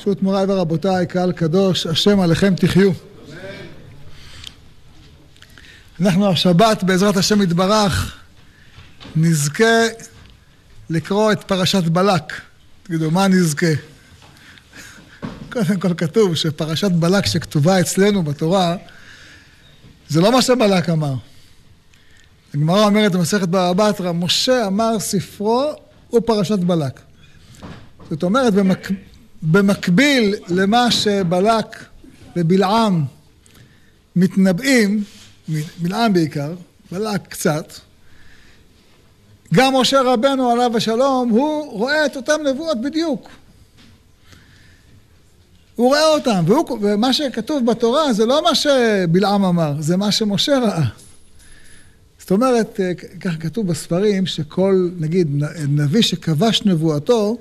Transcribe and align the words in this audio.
פשוט 0.00 0.22
מוריי 0.22 0.44
ורבותיי, 0.48 1.06
קהל 1.06 1.32
קדוש, 1.32 1.86
השם 1.86 2.20
עליכם 2.20 2.54
תחיו. 2.54 2.90
אנחנו 6.00 6.30
השבת, 6.30 6.82
בעזרת 6.82 7.16
השם 7.16 7.42
יתברך, 7.42 8.16
נזכה 9.16 9.86
לקרוא 10.90 11.32
את 11.32 11.44
פרשת 11.44 11.82
בלק. 11.84 12.22
תגידו, 12.82 13.10
מה 13.10 13.28
נזכה? 13.28 13.66
קודם 15.52 15.80
כל 15.80 15.94
כתוב 15.94 16.34
שפרשת 16.34 16.90
בלק 16.90 17.26
שכתובה 17.26 17.80
אצלנו 17.80 18.22
בתורה, 18.22 18.76
זה 20.08 20.20
לא 20.20 20.32
מה 20.32 20.42
שבלק 20.42 20.88
אמר. 20.88 21.14
הגמרא 22.54 22.84
אומרת 22.84 23.12
במסכת 23.12 23.48
בבא 23.48 23.72
בתרא, 23.92 24.12
משה 24.12 24.66
אמר 24.66 24.98
ספרו 24.98 25.72
ופרשת 26.14 26.58
בלק. 26.58 27.00
זאת 28.10 28.22
אומרת, 28.22 28.54
במק... 28.54 28.88
במקביל 29.42 30.34
למה 30.48 30.90
שבלק 30.90 31.84
ובלעם 32.36 33.04
מתנבאים, 34.16 35.04
בלעם 35.78 36.12
בעיקר, 36.12 36.54
בלק 36.92 37.26
קצת, 37.28 37.72
גם 39.54 39.76
משה 39.76 40.02
רבנו 40.02 40.50
עליו 40.50 40.76
השלום, 40.76 41.28
הוא 41.28 41.72
רואה 41.72 42.06
את 42.06 42.16
אותן 42.16 42.46
נבואות 42.46 42.80
בדיוק. 42.80 43.28
הוא 45.76 45.88
רואה 45.88 46.06
אותן, 46.06 46.42
והוא, 46.46 46.78
ומה 46.82 47.12
שכתוב 47.12 47.66
בתורה 47.66 48.12
זה 48.12 48.26
לא 48.26 48.42
מה 48.42 48.54
שבלעם 48.54 49.44
אמר, 49.44 49.74
זה 49.78 49.96
מה 49.96 50.12
שמשה 50.12 50.58
ראה. 50.58 50.84
זאת 52.18 52.30
אומרת, 52.30 52.80
ככה 53.20 53.36
כתוב 53.36 53.66
בספרים, 53.66 54.26
שכל, 54.26 54.88
נגיד, 54.98 55.28
נביא 55.68 56.02
שכבש 56.02 56.62
נבואתו, 56.64 57.38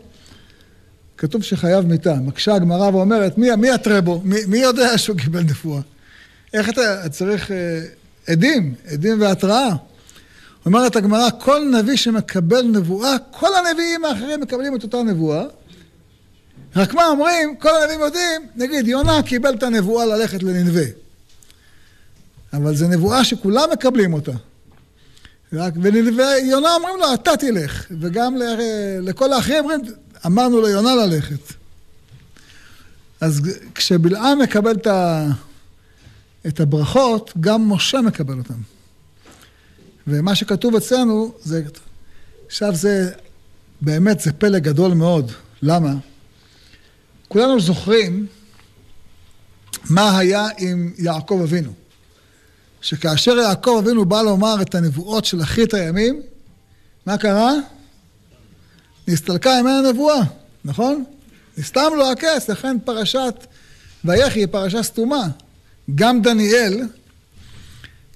כתוב 1.20 1.44
שחייב 1.44 1.86
מיתה. 1.86 2.14
מקשה 2.14 2.56
הגמרא 2.56 2.90
ואומרת, 2.90 3.38
מי, 3.38 3.56
מי 3.56 3.70
יתרה 3.70 4.02
בו? 4.02 4.22
מי, 4.24 4.36
מי 4.48 4.58
יודע 4.58 4.98
שהוא 4.98 5.18
קיבל 5.18 5.42
נבואה? 5.42 5.82
איך 6.54 6.70
אתה 6.70 7.10
צריך 7.10 7.52
אה, 7.52 7.82
עדים, 8.28 8.74
עדים 8.92 9.22
והתראה. 9.22 9.70
אומרת 10.66 10.96
הגמרא, 10.96 11.30
כל 11.40 11.72
נביא 11.80 11.96
שמקבל 11.96 12.62
נבואה, 12.62 13.16
כל 13.32 13.48
הנביאים 13.56 14.06
האחרים 14.06 14.42
מקבלים 14.42 14.76
את 14.76 14.84
אותה 14.84 15.04
נבואה. 15.04 15.44
רק 16.76 16.94
מה 16.94 17.08
אומרים, 17.08 17.56
כל 17.56 17.70
הנביאים 17.82 18.02
יודעים, 18.02 18.42
נגיד, 18.56 18.88
יונה 18.88 19.24
קיבל 19.24 19.54
את 19.54 19.64
הנבואה 19.64 20.06
ללכת 20.06 20.44
לננבה. 20.44 20.86
אבל 22.54 22.76
זו 22.76 22.88
נבואה 22.88 23.24
שכולם 23.24 23.70
מקבלים 23.74 24.14
אותה. 24.14 24.34
רק, 25.54 25.74
וננבה, 25.82 26.38
יונה 26.38 26.76
אומרים 26.76 26.96
לו, 27.00 27.14
אתה 27.14 27.38
תלך. 27.38 27.86
וגם 28.00 28.36
לכל 29.02 29.34
האחרים 29.34 29.64
אומרים, 29.64 29.82
אמרנו 30.26 30.62
ליונה 30.62 30.96
ללכת. 30.96 31.54
אז 33.22 33.42
כשבלעם 33.76 34.40
מקבל 34.40 34.72
את, 34.72 34.88
ה... 34.88 35.28
את 36.48 36.60
הברכות, 36.60 37.34
גם 37.40 37.72
משה 37.72 38.02
מקבל 38.02 38.38
אותן. 38.38 38.60
ומה 40.08 40.36
שכתוב 40.36 40.76
אצלנו, 40.76 41.34
זה... 41.42 41.64
עכשיו 42.48 42.76
זה, 42.76 43.12
באמת 43.82 44.20
זה 44.20 44.34
פלא 44.34 44.60
גדול 44.60 44.94
מאוד. 44.94 45.32
למה? 45.62 45.94
כולנו 47.28 47.60
זוכרים 47.60 48.28
מה 49.90 50.18
היה 50.18 50.48
עם 50.58 50.94
יעקב 50.98 51.40
אבינו. 51.44 51.74
שכאשר 52.82 53.32
יעקב 53.38 53.82
אבינו 53.84 54.06
בא 54.06 54.22
לומר 54.22 54.62
את 54.62 54.76
הנבואות 54.76 55.26
של 55.26 55.42
אחרית 55.42 55.74
הימים, 55.74 56.22
מה 57.06 57.18
קרה? 57.18 57.54
נסתלקה 59.10 59.62
ממנה 59.62 59.92
נבואה, 59.92 60.22
נכון? 60.66 61.04
נסתם 61.58 61.92
לו 61.98 62.12
הכס, 62.12 62.50
לכן 62.50 62.78
פרשת 62.86 63.46
ויחי 64.06 64.40
היא 64.40 64.48
פרשה 64.52 64.84
סתומה. 64.84 65.28
גם 65.96 66.22
דניאל, 66.22 66.82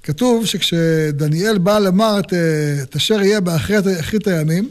כתוב 0.03 0.45
שכשדניאל 0.45 1.57
בא 1.57 1.79
לומר 1.79 2.19
את, 2.19 2.33
את 2.83 2.95
אשר 2.95 3.21
יהיה 3.21 3.39
באחרית 3.39 4.27
הימים, 4.27 4.69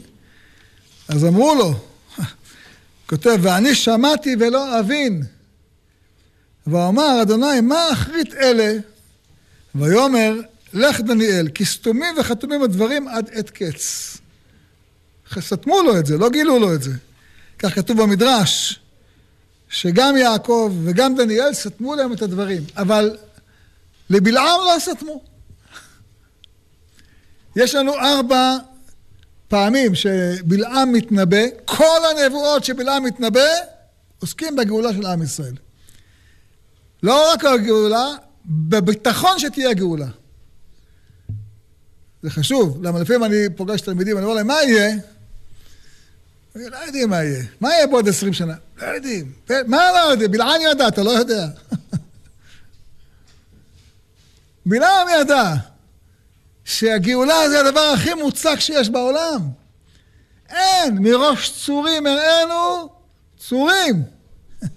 אז 1.07 1.25
אמרו 1.25 1.55
לו, 1.55 1.73
כותב, 3.09 3.37
ואני 3.41 3.75
שמעתי 3.75 4.35
ולא 4.39 4.79
אבין. 4.79 5.23
ואמר, 6.67 7.21
אדוני, 7.21 7.61
מה 7.61 7.91
אחרית 7.91 8.33
אלה? 8.33 8.73
ויאמר, 9.75 10.35
לך 10.73 11.01
דניאל, 11.01 11.47
כי 11.47 11.65
סתומים 11.65 12.15
וחתומים 12.19 12.63
הדברים 12.63 13.07
עד 13.07 13.29
עת 13.33 13.49
קץ. 13.49 14.17
סתמו 15.41 15.81
לו 15.81 15.99
את 15.99 16.05
זה, 16.05 16.17
לא 16.17 16.29
גילו 16.29 16.59
לו 16.59 16.73
את 16.73 16.83
זה. 16.83 16.91
כך 17.59 17.75
כתוב 17.75 18.01
במדרש, 18.01 18.79
שגם 19.69 20.17
יעקב 20.17 20.73
וגם 20.83 21.15
דניאל 21.15 21.53
סתמו 21.53 21.95
להם 21.95 22.13
את 22.13 22.21
הדברים, 22.21 22.63
אבל 22.77 23.17
לבלעם 24.09 24.59
לא 24.65 24.79
סתמו. 24.79 25.21
יש 27.55 27.75
לנו 27.75 27.93
ארבע 27.93 28.57
פעמים 29.47 29.95
שבלעם 29.95 30.93
מתנבא, 30.93 31.41
כל 31.65 31.99
הנבואות 32.11 32.63
שבלעם 32.63 33.03
מתנבא 33.03 33.47
עוסקים 34.19 34.55
בגאולה 34.55 34.93
של 34.93 35.05
עם 35.05 35.23
ישראל. 35.23 35.55
לא 37.03 37.33
רק 37.33 37.45
הגאולה, 37.45 38.07
בביטחון 38.45 39.39
שתהיה 39.39 39.73
גאולה. 39.73 40.07
זה 42.23 42.29
חשוב, 42.29 42.83
למה 42.83 42.99
לפעמים 42.99 43.23
אני 43.23 43.49
פוגש 43.55 43.81
תלמידים, 43.81 44.17
אני 44.17 44.25
אומר 44.25 44.35
להם, 44.35 44.47
מה 44.47 44.63
יהיה? 44.63 44.95
לא 46.55 46.77
יודעים 46.77 47.09
מה 47.09 47.23
יהיה. 47.23 47.43
מה 47.59 47.69
יהיה 47.69 47.87
בעוד 47.87 48.09
עשרים 48.09 48.33
שנה? 48.33 48.53
לא 48.77 48.85
יודעים. 48.85 49.31
מה 49.67 49.91
לא 49.91 50.11
יודעים? 50.11 50.31
בלעם 50.31 50.61
ידע, 50.61 50.87
אתה 50.87 51.03
לא 51.03 51.09
יודע. 51.09 51.47
בלעם 54.65 55.07
ידע 55.19 55.53
שהגאולה 56.65 57.49
זה 57.49 57.59
הדבר 57.59 57.91
הכי 57.93 58.13
מוצק 58.13 58.59
שיש 58.59 58.89
בעולם. 58.89 59.49
אין, 60.49 60.97
מראש 60.97 61.65
צורים 61.65 62.07
הראינו 62.07 62.89
צורים. 63.37 64.03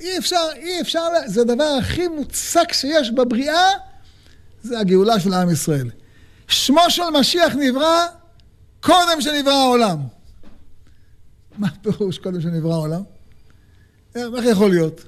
אי 0.00 0.18
אפשר, 0.18 0.46
אי 0.56 0.80
אפשר, 0.80 1.08
זה 1.26 1.40
הדבר 1.40 1.76
הכי 1.80 2.08
מוצק 2.08 2.72
שיש 2.72 3.10
בבריאה, 3.10 3.68
זה 4.62 4.78
הגאולה 4.78 5.20
של 5.20 5.34
עם 5.34 5.50
ישראל. 5.50 5.90
שמו 6.48 6.82
של 6.88 7.10
משיח 7.20 7.54
נברא 7.54 8.06
קודם 8.86 9.20
שנברא 9.20 9.52
העולם. 9.52 9.98
מה 11.58 11.68
הפירוש 11.68 12.18
קודם 12.18 12.40
שנברא 12.40 12.72
העולם? 12.72 13.02
איך 14.14 14.44
יכול 14.50 14.70
להיות? 14.70 15.04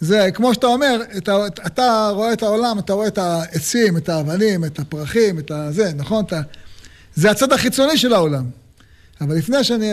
זה 0.00 0.28
כמו 0.34 0.54
שאתה 0.54 0.66
אומר, 0.66 1.02
אתה, 1.16 1.46
אתה 1.66 2.10
רואה 2.14 2.32
את 2.32 2.42
העולם, 2.42 2.78
אתה 2.78 2.92
רואה 2.92 3.06
את 3.06 3.18
העצים, 3.18 3.96
את 3.96 4.08
האבנים, 4.08 4.64
את 4.64 4.78
הפרחים, 4.78 5.38
את 5.38 5.50
הזה, 5.50 5.92
נכון? 5.96 6.24
אתה, 6.24 6.40
זה 7.14 7.30
הצד 7.30 7.52
החיצוני 7.52 7.98
של 7.98 8.12
העולם. 8.12 8.44
אבל 9.20 9.36
לפני 9.36 9.64
שאני, 9.64 9.86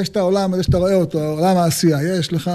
יש 0.00 0.08
את 0.08 0.16
העולם 0.16 0.54
הזה 0.54 0.62
שאתה 0.62 0.78
רואה 0.78 0.94
אותו, 0.94 1.18
עולם 1.24 1.56
העשייה, 1.56 2.18
יש 2.18 2.32
לך 2.32 2.50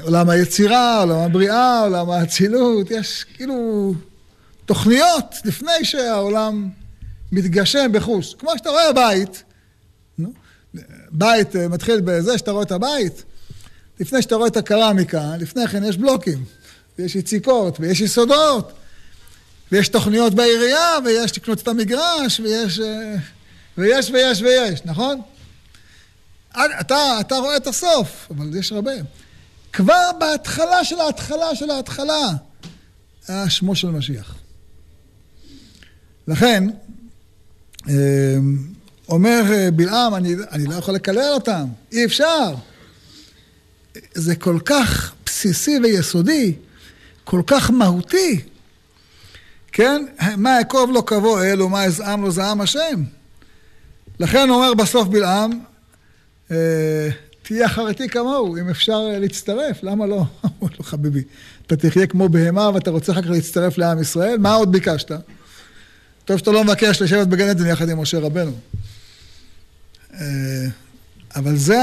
עולם 0.00 0.30
היצירה, 0.30 1.00
עולם 1.00 1.18
הבריאה, 1.18 1.80
עולם 1.80 2.10
האצילות, 2.10 2.90
יש 2.90 3.24
כאילו 3.34 3.94
תוכניות 4.66 5.34
לפני 5.44 5.84
שהעולם 5.84 6.68
מתגשם 7.34 7.92
בחוש. 7.92 8.34
כמו 8.34 8.50
שאתה 8.56 8.70
רואה 8.70 8.92
בית, 8.92 9.44
בית 11.10 11.56
אה, 11.56 11.68
מתחיל 11.68 12.00
בזה 12.00 12.38
שאתה 12.38 12.50
רואה 12.50 12.62
את 12.62 12.72
הבית, 12.72 13.24
לפני 14.00 14.22
שאתה 14.22 14.34
רואה 14.34 14.48
את 14.48 14.56
הקרמיקה, 14.56 15.36
לפני 15.38 15.68
כן 15.68 15.84
יש 15.84 15.96
בלוקים, 15.96 16.44
ויש 16.98 17.14
יציקות, 17.16 17.80
ויש 17.80 18.00
יסודות, 18.00 18.72
ויש 19.72 19.88
תוכניות 19.88 20.34
בעירייה, 20.34 20.88
ויש 21.04 21.36
לקנות 21.36 21.62
את 21.62 21.68
המגרש, 21.68 22.40
ויש, 22.40 22.80
אה, 22.80 23.14
ויש 23.78 24.10
ויש 24.10 24.42
ויש, 24.42 24.80
נכון? 24.84 25.20
אתה, 26.80 27.20
אתה 27.20 27.36
רואה 27.36 27.56
את 27.56 27.66
הסוף, 27.66 28.28
אבל 28.30 28.56
יש 28.56 28.72
הרבה. 28.72 28.92
כבר 29.72 30.10
בהתחלה 30.20 30.84
של 30.84 31.00
ההתחלה 31.00 31.54
של 31.54 31.70
ההתחלה 31.70 32.28
היה 33.28 33.50
שמו 33.50 33.76
של 33.76 33.88
משיח. 33.88 34.34
לכן, 36.28 36.64
אומר 39.08 39.42
אה, 39.52 39.70
בלעם, 39.70 40.14
אני, 40.14 40.34
אני 40.52 40.66
לא 40.66 40.74
יכול 40.74 40.94
לקלל 40.94 41.32
אותם, 41.34 41.64
אי 41.92 42.04
אפשר. 42.04 42.54
זה 44.14 44.36
כל 44.36 44.58
כך 44.64 45.14
בסיסי 45.26 45.78
ויסודי, 45.82 46.54
כל 47.24 47.42
כך 47.46 47.70
מהותי, 47.70 48.40
כן? 49.72 50.06
מה 50.36 50.50
יעקב 50.50 50.88
לא 50.94 51.02
קבו 51.06 51.42
אל 51.42 51.62
ומה 51.62 51.84
יזעם 51.84 52.22
לו 52.22 52.30
זעם 52.30 52.60
השם. 52.60 53.02
לכן 54.20 54.50
אומר 54.50 54.74
בסוף 54.74 55.08
בלעם, 55.08 55.60
אה, 56.50 57.08
תהיה 57.42 57.66
אחריתי 57.66 58.08
כמוהו, 58.08 58.56
אם 58.56 58.68
אפשר 58.68 59.00
להצטרף, 59.20 59.82
למה 59.82 60.06
לא? 60.06 60.16
אמרו 60.44 60.68
לו, 60.78 60.84
חביבי, 60.84 61.22
אתה 61.66 61.76
תחיה 61.76 62.06
כמו 62.06 62.28
בהמה 62.28 62.70
ואתה 62.74 62.90
רוצה 62.90 63.12
אחר 63.12 63.22
כך 63.22 63.30
להצטרף 63.30 63.78
לעם 63.78 64.00
ישראל, 64.00 64.38
מה 64.38 64.52
עוד 64.52 64.72
ביקשת? 64.72 65.12
טוב 66.24 66.38
שאתה 66.38 66.50
לא 66.50 66.64
מבקש 66.64 67.02
לשבת 67.02 67.26
בגן 67.26 67.48
עדן 67.48 67.66
יחד 67.66 67.88
עם 67.88 68.00
משה 68.00 68.18
רבנו. 68.18 68.52
אה, 70.14 70.66
אבל 71.36 71.56
זה, 71.56 71.78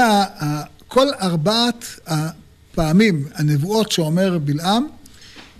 כל 0.88 1.06
ארבעת 1.20 1.84
הפעמים, 2.06 3.28
הנבואות 3.34 3.92
שאומר 3.92 4.38
בלעם, 4.38 4.86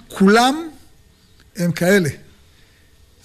כולם 0.09 0.69
הם 1.57 1.73
כאלה. 1.73 2.09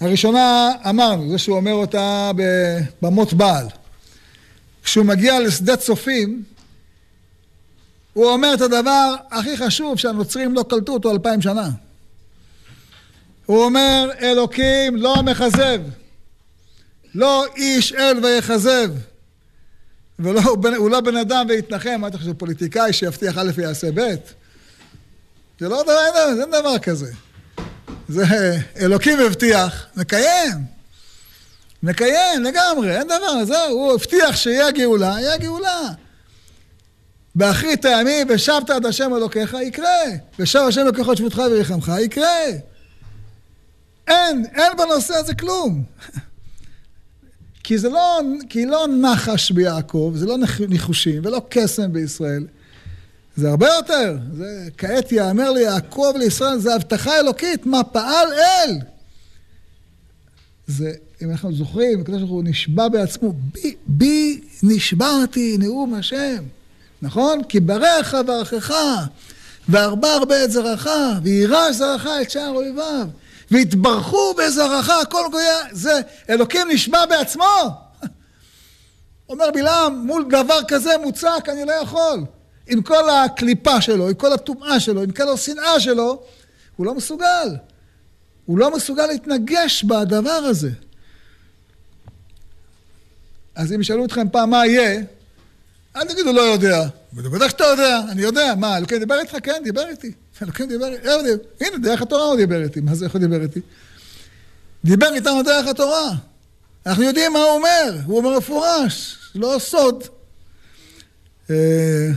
הראשונה 0.00 0.70
אמרנו, 0.88 1.30
זה 1.30 1.38
שהוא 1.38 1.56
אומר 1.56 1.72
אותה 1.72 2.30
במות 3.02 3.32
בעל. 3.32 3.66
כשהוא 4.82 5.04
מגיע 5.04 5.40
לשדה 5.40 5.76
צופים, 5.76 6.42
הוא 8.12 8.26
אומר 8.30 8.54
את 8.54 8.60
הדבר 8.60 9.14
הכי 9.30 9.56
חשוב 9.56 9.98
שהנוצרים 9.98 10.54
לא 10.54 10.64
קלטו 10.68 10.92
אותו 10.92 11.10
אלפיים 11.10 11.42
שנה. 11.42 11.70
הוא 13.48 13.64
אומר, 13.64 14.10
אלוקים 14.22 14.96
לא 14.96 15.22
מכזב, 15.22 15.80
לא 17.14 17.46
איש 17.56 17.92
אל 17.92 18.24
ויכזב. 18.24 18.90
והוא 20.18 20.90
לא 20.90 21.00
בן 21.00 21.16
אדם 21.16 21.46
ויתנחם, 21.48 22.00
מה 22.00 22.08
אתה 22.08 22.18
חושב, 22.18 22.32
פוליטיקאי 22.32 22.92
שיבטיח 22.92 23.38
א' 23.38 23.50
ויעשה 23.54 23.88
ב'? 23.94 24.14
זה 25.60 25.68
לא 25.68 25.82
דבר, 25.82 26.40
אין 26.40 26.50
דבר 26.50 26.78
כזה. 26.78 27.12
זה 28.08 28.24
אלוקים 28.80 29.18
הבטיח, 29.20 29.86
מקיים. 29.96 30.64
מקיים 31.82 32.44
לגמרי, 32.44 32.96
אין 32.96 33.06
דבר, 33.06 33.44
זהו, 33.44 33.70
הוא 33.70 33.92
הבטיח 33.92 34.36
שיהיה 34.36 34.70
גאולה, 34.70 35.16
יהיה 35.20 35.36
גאולה. 35.36 35.88
באחרית 37.34 37.84
הימים, 37.84 38.26
ושבת 38.30 38.70
עד 38.70 38.86
השם 38.86 39.14
אלוקיך, 39.16 39.56
יקרה. 39.62 40.04
ושב 40.38 40.60
השם 40.68 40.80
אלוקיך 40.80 41.10
את 41.12 41.16
שבותך 41.16 41.42
ויחמך, 41.50 41.92
יקרה. 42.00 42.68
אין, 44.08 44.44
אין 44.54 44.72
בנושא 44.78 45.14
הזה 45.14 45.34
כלום. 45.34 45.84
כי 47.64 47.78
זה 47.78 47.88
לא, 47.88 48.20
כי 48.48 48.66
לא 48.66 48.86
נחש 49.00 49.50
ביעקב, 49.50 50.12
זה 50.16 50.26
לא 50.26 50.36
ניחושים 50.68 51.22
ולא 51.24 51.42
קסם 51.48 51.92
בישראל. 51.92 52.46
זה 53.36 53.50
הרבה 53.50 53.66
יותר. 53.68 54.16
זה 54.32 54.68
כעת 54.78 55.12
יאמר 55.12 55.50
ליעקב 55.50 56.12
לישראל, 56.18 56.58
זה 56.58 56.74
הבטחה 56.74 57.20
אלוקית, 57.20 57.66
מה 57.66 57.84
פעל 57.84 58.28
אל. 58.32 58.78
זה, 60.66 60.92
אם 61.22 61.30
אנחנו 61.30 61.54
זוכרים, 61.54 62.00
הקדוש 62.00 62.18
ברוך 62.18 62.30
הוא 62.30 62.44
נשבע 62.44 62.88
בעצמו, 62.88 63.32
בי, 63.32 63.74
בי 63.86 64.40
נשבעתי 64.62 65.56
נאום 65.58 65.94
השם. 65.94 66.44
נכון? 67.02 67.42
כי 67.48 67.60
ברך 67.60 68.14
ברכך, 68.26 68.74
והרבה 69.68 70.14
הרבה 70.14 70.44
את 70.44 70.50
זרעך, 70.50 70.86
ויירש 71.22 71.76
זרעך 71.76 72.06
את 72.22 72.30
שער 72.30 72.48
אויביו, 72.48 73.08
והתברכו 73.50 74.34
בזרעך 74.34 74.90
כל 75.10 75.24
גויה, 75.30 75.58
זה 75.72 76.00
אלוקים 76.30 76.68
נשבע 76.70 77.06
בעצמו. 77.06 77.44
אומר 79.28 79.50
בלעם, 79.54 80.06
מול 80.06 80.24
דבר 80.28 80.58
כזה 80.68 80.90
מוצק 81.02 81.48
אני 81.48 81.64
לא 81.64 81.72
יכול. 81.72 82.24
עם 82.68 82.82
כל 82.82 83.10
הקליפה 83.10 83.80
שלו, 83.80 84.08
עם 84.08 84.14
כל 84.14 84.32
הטומאה 84.32 84.80
שלו, 84.80 85.02
עם 85.02 85.10
כל 85.10 85.28
השנאה 85.28 85.80
שלו, 85.80 86.22
הוא 86.76 86.86
לא 86.86 86.94
מסוגל. 86.94 87.56
הוא 88.46 88.58
לא 88.58 88.76
מסוגל 88.76 89.06
להתנגש 89.06 89.84
בדבר 89.84 90.30
הזה. 90.30 90.70
אז 93.54 93.72
אם 93.72 93.80
ישאלו 93.80 94.04
אתכם 94.04 94.28
פעם 94.28 94.50
מה 94.50 94.66
יהיה, 94.66 95.00
אל 95.96 96.04
תגידו 96.04 96.32
לא 96.32 96.40
יודע. 96.40 96.88
בטח 97.12 97.48
שאתה 97.48 97.64
יודע, 97.64 98.00
אני 98.08 98.22
יודע. 98.22 98.54
מה, 98.54 98.76
אלוקים 98.76 98.98
דיבר 98.98 99.20
איתך? 99.20 99.36
כן, 99.42 99.60
דיבר 99.64 99.88
איתי. 99.88 100.12
אלוקים 100.42 100.68
דיבר 100.68 100.86
איתי. 100.86 101.08
הנה, 101.60 101.78
דרך 101.78 102.02
התורה 102.02 102.24
הוא 102.24 102.36
דיבר 102.36 102.62
איתי. 102.62 102.80
מה 102.80 102.94
זה, 102.94 103.04
איך 103.04 103.12
הוא 103.12 103.20
דיבר 103.20 103.42
איתי? 103.42 103.60
דיבר 104.84 105.14
איתנו 105.14 105.42
דרך 105.42 105.66
התורה. 105.66 106.10
אנחנו 106.86 107.02
יודעים 107.02 107.32
מה 107.32 107.38
הוא 107.38 107.50
אומר. 107.50 107.98
הוא 108.04 108.18
אומר 108.18 108.38
מפורש, 108.38 109.16
לא 109.34 109.56
סוד. 109.58 110.04
אה, 111.50 112.10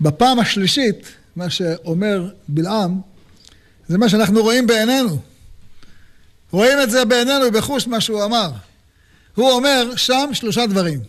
ובפעם 0.00 0.38
השלישית, 0.38 1.06
מה 1.36 1.50
שאומר 1.50 2.30
בלעם, 2.48 3.00
זה 3.88 3.98
מה 3.98 4.08
שאנחנו 4.08 4.42
רואים 4.42 4.66
בעינינו. 4.66 5.18
רואים 6.50 6.78
את 6.82 6.90
זה 6.90 7.04
בעינינו 7.04 7.50
בחוש 7.52 7.86
מה 7.86 8.00
שהוא 8.00 8.24
אמר. 8.24 8.50
הוא 9.34 9.50
אומר 9.50 9.96
שם 9.96 10.30
שלושה 10.32 10.66
דברים. 10.66 11.00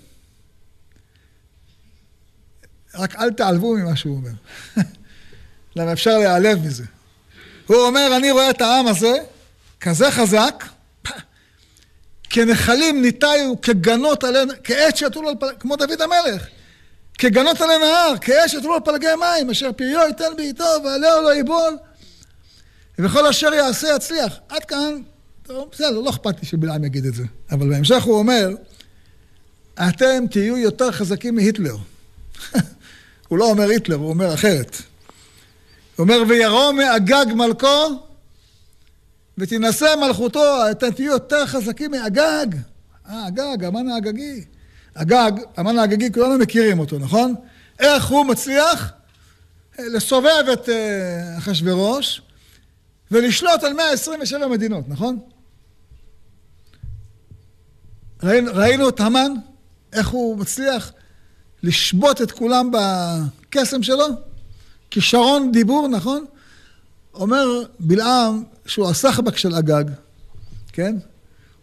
רק 2.96 3.16
אל 3.16 3.32
תעלבו 3.32 3.76
ממה 3.76 3.96
שהוא 3.96 4.16
אומר. 4.16 4.32
למה 5.76 5.94
אפשר 5.94 6.18
להיעלב 6.18 6.66
מזה. 6.66 6.84
הוא 7.68 7.78
אומר, 7.78 8.14
אני 8.18 8.32
רואה 8.32 8.50
את 8.50 8.62
העם 8.62 8.88
הזה 8.88 9.14
כזה 9.82 10.12
חזק, 10.12 10.64
כנחלים 12.30 13.02
ניטאיו, 13.02 13.62
כגנות 13.62 14.24
עלינו, 14.24 14.54
כעץ 14.64 15.00
שיטולו 15.00 15.30
על 15.30 15.36
פלגי, 15.40 15.56
כמו 15.60 15.76
דוד 15.76 16.02
המלך. 16.02 16.48
כגנות 17.18 17.62
עלי 17.62 17.78
נהר, 17.78 18.14
כעץ 18.22 18.52
שיטולו 18.52 18.74
על 18.74 18.80
פלגי 18.86 19.08
מים, 19.20 19.50
אשר 19.50 19.72
פריו 19.72 20.02
ייתן 20.08 20.36
בעיתו 20.38 20.66
ועלהו 20.84 21.22
לא 21.22 21.34
ייבול, 21.34 21.78
וכל 23.00 23.28
אשר 23.28 23.54
יעשה 23.54 23.88
יצליח. 23.96 24.34
עד 24.50 24.66
כאן 24.66 25.02
טוב, 25.44 25.70
בסדר, 25.72 26.00
לא 26.00 26.10
אכפת 26.10 26.40
לי 26.40 26.48
שבלעם 26.48 26.84
יגיד 26.84 27.06
את 27.06 27.14
זה. 27.14 27.24
אבל 27.52 27.70
בהמשך 27.70 28.04
הוא 28.04 28.20
אומר, 28.20 28.50
אתם 29.90 30.24
תהיו 30.32 30.58
יותר 30.58 30.92
חזקים 30.92 31.36
מהיטלר. 31.36 31.78
הוא 33.28 33.38
לא 33.38 33.50
אומר 33.50 33.70
היטלר, 33.70 33.96
הוא 33.96 34.10
אומר 34.10 34.34
אחרת. 34.34 34.78
הוא 35.96 36.04
אומר, 36.04 36.24
וירום 36.28 36.78
מאגג 36.78 37.26
מלכו, 37.36 37.88
ותינשא 39.38 39.96
מלכותו, 40.02 40.72
אתם 40.72 40.92
תהיו 40.92 41.12
יותר 41.12 41.46
חזקים 41.46 41.92
מאגג. 41.92 42.48
אה, 43.10 43.28
אגג, 43.28 43.64
המן 43.64 43.88
האגגי. 43.88 44.46
אגג, 44.94 45.32
המן 45.58 45.78
האגגי, 45.78 46.14
כולנו 46.14 46.38
מכירים 46.38 46.80
אותו, 46.80 47.00
נכון? 47.00 47.36
איך 47.80 48.08
הוא 48.08 48.26
מצליח 48.26 48.92
לסובב 49.80 50.44
את 50.54 50.70
אה, 50.70 51.38
אחשוורוש 51.38 52.22
ולשלוט 53.12 53.64
על 53.64 53.74
127 53.74 54.48
מדינות, 54.48 54.90
נכון? 54.90 55.20
ראינו, 58.24 58.52
ראינו 58.54 58.90
את 58.90 59.00
המן, 59.00 59.32
איך 59.94 60.08
הוא 60.08 60.38
מצליח 60.38 60.92
לשבות 61.64 62.22
את 62.22 62.32
כולם 62.32 62.72
בקסם 62.72 63.84
שלו? 63.84 64.06
כישרון 64.92 65.52
דיבור, 65.52 65.88
נכון? 65.88 66.26
אומר 67.14 67.46
בלעם 67.80 68.44
שהוא 68.66 68.90
הסחבק 68.90 69.38
של 69.38 69.56
אגג, 69.56 69.84
כן? 70.74 70.96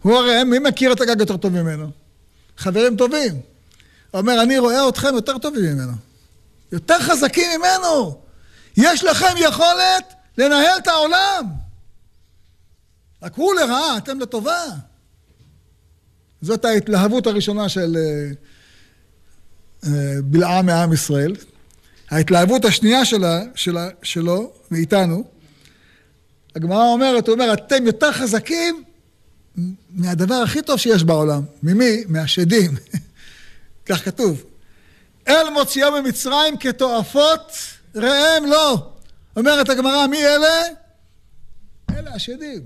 הוא 0.02 0.16
הרי, 0.16 0.44
מי 0.44 0.58
מכיר 0.58 0.92
את 0.92 1.00
אגג 1.00 1.20
יותר 1.20 1.36
טוב 1.36 1.52
ממנו? 1.52 1.90
חברים 2.56 2.96
טובים. 2.96 3.32
הוא 4.10 4.20
אומר, 4.20 4.42
אני 4.42 4.58
רואה 4.58 4.88
אתכם 4.88 5.14
יותר 5.14 5.38
טובים 5.38 5.64
ממנו. 5.64 5.92
יותר 6.72 6.98
חזקים 7.00 7.50
ממנו. 7.58 8.20
יש 8.76 9.04
לכם 9.04 9.34
יכולת 9.36 10.14
לנהל 10.38 10.78
את 10.78 10.88
העולם. 10.88 11.44
רק 13.22 13.34
הוא 13.34 13.54
לרעה, 13.54 13.96
אתם 13.96 14.20
לטובה. 14.20 14.64
זאת 16.42 16.64
ההתלהבות 16.64 17.26
הראשונה 17.26 17.68
של 17.68 17.96
אה, 19.86 19.90
בלעם 20.24 20.66
מעם 20.66 20.92
ישראל. 20.92 21.36
ההתלהבות 22.10 22.64
השנייה 22.64 23.04
שלה, 23.04 23.42
שלה, 23.54 23.88
שלו, 24.02 24.52
מאיתנו, 24.70 25.24
הגמרא 26.56 26.84
אומרת, 26.84 27.26
הוא 27.26 27.34
אומר, 27.34 27.54
אתם 27.54 27.86
יותר 27.86 28.12
חזקים 28.12 28.84
מהדבר 29.90 30.34
הכי 30.34 30.62
טוב 30.62 30.78
שיש 30.78 31.04
בעולם. 31.04 31.42
ממי? 31.62 32.04
מהשדים. 32.08 32.70
כך 33.86 34.04
כתוב. 34.04 34.42
אל 35.28 35.50
מוציאו 35.50 36.02
ממצרים 36.02 36.56
כתועפות 36.56 37.52
ראם 37.94 38.44
לא. 38.46 38.92
אומרת 39.36 39.68
הגמרא, 39.68 40.06
מי 40.06 40.26
אלה? 40.26 40.62
אלה 41.90 42.14
השדים. 42.14 42.62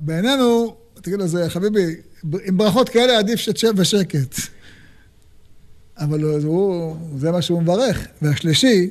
בעינינו, 0.00 0.76
תגיד 1.06 1.18
לו, 1.18 1.26
זה 1.26 1.50
חביבי, 1.50 1.96
עם 2.44 2.58
ברכות 2.58 2.88
כאלה 2.88 3.18
עדיף 3.18 3.40
שתשב 3.40 3.76
בשקט. 3.76 4.34
אבל 5.98 6.22
הוא, 6.22 6.96
זה 7.16 7.32
מה 7.32 7.42
שהוא 7.42 7.62
מברך. 7.62 8.06
והשלישי, 8.22 8.90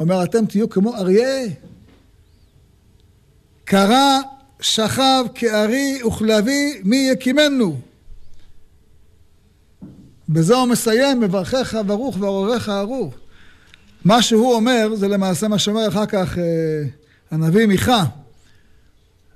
אומר, 0.00 0.24
אתם 0.24 0.46
תהיו 0.46 0.68
כמו 0.70 0.96
אריה. 0.96 1.46
קרא, 3.64 4.18
שכב 4.60 5.24
כארי 5.34 6.02
וכלבי, 6.06 6.80
מי 6.84 7.08
יקימנו? 7.12 7.80
בזה 10.28 10.54
הוא 10.54 10.66
מסיים, 10.68 11.20
מברכך 11.20 11.76
ברוך 11.86 12.16
ועורריך 12.20 12.68
ארור. 12.68 13.12
מה 14.04 14.22
שהוא 14.22 14.54
אומר, 14.54 14.94
זה 14.94 15.08
למעשה 15.08 15.48
מה 15.48 15.58
שאומר 15.58 15.88
אחר 15.88 16.06
כך 16.06 16.38
אה, 16.38 16.44
הנביא 17.30 17.66
מיכה, 17.66 18.04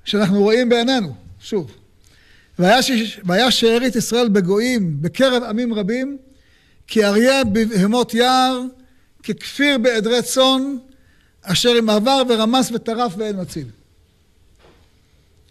שאנחנו 0.05 0.41
רואים 0.41 0.69
בעינינו, 0.69 1.15
שוב. 1.41 1.78
והיה 2.59 3.51
שארית 3.51 3.97
ישראל 3.97 4.29
בגויים 4.29 5.03
בקרב 5.03 5.43
עמים 5.43 5.75
רבים, 5.75 6.19
כי 6.87 7.05
אריה 7.05 7.45
בבהמות 7.45 8.15
יער, 8.15 8.63
ככפיר 9.23 9.79
בעדרי 9.79 10.23
צאן, 10.23 10.77
אשר 11.43 11.75
עם 11.75 11.91
עבר 11.91 12.23
ורמס 12.29 12.71
וטרף 12.75 13.13
ואין 13.17 13.41
מציל. 13.41 13.67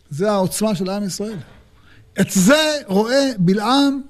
זה 0.09 0.31
העוצמה 0.31 0.75
של 0.75 0.89
עם 0.89 1.03
ישראל. 1.03 1.37
את 2.21 2.27
זה 2.29 2.79
רואה 2.87 3.31
בלעם 3.37 4.01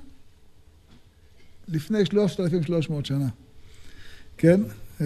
לפני 1.68 2.06
3,300 2.06 3.06
שנה, 3.06 3.27
כן? 4.38 4.62
אה, 5.01 5.06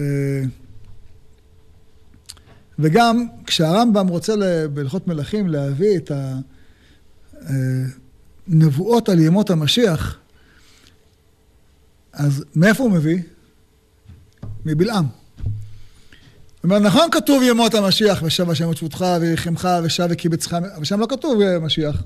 וגם 2.78 3.26
כשהרמב"ם 3.46 4.08
רוצה 4.08 4.34
בהלכות 4.74 5.06
מלכים 5.06 5.48
להביא 5.48 5.96
את 5.96 6.10
הנבואות 8.48 9.08
על 9.08 9.20
ימות 9.20 9.50
המשיח, 9.50 10.16
אז 12.12 12.44
מאיפה 12.54 12.82
הוא 12.82 12.90
מביא? 12.92 13.18
מבלעם. 14.64 15.06
זאת 16.54 16.64
אומרת, 16.64 16.82
נכון 16.82 17.08
כתוב 17.12 17.42
ימות 17.42 17.74
המשיח, 17.74 18.22
ושב 18.22 18.50
השם 18.50 18.70
את 18.70 18.76
שבותך 18.76 19.06
ויחמך 19.20 19.68
ושב 19.84 20.06
וקיבצך, 20.10 20.56
אבל 20.76 20.84
שם 20.84 21.00
לא 21.00 21.06
כתוב 21.06 21.58
משיח. 21.60 22.02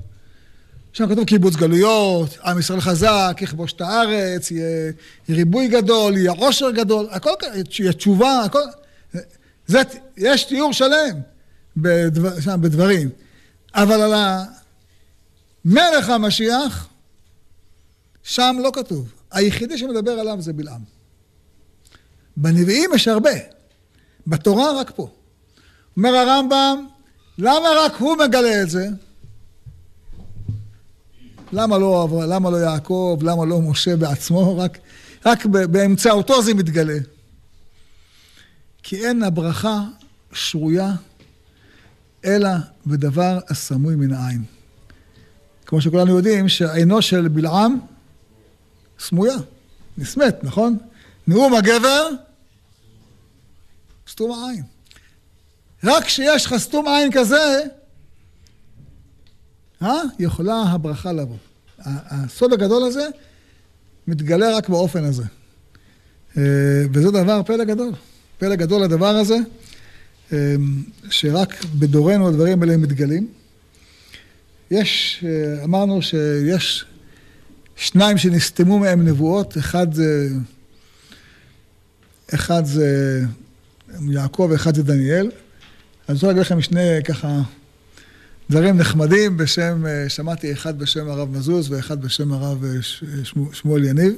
שם 0.93 1.09
כתוב 1.09 1.25
קיבוץ 1.25 1.57
גלויות, 1.57 2.39
עם 2.45 2.59
ישראל 2.59 2.81
חזק, 2.81 3.39
יכבוש 3.41 3.73
את 3.73 3.81
הארץ, 3.81 4.51
יהיה 4.51 4.93
ריבוי 5.31 5.69
גדול, 5.69 6.17
יהיה 6.17 6.33
עושר 6.33 6.71
גדול, 6.71 7.07
הכל, 7.11 7.31
יהיה 7.79 7.93
תשובה, 7.93 8.43
הכל... 8.45 8.61
זה, 9.67 9.83
יש 10.17 10.45
תיאור 10.45 10.73
שלם 10.73 11.21
בדבר, 11.77 12.41
שם, 12.41 12.61
בדברים. 12.61 13.09
אבל 13.75 14.01
על 14.01 14.13
המלך 15.67 16.09
המשיח, 16.09 16.89
שם 18.23 18.57
לא 18.63 18.71
כתוב. 18.75 19.13
היחידי 19.31 19.79
שמדבר 19.79 20.11
עליו 20.11 20.37
זה 20.41 20.53
בלעם. 20.53 20.81
בנביאים 22.37 22.91
יש 22.95 23.09
הרבה, 23.09 23.31
בתורה 24.27 24.81
רק 24.81 24.91
פה. 24.91 25.11
אומר 25.97 26.15
הרמב"ם, 26.15 26.87
למה 27.39 27.69
רק 27.85 27.95
הוא 27.95 28.17
מגלה 28.17 28.63
את 28.63 28.71
זה? 28.71 28.89
למה 31.53 31.79
לא, 31.79 32.09
למה 32.29 32.51
לא 32.51 32.57
יעקב, 32.57 33.19
למה 33.23 33.45
לא 33.45 33.61
משה 33.61 33.97
בעצמו? 33.97 34.59
רק, 34.59 34.79
רק 35.27 35.47
באמצעותו 35.47 36.43
זה 36.43 36.55
מתגלה. 36.55 36.99
כי 38.83 39.07
אין 39.07 39.23
הברכה 39.23 39.81
שרויה 40.33 40.93
אלא 42.25 42.51
בדבר 42.87 43.39
הסמוי 43.49 43.97
מן 43.97 44.13
העין. 44.13 44.56
כמו 45.67 45.81
שכולנו 45.81 46.17
יודעים 46.17 46.49
שעינו 46.49 47.03
של 47.03 47.29
בלעם 47.29 47.79
סמויה, 48.99 49.37
נסמת, 49.99 50.45
נכון? 50.45 50.79
נאום 51.27 51.55
הגבר, 51.55 52.09
סתום 54.09 54.33
העין. 54.33 54.63
רק 55.85 56.05
כשיש 56.05 56.47
לך 56.47 56.57
סתום 56.57 56.89
עין 56.89 57.13
כזה, 57.13 57.63
אה? 59.83 60.03
יכולה 60.19 60.63
הברכה 60.63 61.13
לבוא. 61.13 61.37
הסוד 61.85 62.53
הגדול 62.53 62.83
הזה 62.83 63.09
מתגלה 64.07 64.57
רק 64.57 64.69
באופן 64.69 65.05
הזה. 65.05 65.23
אה, 66.37 66.43
וזה 66.93 67.11
דבר 67.11 67.43
פלא 67.43 67.65
גדול. 67.65 67.93
פלא 68.39 68.55
גדול 68.55 68.83
הדבר 68.83 69.17
הזה, 69.17 69.37
אה, 70.33 70.55
שרק 71.11 71.65
בדורנו 71.65 72.29
הדברים 72.29 72.63
האלה 72.63 72.77
מתגלים. 72.77 73.29
יש, 74.71 75.25
אה, 75.27 75.65
אמרנו 75.65 76.03
שיש 76.03 76.85
שניים 77.77 78.19
שנסתמו 78.19 78.79
מהם 78.79 79.09
נבואות, 79.09 79.59
אחד 79.59 79.95
זה, 79.95 80.29
אחד 82.35 82.65
זה 82.65 83.21
יעקב 84.09 84.49
ואחד 84.51 84.75
זה 84.75 84.83
דניאל. 84.83 85.31
אני 86.09 86.15
רוצה 86.15 86.27
להגיד 86.27 86.41
לכם 86.41 86.63
שני 86.63 87.03
ככה 87.05 87.41
דברים 88.51 88.77
נחמדים 88.77 89.37
בשם, 89.37 89.85
שמעתי 90.09 90.53
אחד 90.53 90.79
בשם 90.79 91.09
הרב 91.09 91.37
מזוז 91.37 91.71
ואחד 91.71 92.03
בשם 92.03 92.33
הרב 92.33 92.65
שמואל 93.53 93.85
יניב. 93.85 94.15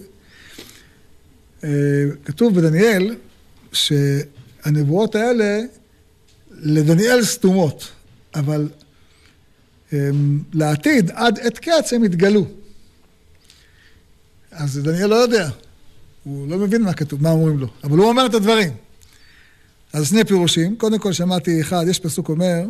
כתוב 2.25 2.61
בדניאל 2.61 3.15
שהנבואות 3.73 5.15
האלה 5.15 5.61
לדניאל 6.51 7.25
סתומות, 7.25 7.89
אבל 8.35 8.69
לעתיד, 10.53 11.11
עד 11.15 11.39
עת 11.39 11.59
קץ, 11.59 11.93
הם 11.93 12.05
יתגלו. 12.05 12.47
אז 14.51 14.81
דניאל 14.83 15.07
לא 15.07 15.15
יודע, 15.15 15.49
הוא 16.25 16.49
לא 16.49 16.59
מבין 16.59 16.83
מה 16.83 16.93
כתוב, 16.93 17.23
מה 17.23 17.31
אומרים 17.31 17.59
לו, 17.59 17.67
אבל 17.85 17.99
הוא 17.99 18.09
אומר 18.09 18.27
את 18.27 18.35
הדברים. 18.35 18.73
אז 19.93 20.09
שני 20.09 20.25
פירושים, 20.25 20.77
קודם 20.77 20.99
כל 20.99 21.13
שמעתי 21.13 21.61
אחד, 21.61 21.85
יש 21.89 21.99
פסוק 21.99 22.29
אומר, 22.29 22.63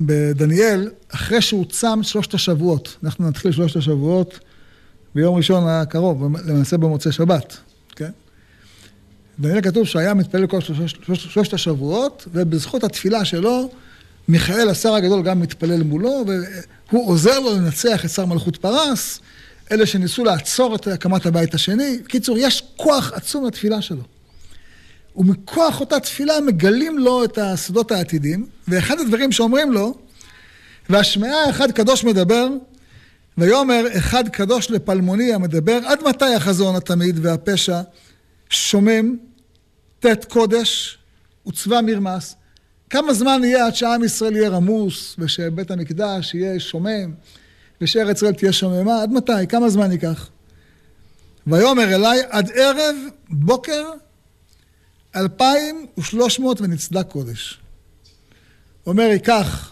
בדניאל, 0.00 0.90
אחרי 1.08 1.42
שהוא 1.42 1.64
צם 1.64 2.00
שלושת 2.02 2.34
השבועות, 2.34 2.96
אנחנו 3.04 3.28
נתחיל 3.28 3.52
שלושת 3.52 3.76
השבועות 3.76 4.40
ביום 5.14 5.36
ראשון 5.36 5.68
הקרוב, 5.68 6.36
למעשה 6.46 6.76
במוצאי 6.76 7.12
שבת, 7.12 7.56
כן? 7.96 8.10
דניאל 9.38 9.60
כתוב 9.60 9.86
שהיה 9.86 10.14
מתפלל 10.14 10.46
כל 10.46 10.60
שלושת 11.14 11.54
השבועות, 11.54 12.28
ובזכות 12.32 12.84
התפילה 12.84 13.24
שלו, 13.24 13.70
מיכאל 14.28 14.68
השר 14.68 14.94
הגדול 14.94 15.22
גם 15.22 15.40
מתפלל 15.40 15.82
מולו, 15.82 16.24
והוא 16.88 17.08
עוזר 17.08 17.38
לו 17.38 17.54
לנצח 17.56 18.04
את 18.04 18.10
שר 18.10 18.26
מלכות 18.26 18.56
פרס, 18.56 19.20
אלה 19.72 19.86
שניסו 19.86 20.24
לעצור 20.24 20.74
את 20.74 20.86
הקמת 20.86 21.26
הבית 21.26 21.54
השני. 21.54 21.98
בקיצור, 22.04 22.38
יש 22.38 22.62
כוח 22.76 23.12
עצום 23.12 23.46
לתפילה 23.46 23.82
שלו. 23.82 24.02
ומכוח 25.16 25.80
אותה 25.80 26.00
תפילה 26.00 26.40
מגלים 26.40 26.98
לו 26.98 27.24
את 27.24 27.38
הסודות 27.38 27.92
העתידים, 27.92 28.46
ואחד 28.68 29.00
הדברים 29.00 29.32
שאומרים 29.32 29.72
לו, 29.72 29.94
והשמעה 30.88 31.50
אחד 31.50 31.72
קדוש 31.72 32.04
מדבר, 32.04 32.48
ויאמר 33.38 33.84
אחד 33.96 34.28
קדוש 34.28 34.70
לפלמוני 34.70 35.34
המדבר, 35.34 35.80
עד 35.86 35.98
מתי 36.08 36.34
החזון 36.34 36.76
התמיד 36.76 37.18
והפשע 37.22 37.80
שומם, 38.50 39.16
ט' 40.00 40.24
קודש 40.24 40.98
וצבא 41.46 41.80
מרמס? 41.80 42.36
כמה 42.92 43.14
זמן 43.14 43.40
יהיה 43.44 43.66
עד 43.66 43.74
שעם 43.74 44.04
ישראל 44.04 44.36
יהיה 44.36 44.48
רמוס, 44.48 45.16
ושבית 45.18 45.70
המקדש 45.70 46.34
יהיה 46.34 46.60
שומם, 46.60 47.14
ושארץ 47.80 48.16
ישראל 48.16 48.32
תהיה 48.32 48.52
שוממה? 48.52 49.02
עד 49.02 49.12
מתי? 49.12 49.46
כמה 49.48 49.70
זמן 49.70 49.92
ייקח? 49.92 50.28
ויאמר 51.46 51.94
אליי, 51.94 52.20
עד 52.30 52.50
ערב, 52.54 52.96
בוקר, 53.30 53.90
אלפיים 55.16 55.86
ושלוש 55.98 56.38
מאות 56.38 56.60
ונצדק 56.60 57.06
קודש. 57.08 57.60
אומר, 58.86 59.02
ייקח 59.02 59.70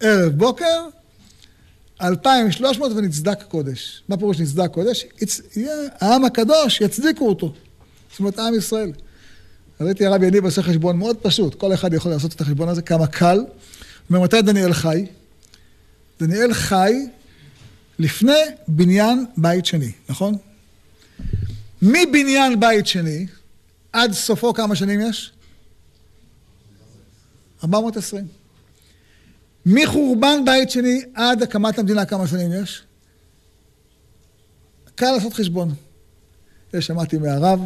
ערב 0.00 0.32
בוקר, 0.32 0.86
אלפיים 2.02 2.46
ושלוש 2.48 2.78
מאות 2.78 2.92
ונצדק 2.92 3.42
קודש. 3.42 4.02
מה 4.08 4.16
פירוש 4.16 4.40
נצדק 4.40 4.70
קודש? 4.72 5.06
יהיה, 5.56 5.74
העם 6.00 6.24
הקדוש, 6.24 6.80
יצדיקו 6.80 7.28
אותו. 7.28 7.54
זאת 8.10 8.18
אומרת, 8.18 8.38
עם 8.38 8.54
ישראל. 8.54 8.92
אז 9.78 9.86
הייתי 9.86 10.06
הרב 10.06 10.22
יניב 10.22 10.44
עושה 10.44 10.62
חשבון 10.62 10.96
מאוד 10.96 11.16
פשוט, 11.16 11.54
כל 11.54 11.74
אחד 11.74 11.92
יכול 11.92 12.12
לעשות 12.12 12.32
את 12.32 12.40
החשבון 12.40 12.68
הזה, 12.68 12.82
כמה 12.82 13.06
קל. 13.06 13.44
ומתי 14.10 14.42
דניאל 14.42 14.72
חי? 14.72 15.06
דניאל 16.20 16.54
חי 16.54 16.92
לפני 17.98 18.42
בניין 18.68 19.26
בית 19.36 19.66
שני, 19.66 19.92
נכון? 20.08 20.34
מבניין 21.82 22.60
בית 22.60 22.86
שני, 22.86 23.26
עד 23.92 24.12
סופו 24.12 24.54
כמה 24.54 24.76
שנים 24.76 25.00
יש? 25.00 25.32
420. 27.64 28.26
מחורבן 29.66 30.44
בית 30.44 30.70
שני 30.70 31.02
עד 31.14 31.42
הקמת 31.42 31.78
המדינה 31.78 32.04
כמה 32.04 32.26
שנים 32.26 32.52
יש? 32.62 32.82
קל 34.94 35.10
לעשות 35.10 35.34
חשבון. 35.34 35.74
זה 36.72 36.82
שמעתי 36.82 37.18
מהרב, 37.18 37.60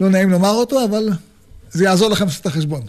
לא 0.00 0.10
נעים 0.10 0.30
לומר 0.30 0.50
אותו, 0.50 0.84
אבל 0.84 1.08
זה 1.72 1.84
יעזור 1.84 2.10
לכם 2.10 2.24
לעשות 2.24 2.40
את 2.40 2.46
החשבון. 2.46 2.86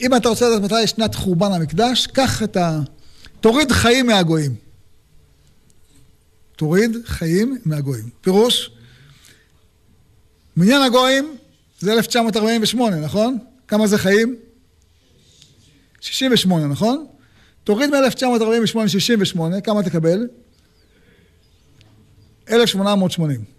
אם 0.00 0.16
אתה 0.16 0.28
רוצה 0.28 0.48
לדעת 0.48 0.62
מתי 0.62 0.86
שנת 0.86 1.14
חורבן 1.14 1.52
המקדש, 1.52 2.06
קח 2.06 2.42
את 2.42 2.56
ה... 2.56 2.80
תוריד 3.40 3.72
חיים 3.72 4.06
מהגויים. 4.06 4.54
תוריד 6.56 6.96
חיים 7.04 7.58
מהגויים. 7.64 8.08
פירוש, 8.20 8.70
מניין 10.56 10.82
הגויים 10.82 11.36
זה 11.80 11.92
1948, 11.92 12.96
נכון? 12.96 13.38
כמה 13.68 13.86
זה 13.86 13.98
חיים? 13.98 14.36
68, 16.00 16.66
נכון? 16.66 17.06
תוריד 17.64 17.90
מ-1948, 17.90 18.88
68, 18.88 19.60
כמה 19.60 19.82
תקבל? 19.82 20.28
1880. 22.50 23.57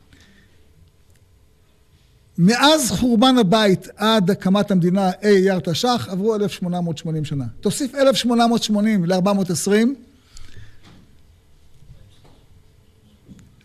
מאז 2.40 2.92
חורבן 2.92 3.38
הבית 3.38 3.88
עד 3.98 4.32
הקמת 4.32 4.72
המדינה 4.72 5.10
A 5.10 5.14
אייר 5.26 5.60
תש"ח 5.60 6.08
עברו 6.10 6.36
1880 6.36 7.26
שנה. 7.26 7.46
תוסיף 7.62 7.96
1880 7.96 9.06
ל-420 9.06 9.72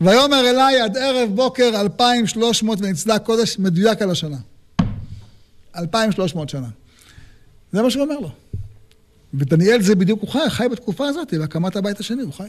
ויאמר 0.01 0.51
אליי 0.51 0.81
עד 0.81 0.97
ערב 0.97 1.31
בוקר 1.35 1.81
2,300 1.81 2.79
ונצדק 2.83 3.23
קודש 3.23 3.59
מדויק 3.59 4.03
על 4.03 4.11
השנה. 4.11 4.39
2,300 5.77 6.49
שנה. 6.49 6.69
זה 7.73 7.83
מה 7.83 7.91
שהוא 7.91 8.03
אומר 8.03 8.19
לו. 8.19 8.31
ודניאל 9.35 9.83
זה 9.83 9.95
בדיוק, 9.95 10.21
הוא 10.21 10.31
חי, 10.31 10.39
חי 10.49 10.67
בתקופה 10.73 11.07
הזאת, 11.09 11.35
בהקמת 11.35 11.77
הבית 11.77 12.01
השני, 12.01 12.23
הוא 12.23 12.33
חי. 12.33 12.49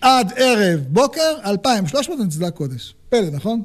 עד 0.00 0.32
ערב 0.36 0.80
בוקר, 0.88 1.36
2,300 1.44 2.18
נצדק 2.20 2.54
קודש. 2.54 2.94
פלא, 3.08 3.30
נכון? 3.30 3.62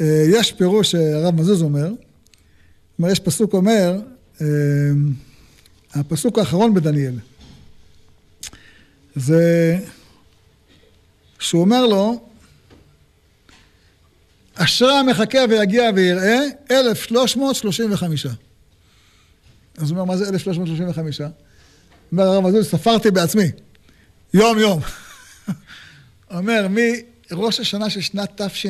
אה, 0.00 0.24
יש 0.28 0.52
פירוש 0.52 0.90
שהרב 0.90 1.34
מזוז 1.34 1.62
אומר, 1.62 1.90
אומר, 2.98 3.10
יש 3.10 3.20
פסוק 3.20 3.54
אומר, 3.54 4.00
אה, 4.40 4.46
הפסוק 5.94 6.38
האחרון 6.38 6.74
בדניאל, 6.74 7.14
זה 9.16 9.78
שהוא 11.38 11.60
אומר 11.60 11.86
לו, 11.86 12.28
אשרי 14.54 14.92
המחכה 14.92 15.38
ויגיע 15.50 15.90
ויראה, 15.94 16.40
1,335. 16.70 18.26
אז 18.26 19.90
הוא 19.90 19.90
אומר, 19.90 20.04
מה 20.04 20.16
זה 20.16 20.28
1,335? 20.28 21.20
אומר 22.12 22.24
הרב 22.24 22.46
מזוז, 22.46 22.66
ספרתי 22.66 23.10
בעצמי, 23.10 23.50
יום 24.34 24.58
יום. 24.58 24.80
אומר, 26.30 26.66
מראש 26.70 27.60
השנה 27.60 27.90
של 27.90 28.00
שנת 28.00 28.42
תש"ה, 28.42 28.68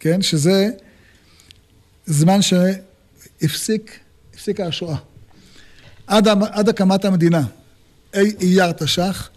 כן, 0.00 0.22
שזה 0.22 0.70
זמן 2.06 2.38
שהפסיק, 2.42 3.98
הפסיקה 4.34 4.66
השואה. 4.66 4.96
עד, 6.06 6.28
עד 6.28 6.68
הקמת 6.68 7.04
המדינה, 7.04 7.42
אייר 8.14 8.72
תש"ח, 8.72 9.30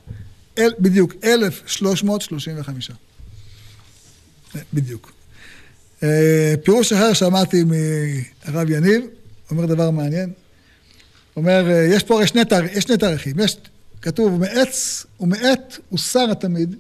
אל, 0.58 0.72
בדיוק, 0.80 1.14
1,335. 1.24 2.92
בדיוק. 4.74 5.14
אה, 6.04 6.54
פירוש 6.64 6.94
אחר 6.94 7.14
שמעתי 7.14 7.64
מהרב 7.64 8.70
יניב, 8.70 9.06
אומר 9.52 9.66
דבר 9.66 9.92
מעניין. 9.92 10.34
אומר, 11.36 11.72
אה, 11.72 11.88
יש 11.96 12.04
פה 12.04 12.16
הרי 12.16 12.28
שני, 12.28 12.46
תאר, 12.46 12.64
יש 12.66 12.84
שני 12.84 12.98
תאריכים. 12.98 13.40
יש, 13.40 13.58
כתוב, 14.02 14.40
מעץ 14.40 15.06
ומעט 15.20 15.78
הוסר 15.90 16.32
התמיד, 16.32 16.76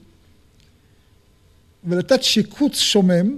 ולתת 1.83 2.23
שיקוץ 2.23 2.79
שומם, 2.79 3.37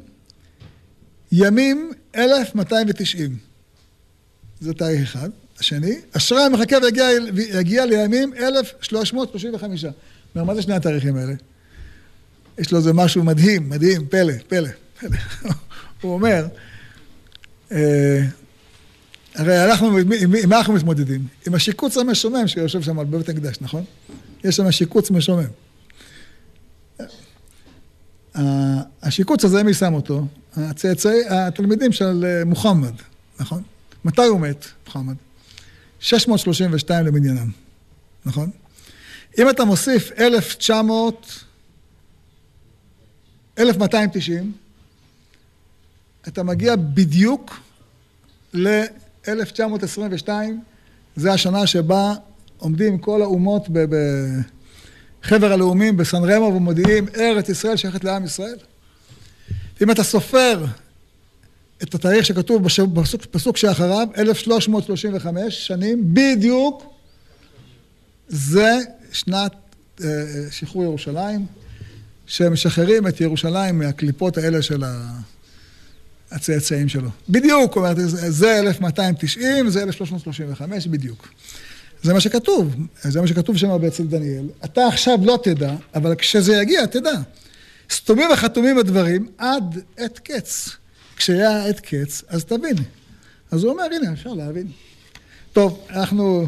ימים 1.31 1.91
1290. 2.15 3.37
זה 4.59 4.73
תאריך 4.73 5.01
אחד. 5.01 5.29
השני, 5.59 5.95
אשרי 6.17 6.43
המחכה 6.43 6.75
ויגיע 7.33 7.85
לימים 7.85 8.33
1335. 8.33 9.85
אומר, 10.35 10.45
מה 10.45 10.55
זה 10.55 10.61
שני 10.61 10.73
התאריכים 10.73 11.15
האלה? 11.15 11.33
יש 12.57 12.71
לו 12.71 12.77
איזה 12.77 12.93
משהו 12.93 13.23
מדהים, 13.23 13.69
מדהים, 13.69 14.07
פלא, 14.07 14.33
פלא, 14.47 14.69
פלא. 14.99 15.17
הוא 16.01 16.13
אומר, 16.13 16.47
אה, 17.71 18.25
הרי 19.35 19.65
אנחנו, 19.65 19.97
עם 19.97 20.49
מה 20.49 20.57
אנחנו 20.57 20.73
מתמודדים? 20.73 21.27
עם 21.47 21.55
השיקוץ 21.55 21.97
המשומם 21.97 22.47
שיושב 22.47 22.81
שם 22.81 22.97
בבית 22.97 23.29
המקדש, 23.29 23.57
נכון? 23.61 23.83
יש 24.43 24.55
שם 24.55 24.71
שיקוץ 24.71 25.11
משומם. 25.11 25.47
השיקוץ 29.03 29.45
הזה, 29.45 29.63
מי 29.63 29.73
שם 29.73 29.93
אותו? 29.93 30.25
הצאצאי, 30.57 31.29
התלמידים 31.29 31.91
של 31.91 32.25
אה, 32.25 32.45
מוחמד, 32.45 32.93
נכון? 33.39 33.63
מתי 34.05 34.21
הוא 34.21 34.39
מת, 34.39 34.65
מוחמד? 34.85 35.15
632 35.99 37.05
למניינם, 37.05 37.49
נכון? 38.25 38.49
אם 39.39 39.49
אתה 39.49 39.65
מוסיף 39.65 40.11
1900, 40.19 41.43
1290, 43.59 44.51
אתה 46.27 46.43
מגיע 46.43 46.75
בדיוק 46.75 47.59
ל-1922, 48.53 50.29
זה 51.15 51.33
השנה 51.33 51.67
שבה 51.67 52.13
עומדים 52.57 52.97
כל 52.97 53.21
האומות 53.21 53.67
בחבר 55.23 55.51
הלאומים 55.51 55.97
בסן 55.97 56.23
רמו 56.23 56.45
ומודיעים, 56.45 57.05
ארץ 57.15 57.49
ישראל 57.49 57.75
שייכת 57.75 58.03
לעם 58.03 58.25
ישראל. 58.25 58.57
אם 59.81 59.91
אתה 59.91 60.03
סופר 60.03 60.65
את 61.83 61.95
התאריך 61.95 62.25
שכתוב 62.25 62.63
בפסוק 63.21 63.57
שאחריו, 63.57 64.07
1335 64.17 65.67
שנים, 65.67 66.13
בדיוק, 66.13 66.93
זה 68.27 68.77
שנת 69.11 69.51
אה, 70.03 70.07
שחרור 70.51 70.83
ירושלים, 70.83 71.45
שמשחררים 72.27 73.07
את 73.07 73.21
ירושלים 73.21 73.79
מהקליפות 73.79 74.37
האלה 74.37 74.61
של 74.61 74.83
הצאצאים 76.31 76.89
שלו. 76.89 77.09
בדיוק, 77.29 77.75
אומרת, 77.75 77.97
זה 78.09 78.59
1290, 78.59 79.69
זה 79.69 79.83
1335, 79.83 80.87
בדיוק. 80.87 81.27
זה 82.03 82.13
מה 82.13 82.19
שכתוב, 82.19 82.75
זה 83.01 83.21
מה 83.21 83.27
שכתוב 83.27 83.57
שם 83.57 83.85
אצל 83.87 84.03
דניאל. 84.03 84.45
אתה 84.65 84.87
עכשיו 84.87 85.19
לא 85.23 85.39
תדע, 85.43 85.75
אבל 85.95 86.15
כשזה 86.15 86.55
יגיע, 86.55 86.85
תדע. 86.85 87.13
סתומים 87.91 88.29
וחתומים 88.33 88.77
הדברים 88.77 89.27
עד 89.37 89.79
עת 89.97 90.19
קץ. 90.19 90.69
כשהיה 91.15 91.65
עת 91.65 91.79
קץ, 91.79 92.23
אז 92.27 92.45
תבין. 92.45 92.75
אז 93.51 93.63
הוא 93.63 93.71
אומר, 93.71 93.83
הנה, 93.83 94.13
אפשר 94.13 94.33
להבין. 94.33 94.67
טוב, 95.53 95.85
אנחנו 95.89 96.47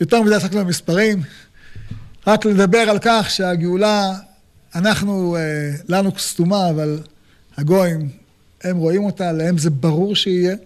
יותר 0.00 0.22
מדי 0.22 0.34
עסקנו 0.34 0.64
במספרים, 0.64 1.22
רק 2.26 2.44
לדבר 2.44 2.78
על 2.78 2.98
כך 3.02 3.30
שהגאולה, 3.30 4.12
אנחנו, 4.74 5.36
אה, 5.36 5.40
לנו 5.88 6.10
סתומה, 6.18 6.70
אבל 6.70 7.00
הגויים, 7.56 8.08
הם 8.64 8.76
רואים 8.76 9.04
אותה, 9.04 9.32
להם 9.32 9.58
זה 9.58 9.70
ברור 9.70 10.16
שיהיה. 10.16 10.56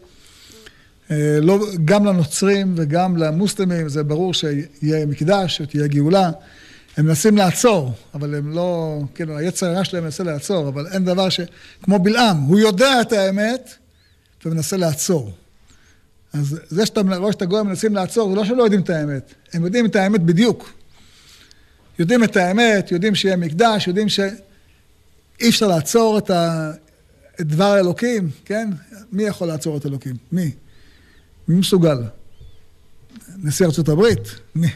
אה, 1.10 1.38
לא, 1.42 1.66
גם 1.84 2.04
לנוצרים 2.04 2.74
וגם 2.76 3.16
למוסלמים 3.16 3.88
זה 3.88 4.02
ברור 4.02 4.34
שיהיה 4.34 5.06
מקדש, 5.06 5.56
שתהיה 5.56 5.86
גאולה. 5.86 6.30
הם 6.96 7.06
מנסים 7.06 7.36
לעצור, 7.36 7.92
אבל 8.14 8.34
הם 8.34 8.52
לא, 8.52 9.00
כאילו, 9.14 9.38
היצר 9.38 9.66
הרע 9.66 9.84
שלהם 9.84 10.04
מנסה 10.04 10.24
לעצור, 10.24 10.68
אבל 10.68 10.86
אין 10.86 11.04
דבר 11.04 11.28
ש... 11.28 11.40
כמו 11.82 11.98
בלעם, 11.98 12.36
הוא 12.36 12.58
יודע 12.58 13.00
את 13.00 13.12
האמת 13.12 13.74
ומנסה 14.46 14.76
לעצור. 14.76 15.32
אז 16.32 16.60
זה 16.68 16.86
שאתה 16.86 17.00
רואה 17.16 17.32
שאת 17.32 17.42
הגויים 17.42 17.66
מנסים 17.66 17.94
לעצור, 17.94 18.30
זה 18.30 18.36
לא 18.36 18.44
שלא 18.44 18.62
יודעים 18.62 18.80
את 18.80 18.90
האמת, 18.90 19.34
הם 19.52 19.64
יודעים 19.64 19.86
את 19.86 19.96
האמת 19.96 20.20
בדיוק. 20.20 20.72
יודעים 21.98 22.24
את 22.24 22.36
האמת, 22.36 22.92
יודעים 22.92 23.14
שיהיה 23.14 23.36
מקדש, 23.36 23.86
יודעים 23.86 24.08
שאי 24.08 24.28
אפשר 25.48 25.66
לעצור 25.66 26.18
את, 26.18 26.30
ה... 26.30 26.72
את 27.40 27.46
דבר 27.46 27.64
האלוקים, 27.72 28.30
כן? 28.44 28.70
מי 29.12 29.22
יכול 29.22 29.48
לעצור 29.48 29.76
את 29.76 29.86
אלוקים? 29.86 30.16
מי? 30.32 30.50
מי 31.48 31.56
מסוגל? 31.56 31.98
נשיא 33.36 33.66
ארצות 33.66 33.88
הברית? 33.88 34.20
מי? 34.54 34.68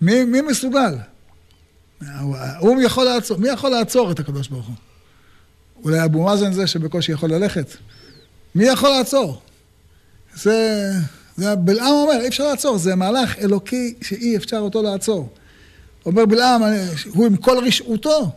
מי, 0.00 0.24
מי 0.24 0.40
מסוגל? 0.40 0.94
הוא 2.58 2.82
יכול 2.82 3.04
לעצור, 3.04 3.38
מי 3.38 3.48
יכול 3.48 3.70
לעצור 3.70 4.10
את 4.10 4.20
הקדוש 4.20 4.48
ברוך 4.48 4.66
הוא? 4.66 4.74
אולי 5.84 6.04
אבו 6.04 6.24
מאזן 6.24 6.52
זה 6.52 6.66
שבקושי 6.66 7.12
יכול 7.12 7.30
ללכת? 7.30 7.76
מי 8.54 8.64
יכול 8.64 8.88
לעצור? 8.88 9.40
זה, 10.34 10.90
זה 11.36 11.56
בלעם 11.56 11.92
אומר, 11.92 12.20
אי 12.20 12.28
אפשר 12.28 12.44
לעצור, 12.44 12.78
זה 12.78 12.94
מהלך 12.94 13.38
אלוקי 13.38 13.94
שאי 14.02 14.36
אפשר 14.36 14.58
אותו 14.58 14.82
לעצור. 14.82 15.28
אומר 16.06 16.26
בלעם, 16.26 16.62
הוא 17.06 17.26
עם 17.26 17.36
כל 17.36 17.64
רשעותו, 17.66 18.30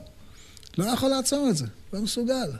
לא 0.77 0.85
יכול 0.85 1.09
לעצור 1.09 1.49
את 1.49 1.57
זה, 1.57 1.65
לא 1.93 2.01
מסוגל. 2.01 2.51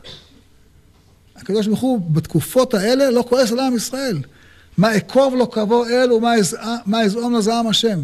הקדוש 1.35 1.67
ברוך 1.67 1.79
הוא 1.79 2.01
בתקופות 2.12 2.73
האלה 2.73 3.12
לא 3.12 3.25
כועס 3.29 3.51
על 3.51 3.59
עם 3.59 3.75
ישראל. 3.75 4.17
מה 4.77 4.97
אקוב 4.97 5.35
לו 5.35 5.47
קבו 5.47 5.85
אל 5.85 6.12
ומה 6.12 7.03
יזעום 7.03 7.33
לו 7.33 7.41
זעם 7.41 7.67
השם. 7.67 7.99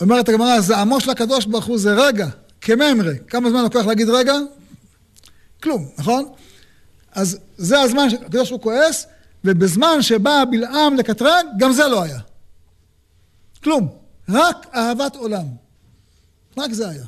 אומרת 0.00 0.28
הגמרא, 0.28 0.60
זעמו 0.60 1.00
של 1.00 1.10
הקדוש 1.10 1.46
ברוך 1.46 1.64
הוא 1.64 1.78
זה 1.78 1.94
רגע, 1.94 2.28
כממרי. 2.60 3.14
כמה 3.28 3.50
זמן 3.50 3.62
לוקח 3.62 3.86
להגיד 3.86 4.08
רגע? 4.08 4.34
כלום, 5.62 5.88
נכון? 5.98 6.24
אז 7.12 7.38
זה 7.56 7.80
הזמן 7.80 8.10
שהקדוש 8.10 8.50
ברוך 8.50 8.50
הוא 8.50 8.60
כועס, 8.60 9.06
ובזמן 9.44 10.02
שבא 10.02 10.44
בלעם 10.50 10.96
לקטרג, 10.96 11.46
גם 11.58 11.72
זה 11.72 11.86
לא 11.86 12.02
היה. 12.02 12.18
כלום. 13.62 13.88
רק 14.28 14.66
אהבת 14.74 15.16
עולם. 15.16 15.44
רק 16.58 16.72
זה 16.72 16.88
היה. 16.88 17.04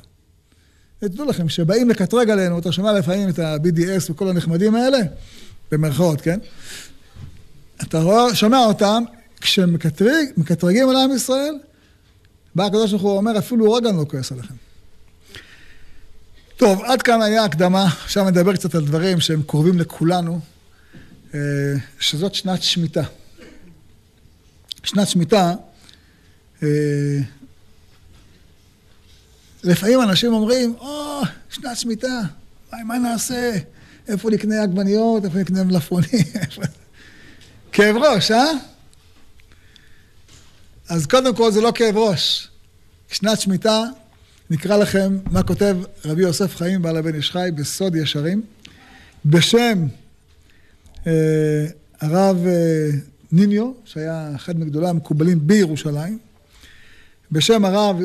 ותדעו 1.03 1.27
לכם, 1.27 1.46
כשבאים 1.46 1.90
לקטרג 1.90 2.31
עלינו, 2.31 2.59
אתה 2.59 2.72
שומע 2.72 2.92
לפעמים 2.92 3.29
את 3.29 3.38
ה-BDS 3.38 4.11
וכל 4.11 4.29
הנחמדים 4.29 4.75
האלה, 4.75 4.99
במרכאות, 5.72 6.20
כן? 6.20 6.38
אתה 7.83 8.01
רואה, 8.01 8.35
שומע 8.35 8.59
אותם, 8.59 9.05
כשמקטרגים 9.40 10.88
על 10.88 10.96
עם 10.96 11.12
ישראל, 11.12 11.59
בא 12.57 12.64
הקדוש 12.64 12.90
ברוך 12.90 13.03
הוא 13.03 13.16
אומר, 13.16 13.38
אפילו 13.38 13.73
רגע 13.73 13.92
לא 13.92 14.05
כועס 14.09 14.33
עליכם. 14.33 14.55
טוב, 16.57 16.83
עד 16.85 17.03
כאן 17.03 17.23
היה 17.23 17.45
הקדמה, 17.45 17.85
עכשיו 17.85 18.25
נדבר 18.31 18.57
קצת 18.57 18.75
על 18.75 18.85
דברים 18.85 19.21
שהם 19.21 19.42
קרובים 19.42 19.79
לכולנו, 19.79 20.40
אה, 21.35 21.40
שזאת 21.99 22.35
שנת 22.35 22.62
שמיטה. 22.62 23.03
שנת 24.85 25.09
שמיטה, 25.09 25.55
אה, 26.62 27.19
לפעמים 29.64 30.03
אנשים 30.03 30.33
אומרים, 30.33 30.75
או, 30.79 31.23
oh, 31.23 31.27
שנת 31.51 31.77
שמיטה, 31.77 32.21
מה 32.73 32.99
נעשה? 32.99 33.53
איפה 34.09 34.31
נקנה 34.31 34.62
עגבניות, 34.62 35.25
איפה 35.25 35.38
נקנה 35.38 35.64
מלפפונים? 35.64 36.25
כאב 37.73 37.97
ראש, 37.97 38.31
אה? 38.31 38.53
אז 40.88 41.07
קודם 41.07 41.35
כל 41.35 41.53
זה 41.53 41.61
לא 41.61 41.72
כאב 41.75 41.96
ראש. 41.96 42.49
שנת 43.09 43.40
שמיטה, 43.40 43.83
נקרא 44.51 44.77
לכם 44.77 45.18
מה 45.31 45.42
כותב 45.42 45.77
רבי 46.05 46.22
יוסף 46.22 46.57
חיים 46.57 46.83
בעל 46.83 46.96
הבן 46.96 47.14
איש 47.14 47.31
חי 47.31 47.49
בסוד 47.55 47.96
ישרים, 47.96 48.42
בשם 49.25 49.87
אה, 51.07 51.66
הרב 52.01 52.46
אה, 52.46 52.90
ניניו, 53.33 53.72
שהיה 53.85 54.33
אחד 54.37 54.59
מגדולי 54.59 54.88
המקובלים 54.88 55.46
בירושלים, 55.46 56.18
בשם 57.33 57.64
הרב 57.64 57.96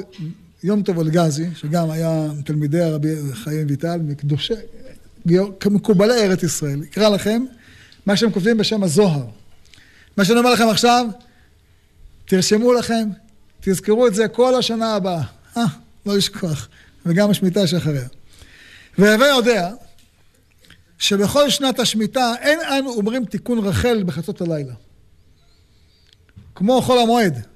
יום 0.63 0.83
טוב 0.83 0.99
אלגזי, 0.99 1.49
שגם 1.55 1.91
היה 1.91 2.27
תלמידי 2.45 2.81
הרבי 2.81 3.15
חיים 3.33 3.67
ויטל, 3.69 3.97
מקדושי, 3.97 4.53
מקובלי 5.65 6.13
ארץ 6.13 6.43
ישראל. 6.43 6.83
אקרא 6.83 7.09
לכם 7.09 7.45
מה 8.05 8.15
שהם 8.15 8.31
כותבים 8.31 8.57
בשם 8.57 8.83
הזוהר. 8.83 9.25
מה 10.17 10.25
שאני 10.25 10.39
אומר 10.39 10.53
לכם 10.53 10.67
עכשיו, 10.67 11.05
תרשמו 12.31 12.73
לכם, 12.73 13.09
תזכרו 13.61 14.07
את 14.07 14.15
זה 14.15 14.27
כל 14.27 14.55
השנה 14.55 14.95
הבאה. 14.95 15.23
אה, 15.57 15.63
לא 16.05 16.17
לשכוח. 16.17 16.67
וגם 17.05 17.29
השמיטה 17.29 17.67
שאחריה. 17.67 18.07
והווה 18.97 19.27
יודע 19.27 19.71
שבכל 20.97 21.49
שנת 21.49 21.79
השמיטה 21.79 22.33
אין 22.41 22.59
אנו 22.61 22.93
אומרים 22.93 23.25
תיקון 23.25 23.59
רחל 23.59 24.03
בחצות 24.03 24.41
הלילה. 24.41 24.73
כמו 26.55 26.81
חול 26.81 26.99
המועד. 26.99 27.47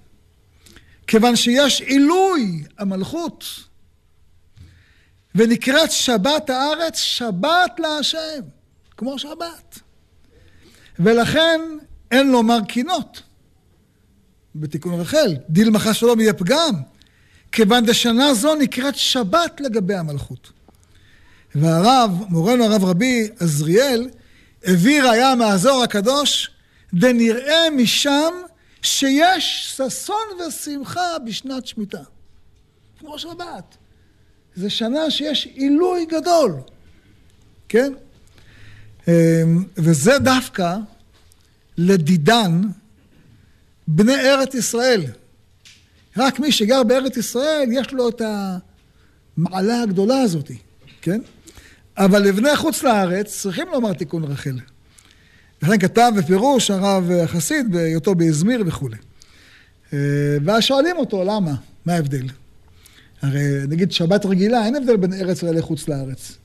כיוון 1.08 1.36
שיש 1.36 1.82
עילוי 1.82 2.64
המלכות, 2.78 3.46
ונקראת 5.36 5.92
שבת 5.92 6.50
הארץ 6.50 6.98
שבת 6.98 7.80
להשם, 7.80 8.42
כמו 8.98 9.20
שבת. 9.20 9.80
ולכן 11.00 11.62
אין 12.12 12.32
לומר 12.32 12.60
קינות 12.68 13.22
בתיקון 14.56 15.00
רחל, 15.00 15.36
דילמך 15.50 15.90
שלום 15.94 16.20
יהיה 16.20 16.34
פגם, 16.34 16.74
כיוון 17.52 17.86
דשנה 17.86 18.34
זו 18.34 18.56
נקראת 18.56 18.96
שבת 18.96 19.62
לגבי 19.62 19.96
המלכות. 19.96 20.52
והרב, 21.56 22.12
מורנו 22.30 22.64
הרב 22.64 22.84
רבי 22.84 23.28
עזריאל, 23.40 24.10
הביא 24.64 25.02
ראיה 25.04 25.36
מהזוהר 25.36 25.84
הקדוש, 25.84 26.52
דנראה 26.94 27.70
משם 27.78 28.34
שיש 28.82 29.74
ששון 29.78 30.48
ושמחה 30.48 31.20
בשנת 31.26 31.68
שמיטה. 31.68 32.02
כמו 33.00 33.20
שבת. 33.20 33.78
זו 34.56 34.70
שנה 34.70 35.12
שיש 35.12 35.46
עילוי 35.46 36.06
גדול, 36.06 36.54
כן? 37.70 37.94
אמ, 39.08 39.14
וזה 39.78 40.20
דווקא 40.20 40.76
לדידן 41.78 42.62
בני 43.88 44.16
ארץ 44.16 44.56
ישראל. 44.56 45.02
רק 46.18 46.40
מי 46.40 46.52
שגר 46.52 46.84
בארץ 46.84 47.18
ישראל, 47.18 47.70
יש 47.72 47.94
לו 47.94 48.10
את 48.10 48.22
המעלה 49.38 49.82
הגדולה 49.82 50.22
הזאת, 50.22 50.52
כן? 51.02 51.22
אבל 51.98 52.22
לבני 52.22 52.56
חוץ 52.56 52.84
לארץ 52.84 53.42
צריכים 53.42 53.68
לומר 53.72 53.94
תיקון 53.94 54.24
רחל. 54.24 54.60
לכן 55.64 55.80
כתב 55.80 56.12
בפירוש 56.18 56.72
הרב 56.72 57.12
החסיד 57.12 57.72
בהיותו 57.72 58.16
באזמיר 58.16 58.64
וכולי. 58.66 58.98
אה, 59.94 60.00
ואז 60.46 60.64
שואלים 60.64 60.98
אותו, 60.98 61.24
למה? 61.24 61.56
מה 61.86 61.94
ההבדל? 61.94 62.28
הרי 63.22 63.42
נגיד 63.68 63.92
שבת 63.92 64.26
רגילה, 64.26 64.66
אין 64.66 64.76
הבדל 64.76 64.98
בין 64.98 65.14
ארץ 65.14 65.44
לחוץ 65.44 65.88
לארץ. 65.88 66.38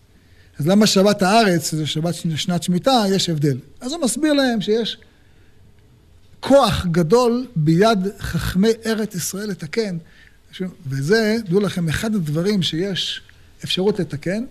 אז 0.58 0.66
למה 0.66 0.86
שבת 0.86 1.22
הארץ, 1.22 1.74
זה 1.74 1.86
שבת 1.86 2.14
שנת 2.36 2.62
שמיטה, 2.62 3.04
יש 3.10 3.28
הבדל? 3.28 3.58
אז 3.80 3.92
הוא 3.92 4.00
מסביר 4.04 4.32
להם 4.32 4.60
שיש 4.60 4.98
כוח 6.40 6.86
גדול 6.86 7.46
ביד 7.56 7.98
חכמי 8.18 8.68
ארץ 8.86 9.14
ישראל 9.14 9.48
לתקן. 9.50 9.96
וזה, 10.86 11.36
דעו 11.48 11.60
לכם, 11.60 11.88
אחד 11.88 12.14
הדברים 12.14 12.62
שיש 12.62 13.22
אפשרות 13.64 13.98
לתקן, 13.98 14.44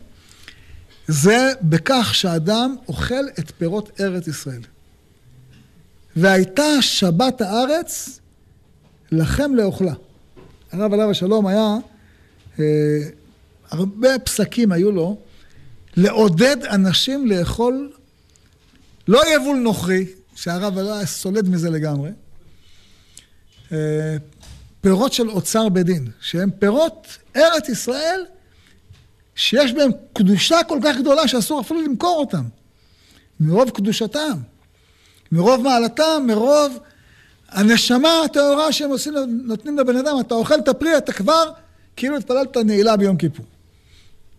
זה 1.07 1.51
בכך 1.61 2.15
שאדם 2.15 2.75
אוכל 2.87 3.27
את 3.39 3.51
פירות 3.57 4.01
ארץ 4.01 4.27
ישראל. 4.27 4.61
והייתה 6.15 6.81
שבת 6.81 7.41
הארץ 7.41 8.19
לכם 9.11 9.55
לאוכלה. 9.55 9.93
הרב 10.71 10.93
עליו 10.93 11.11
השלום 11.11 11.47
היה, 11.47 11.75
אה, 12.59 12.65
הרבה 13.69 14.19
פסקים 14.19 14.71
היו 14.71 14.91
לו, 14.91 15.17
לעודד 15.97 16.57
אנשים 16.63 17.27
לאכול 17.27 17.91
לא 19.07 19.21
יבול 19.35 19.57
נוכרי, 19.57 20.05
שהרב 20.41 20.77
היה 20.77 21.05
סולד 21.05 21.49
מזה 21.49 21.69
לגמרי, 21.69 22.11
אה, 23.71 24.17
פירות 24.81 25.13
של 25.13 25.29
אוצר 25.29 25.69
בית 25.69 25.85
דין, 25.85 26.07
שהם 26.21 26.49
פירות 26.59 27.07
ארץ 27.35 27.69
ישראל 27.69 28.25
שיש 29.35 29.73
בהם 29.73 29.91
קדושה 30.13 30.57
כל 30.67 30.79
כך 30.83 30.97
גדולה 30.97 31.27
שאסור 31.27 31.61
אפילו 31.61 31.81
למכור 31.81 32.19
אותם. 32.19 32.43
מרוב 33.39 33.69
קדושתם, 33.69 34.37
מרוב 35.31 35.61
מעלתם, 35.61 36.23
מרוב 36.27 36.77
הנשמה 37.49 38.21
הטהורה 38.25 38.71
שהם 38.71 38.89
עושים, 38.89 39.13
נותנים 39.45 39.77
לבן 39.77 39.95
אדם. 39.97 40.15
אתה 40.19 40.35
אוכל 40.35 40.59
את 40.59 40.67
הפרי, 40.67 40.97
אתה 40.97 41.13
כבר 41.13 41.51
כאילו 41.95 42.17
התפללת 42.17 42.57
נעילה 42.57 42.97
ביום 42.97 43.17
כיפור. 43.17 43.45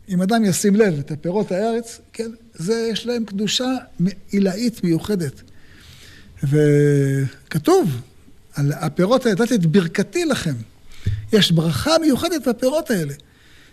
אם 0.08 0.22
אדם 0.22 0.44
ישים 0.44 0.76
לב 0.76 0.98
את 0.98 1.10
הפירות 1.10 1.52
הארץ, 1.52 2.00
כן, 2.12 2.30
זה, 2.54 2.88
יש 2.92 3.06
להם 3.06 3.24
קדושה 3.24 3.76
עילאית 4.30 4.84
מיוחדת. 4.84 5.49
וכתוב, 6.42 8.00
על 8.54 8.72
הפירות 8.72 9.26
האלה, 9.26 9.42
נתתי 9.42 9.54
את 9.54 9.66
ברכתי 9.66 10.24
לכם. 10.24 10.54
יש 11.32 11.52
ברכה 11.52 11.98
מיוחדת 12.00 12.48
בפירות 12.48 12.90
האלה. 12.90 13.14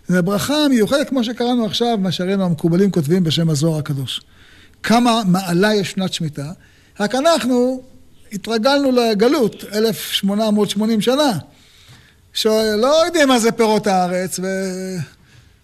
זו 0.08 0.22
ברכה 0.22 0.68
מיוחדת 0.68 1.08
כמו 1.08 1.24
שקראנו 1.24 1.66
עכשיו, 1.66 1.98
מה 1.98 2.12
שהראינו 2.12 2.44
המקובלים 2.44 2.90
כותבים 2.90 3.24
בשם 3.24 3.50
הזוהר 3.50 3.78
הקדוש. 3.78 4.20
כמה 4.82 5.22
מעלה 5.26 5.74
יש 5.74 5.90
שנת 5.90 6.12
שמיטה, 6.12 6.52
רק 7.00 7.14
אנחנו 7.14 7.82
התרגלנו 8.32 8.92
לגלות, 8.92 9.64
1880 9.72 11.00
שנה, 11.00 11.38
שלא 12.32 13.04
יודעים 13.06 13.28
מה 13.28 13.38
זה 13.38 13.52
פירות 13.52 13.86
הארץ, 13.86 14.40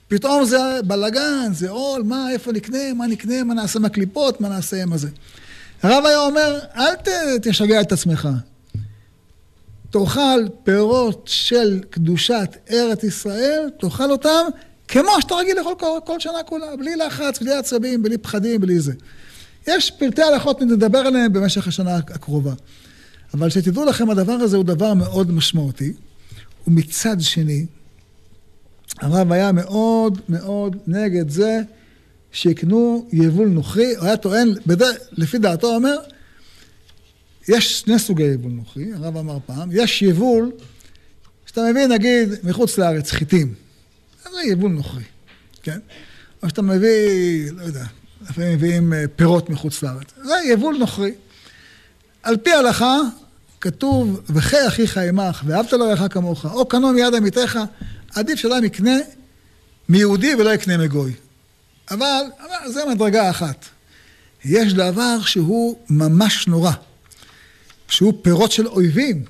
ופתאום 0.07 0.45
זה 0.45 0.59
בלאגן, 0.85 1.53
זה 1.53 1.71
עול, 1.71 2.03
מה, 2.03 2.31
איפה 2.31 2.53
נקנה, 2.53 2.93
מה 2.97 3.07
נקנה, 3.07 3.45
מה 3.45 3.55
נעשה 3.55 3.79
עם 3.79 3.85
הקליפות, 3.85 4.41
מה 4.41 4.49
נעשה 4.49 4.83
עם 4.83 4.93
הזה. 4.93 5.09
הרב 5.85 6.07
היה 6.07 6.19
אומר, 6.19 6.59
אל 6.77 6.95
תשגע 7.43 7.81
את 7.81 7.93
עצמך. 7.93 8.29
תאכל 9.91 10.49
פירות 10.65 11.23
של 11.27 11.81
קדושת 11.91 12.57
ארץ 12.71 13.05
ישראל, 13.05 13.71
תאכל 13.81 14.11
אותם 14.11 14.45
כמו 14.89 15.11
שאתה 15.21 15.35
רגיל 15.35 15.59
לאכול 15.59 15.75
כל, 15.79 15.99
כל 16.05 16.21
שנה 16.21 16.43
כולה, 16.47 16.77
בלי 16.77 16.97
לחץ, 16.97 17.39
בלי 17.43 17.55
עצבים, 17.55 18.03
בלי 18.03 18.19
פחדים, 18.19 18.61
בלי 18.61 18.81
זה. 18.81 18.93
יש 19.67 19.91
פרטי 19.91 20.23
הלכות, 20.23 20.61
נדבר 20.63 20.99
עליהם 20.99 21.33
במשך 21.33 21.69
השנה 21.69 21.97
הקרובה. 21.97 22.53
אבל 23.35 23.51
שתדעו 23.51 23.85
לכם, 23.85 24.11
הדבר 24.11 24.33
הזה 24.33 24.57
הוא 24.57 24.65
דבר 24.65 24.95
מאוד 24.95 25.31
משמעותי. 25.31 25.93
ומצד 26.67 27.17
שני, 27.21 27.67
הרב 29.01 29.33
היה 29.33 29.53
מאוד 29.53 30.21
מאוד 30.29 30.77
נגד 30.87 31.31
זה 31.31 31.61
שיקנו 32.35 33.09
יבול 33.13 33.49
נוכרי, 33.49 33.97
הוא 33.97 34.07
היה 34.07 34.17
טוען, 34.17 34.55
בדרך, 34.67 34.97
לפי 35.13 35.39
דעתו 35.39 35.75
אומר, 35.75 35.97
יש 37.49 37.81
שני 37.81 37.99
סוגי 37.99 38.23
יבול 38.23 38.53
נוכרי, 38.53 38.93
הרב 38.95 39.17
אמר 39.17 39.39
פעם, 39.47 39.69
יש 39.73 40.03
יבול 40.03 40.53
שאתה 41.47 41.61
מביא 41.71 41.87
נגיד 41.87 42.29
מחוץ 42.45 42.79
לארץ 42.79 43.11
חיטים, 43.11 43.55
זה 44.25 44.43
יבול 44.51 44.73
נוכרי, 44.73 45.03
כן? 45.63 45.79
או 46.43 46.49
שאתה 46.49 46.63
מביא, 46.63 47.53
לא 47.53 47.63
יודע, 47.63 47.85
לפעמים 48.31 48.53
מביאים 48.53 48.93
אה, 48.93 49.05
פירות 49.17 49.51
מחוץ 49.51 49.83
לארץ, 49.83 50.07
זה 50.25 50.35
יבול 50.53 50.77
נוכרי. 50.77 51.13
על 52.23 52.37
פי 52.37 52.53
ההלכה 52.53 52.99
כתוב, 53.61 54.21
וחי 54.31 54.67
אחיך 54.69 54.99
עמך, 54.99 55.43
ואהבת 55.47 55.73
לרעך 55.73 56.03
כמוך, 56.11 56.47
או 56.47 56.67
קנו 56.69 56.93
מיד 56.93 57.15
עמיתך, 57.15 57.59
עדיף 58.15 58.39
שאדם 58.39 58.65
יקנה 58.65 58.97
מיהודי 59.89 60.35
ולא 60.35 60.55
יקנה 60.55 60.77
מגוי. 60.79 61.13
אבל, 61.91 62.23
אבל 62.39 62.73
זה 62.73 62.81
מדרגה 62.91 63.31
אחת. 63.31 63.65
יש 64.45 64.75
דבר 64.75 65.21
שהוא 65.21 65.79
ממש 65.91 66.49
נורא. 66.49 66.73
שהוא 67.89 68.15
פירות 68.23 68.53
של 68.53 68.67
אויבים, 68.67 69.25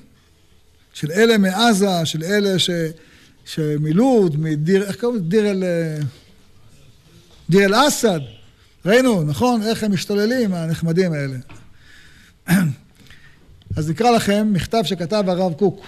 של 0.93 1.11
אלה 1.11 1.37
מעזה, 1.37 2.05
של 2.05 2.23
אלה 2.23 2.59
ש... 2.59 2.69
שמלוד, 3.45 4.39
מדיר, 4.39 4.83
איך 4.83 4.99
קוראים 4.99 5.19
לזה? 5.19 5.29
דיר 5.29 5.51
אל... 5.51 5.63
דיר 7.49 7.65
אל 7.65 7.87
אסד. 7.87 8.19
ראינו, 8.85 9.23
נכון? 9.23 9.61
איך 9.61 9.83
הם 9.83 9.93
משתוללים, 9.93 10.53
הנחמדים 10.53 11.13
האלה. 11.13 11.37
אז 13.77 13.89
נקרא 13.89 14.11
לכם 14.11 14.53
מכתב 14.53 14.81
שכתב 14.83 15.23
הרב 15.27 15.53
קוק. 15.53 15.85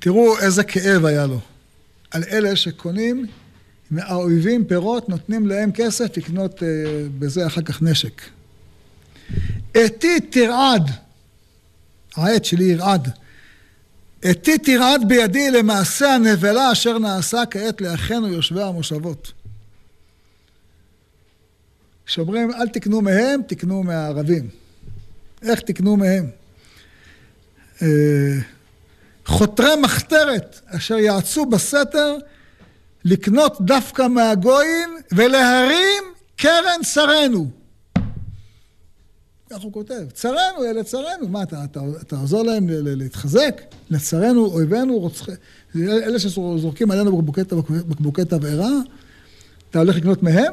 תראו 0.00 0.38
איזה 0.38 0.64
כאב 0.64 1.04
היה 1.04 1.26
לו 1.26 1.40
על 2.10 2.24
אלה 2.30 2.56
שקונים 2.56 3.26
האויבים 3.98 4.64
פירות, 4.64 5.08
נותנים 5.08 5.46
להם 5.46 5.72
כסף 5.72 6.16
לקנות 6.16 6.62
אה, 6.62 6.68
בזה 7.18 7.46
אחר 7.46 7.62
כך 7.62 7.82
נשק. 7.82 8.22
אתי 9.84 10.20
תרעד, 10.20 10.90
העט 12.16 12.44
שלי 12.44 12.64
ירעד. 12.64 13.08
אתי 14.30 14.58
תרעד 14.58 15.08
בידי 15.08 15.50
למעשה 15.50 16.14
הנבלה 16.14 16.72
אשר 16.72 16.98
נעשה 16.98 17.42
כעת 17.50 17.80
לאחינו 17.80 18.28
יושבי 18.28 18.62
המושבות. 18.62 19.32
כשאומרים 22.06 22.52
אל 22.52 22.68
תקנו 22.68 23.00
מהם, 23.00 23.40
תקנו 23.46 23.82
מהערבים. 23.82 24.48
איך 25.42 25.60
תקנו 25.60 25.96
מהם? 25.96 26.26
אה, 27.82 28.38
חותרי 29.26 29.76
מחתרת 29.82 30.60
אשר 30.66 30.98
יעצו 30.98 31.46
בסתר 31.46 32.16
לקנות 33.04 33.60
דווקא 33.60 34.06
מהגויים 34.08 34.96
ולהרים 35.12 36.04
קרן 36.36 36.80
צרינו. 36.84 37.50
כך 39.50 39.60
הוא 39.60 39.72
כותב, 39.72 40.10
צרינו 40.12 40.64
אלה 40.64 40.84
צרינו, 40.84 41.28
מה 41.28 41.42
אתה, 41.42 41.64
אתה, 41.64 41.80
אתה 42.02 42.16
עוזר 42.16 42.42
להם 42.42 42.66
להתחזק? 42.68 43.62
לצרינו, 43.90 44.46
אויבינו, 44.46 44.98
רוצחי, 44.98 45.32
אלה 45.76 46.18
שזורקים 46.18 46.90
עלינו 46.90 47.22
בקבוקי 47.88 48.24
תבערה, 48.24 48.70
אתה 49.70 49.78
הולך 49.78 49.96
לקנות 49.96 50.22
מהם? 50.22 50.52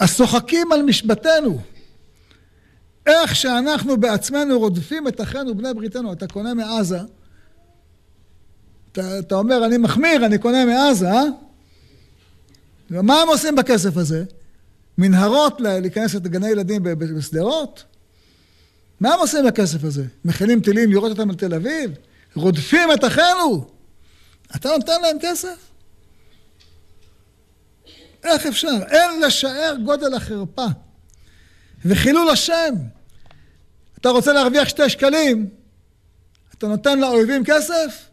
השוחקים 0.00 0.72
על 0.72 0.82
משבתנו. 0.82 1.58
איך 3.08 3.36
שאנחנו 3.36 3.96
בעצמנו 3.96 4.58
רודפים 4.58 5.08
את 5.08 5.20
אחינו 5.20 5.54
בני 5.54 5.74
בריתנו. 5.74 6.12
אתה 6.12 6.26
קונה 6.26 6.54
מעזה, 6.54 6.98
אתה, 8.92 9.18
אתה 9.18 9.34
אומר, 9.34 9.66
אני 9.66 9.76
מחמיר, 9.76 10.26
אני 10.26 10.38
קונה 10.38 10.64
מעזה, 10.64 11.10
אה? 11.10 11.22
ומה 12.90 13.22
הם 13.22 13.28
עושים 13.28 13.56
בכסף 13.56 13.96
הזה? 13.96 14.24
מנהרות 14.98 15.60
להיכנס 15.60 16.14
לגני 16.14 16.48
ילדים 16.48 16.82
בשדרות? 16.82 17.84
מה 19.00 19.14
הם 19.14 19.20
עושים 19.20 19.46
בכסף 19.46 19.84
הזה? 19.84 20.04
מכינים 20.24 20.60
טילים, 20.60 20.90
יורד 20.92 21.10
אותם 21.10 21.30
על 21.30 21.36
תל 21.36 21.54
אביב? 21.54 21.90
רודפים 22.34 22.92
את 22.94 23.04
אחינו? 23.04 23.70
אתה 24.56 24.68
נותן 24.68 25.02
להם 25.02 25.16
כסף? 25.20 25.56
איך 28.24 28.46
אפשר? 28.46 28.76
אין 28.90 29.20
לשער 29.20 29.76
גודל 29.84 30.14
החרפה 30.14 30.66
וחילול 31.84 32.30
השם. 32.30 32.74
אתה 34.00 34.08
רוצה 34.08 34.32
להרוויח 34.32 34.68
שתי 34.68 34.88
שקלים, 34.88 35.48
אתה 36.58 36.68
נותן 36.68 37.00
לאויבים 37.00 37.44
כסף? 37.44 38.08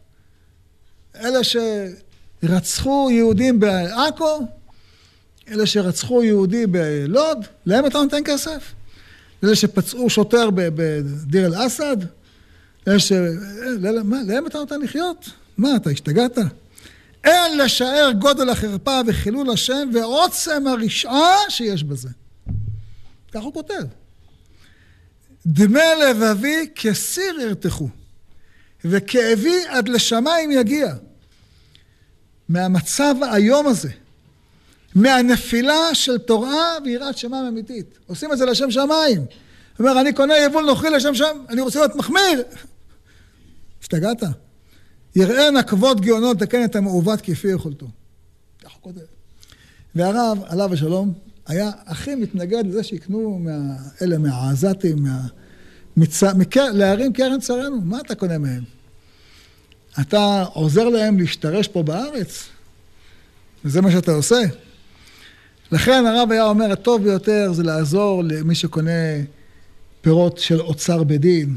אלה 1.20 1.38
שרצחו 2.42 3.08
יהודים 3.10 3.60
בעכו, 3.60 4.40
אלה 5.48 5.66
שרצחו 5.66 6.22
יהודי 6.22 6.66
בלוד, 6.66 7.46
להם 7.66 7.86
אתה 7.86 7.98
נותן 7.98 8.22
כסף? 8.24 8.72
אלה 9.44 9.56
שפצעו 9.56 10.10
שוטר 10.10 10.48
בדיר 10.50 11.46
אל-אסד? 11.46 11.96
אלה 12.88 12.98
ש... 12.98 13.12
מה, 14.04 14.16
להם 14.26 14.46
אתה 14.46 14.58
נותן 14.58 14.80
לחיות? 14.80 15.30
מה, 15.58 15.76
אתה 15.76 15.90
השתגעת? 15.90 16.38
אין 17.24 17.58
לשער 17.58 18.12
גודל 18.18 18.48
החרפה 18.48 19.00
וחילול 19.06 19.50
השם 19.50 19.90
ועוצם 19.94 20.66
הרשעה 20.66 21.36
שיש 21.48 21.84
בזה. 21.84 22.08
כך 23.32 23.42
הוא 23.42 23.52
כותב. 23.52 23.82
דמי 25.46 25.80
לבבי 26.04 26.68
כסיר 26.74 27.40
ירתחו, 27.40 27.88
וכאבי 28.84 29.66
עד 29.68 29.88
לשמיים 29.88 30.50
יגיע. 30.50 30.94
מהמצב 32.48 33.14
האיום 33.22 33.66
הזה, 33.66 33.90
מהנפילה 34.94 35.94
של 35.94 36.18
תורה 36.18 36.76
ויראת 36.84 37.18
שמיים 37.18 37.46
אמיתית. 37.46 37.98
עושים 38.06 38.32
את 38.32 38.38
זה 38.38 38.44
לשם 38.44 38.70
שמיים. 38.70 39.18
הוא 39.18 39.88
אומר, 39.88 40.00
אני 40.00 40.12
קונה 40.12 40.38
יבול 40.38 40.64
נוכרי 40.64 40.90
לשם 40.90 41.14
שם, 41.14 41.38
אני 41.48 41.60
רוצה 41.60 41.78
להיות 41.78 41.94
מחמיר. 41.94 42.42
השתגעת? 43.82 44.22
יראנה 45.16 45.62
כבוד 45.62 46.00
גאונות 46.00 46.42
לתקן 46.42 46.64
את 46.64 46.76
המעוות 46.76 47.20
כפי 47.20 47.48
יכולתו. 47.48 47.86
הוא 48.62 48.70
כותב. 48.80 49.00
והרב, 49.94 50.38
עליו 50.46 50.72
השלום, 50.72 51.12
היה 51.46 51.70
הכי 51.86 52.14
מתנגד 52.14 52.66
לזה 52.66 52.82
שיקנו 52.82 53.38
מה, 53.38 53.76
אלה 54.02 54.18
מהעזתים, 54.18 55.02
מה, 55.02 55.20
מצ... 55.96 56.22
מקר... 56.22 56.72
להרים 56.72 57.12
קרן 57.12 57.40
צרינו. 57.40 57.80
מה 57.80 58.00
אתה 58.00 58.14
קונה 58.14 58.38
מהם? 58.38 58.62
אתה 60.00 60.44
עוזר 60.52 60.88
להם 60.88 61.18
להשתרש 61.18 61.68
פה 61.68 61.82
בארץ? 61.82 62.48
וזה 63.64 63.82
מה 63.82 63.90
שאתה 63.90 64.12
עושה? 64.12 64.40
לכן 65.72 66.04
הרב 66.06 66.32
היה 66.32 66.44
אומר, 66.44 66.72
הטוב 66.72 67.02
ביותר 67.02 67.52
זה 67.52 67.62
לעזור 67.62 68.24
למי 68.24 68.54
שקונה 68.54 68.90
פירות 70.00 70.38
של 70.38 70.60
אוצר 70.60 71.02
בדין. 71.04 71.56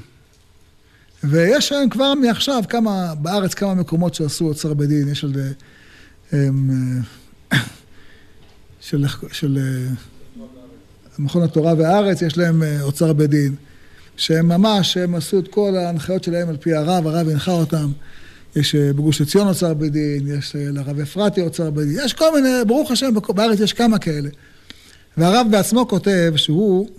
ויש 1.23 1.71
היום 1.71 1.89
כבר 1.89 2.13
מעכשיו 2.13 2.63
כמה, 2.69 3.15
בארץ 3.15 3.53
כמה 3.53 3.73
מקומות 3.73 4.15
שעשו 4.15 4.45
אוצר 4.45 4.73
בדין, 4.73 5.07
יש 5.07 5.23
על... 5.23 5.33
של, 8.89 9.05
של 9.31 9.57
אה, 9.57 9.93
מכון 11.19 11.43
התורה 11.43 11.73
והארץ, 11.77 12.21
יש 12.21 12.37
להם 12.37 12.63
אה, 12.63 12.81
אוצר 12.81 13.13
בדין, 13.13 13.55
שהם 14.17 14.47
ממש, 14.47 14.97
הם 14.97 15.15
עשו 15.15 15.39
את 15.39 15.47
כל 15.47 15.75
ההנחיות 15.75 16.23
שלהם 16.23 16.49
על 16.49 16.57
פי 16.57 16.73
הרב, 16.73 17.07
הרב 17.07 17.29
הנחה 17.29 17.51
אותם. 17.51 17.91
יש 18.55 18.75
אה, 18.75 18.93
בגוש 18.93 19.21
עציון 19.21 19.47
אוצר 19.47 19.73
בדין, 19.73 20.27
יש 20.27 20.55
לרב 20.55 20.99
אפרתי 20.99 21.41
אוצר 21.41 21.69
בדין, 21.69 21.97
יש 22.05 22.13
כל 22.13 22.35
מיני, 22.35 22.49
ברוך 22.67 22.91
השם, 22.91 23.13
בארץ 23.35 23.59
יש 23.59 23.73
כמה 23.73 23.99
כאלה. 23.99 24.29
והרב 25.17 25.47
בעצמו 25.51 25.87
כותב 25.87 26.33
שהוא 26.35 26.89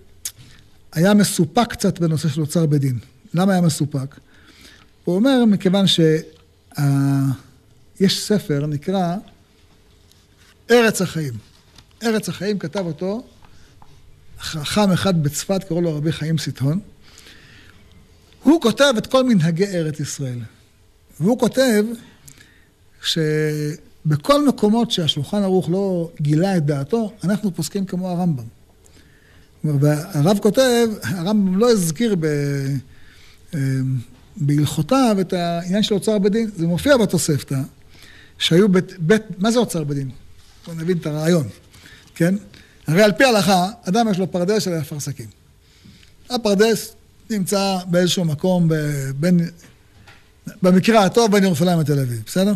היה 0.92 1.14
מסופק 1.14 1.70
קצת 1.70 1.98
בנושא 1.98 2.28
של 2.28 2.40
אוצר 2.40 2.66
בדין. 2.66 2.98
למה 3.34 3.52
היה 3.52 3.60
מסופק? 3.60 4.16
הוא 5.04 5.14
אומר, 5.16 5.44
מכיוון 5.44 5.86
שיש 5.86 6.26
ספר, 8.26 8.66
נקרא 8.66 9.16
ארץ 10.70 11.02
החיים. 11.02 11.49
ארץ 12.02 12.28
החיים 12.28 12.58
כתב 12.58 12.86
אותו 12.86 13.24
חכם 14.40 14.92
אחד 14.92 15.22
בצפת, 15.22 15.64
קראו 15.64 15.80
לו 15.80 15.96
רבי 15.96 16.12
חיים 16.12 16.38
סיטון. 16.38 16.80
הוא 18.42 18.60
כותב 18.60 18.94
את 18.98 19.06
כל 19.06 19.24
מנהגי 19.24 19.66
ארץ 19.66 20.00
ישראל. 20.00 20.38
והוא 21.20 21.38
כותב 21.38 21.84
שבכל 23.02 24.48
מקומות 24.48 24.90
שהשולחן 24.90 25.42
ערוך 25.42 25.70
לא 25.70 26.10
גילה 26.20 26.56
את 26.56 26.66
דעתו, 26.66 27.12
אנחנו 27.24 27.54
פוסקים 27.54 27.86
כמו 27.86 28.08
הרמב"ם. 28.08 28.44
והרב 29.64 30.38
כותב, 30.38 30.88
הרמב"ם 31.02 31.58
לא 31.58 31.70
הזכיר 31.70 32.16
ב... 32.20 32.26
בהלכותיו 34.36 35.16
את 35.20 35.32
העניין 35.32 35.82
של 35.82 35.94
אוצר 35.94 36.18
בדין, 36.18 36.50
זה 36.56 36.66
מופיע 36.66 36.96
בתוספתא, 36.96 37.58
שהיו 38.38 38.68
בית, 38.68 38.98
בית, 38.98 39.22
מה 39.38 39.50
זה 39.50 39.58
אוצר 39.58 39.84
בדין? 39.84 40.10
בואו 40.66 40.76
נבין 40.76 40.98
את 40.98 41.06
הרעיון, 41.06 41.48
כן? 42.20 42.34
הרי 42.86 43.02
על 43.02 43.12
פי 43.12 43.24
ההלכה, 43.24 43.68
אדם 43.88 44.08
יש 44.10 44.18
לו 44.18 44.32
פרדס 44.32 44.62
של 44.62 44.70
אפרסקים. 44.80 45.26
הפרדס 46.30 46.92
נמצא 47.30 47.78
באיזשהו 47.86 48.24
מקום 48.24 48.68
בין, 49.16 49.50
במקרה 50.62 51.04
הטוב 51.04 51.32
בין 51.32 51.44
ירושלים 51.44 51.80
לתל 51.80 51.98
אביב, 51.98 52.22
בסדר? 52.26 52.54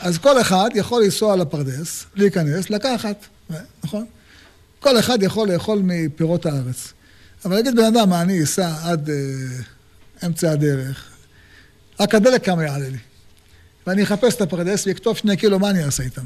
אז 0.00 0.18
כל 0.18 0.40
אחד 0.40 0.68
יכול 0.74 1.02
לנסוע 1.04 1.36
לפרדס, 1.36 2.04
להיכנס, 2.14 2.70
לקחת, 2.70 3.26
נכון? 3.84 4.06
כל 4.80 4.98
אחד 4.98 5.22
יכול 5.22 5.52
לאכול 5.52 5.80
מפירות 5.84 6.46
הארץ. 6.46 6.92
אבל 7.44 7.58
נגיד 7.58 7.76
בן 7.76 7.84
אדם, 7.84 8.08
מה, 8.08 8.22
אני 8.22 8.42
אסע 8.42 8.74
עד 8.82 9.08
uh, 9.08 10.26
אמצע 10.26 10.50
הדרך, 10.50 11.10
רק 12.00 12.14
הדלק 12.14 12.44
כמה 12.44 12.64
יעלה 12.64 12.88
לי. 12.88 12.98
ואני 13.86 14.02
אחפש 14.02 14.34
את 14.34 14.40
הפרדס 14.40 14.86
ואכתוב 14.86 15.16
שני 15.16 15.36
קילו, 15.36 15.58
מה 15.58 15.70
אני 15.70 15.84
אעשה 15.84 16.02
איתם? 16.02 16.24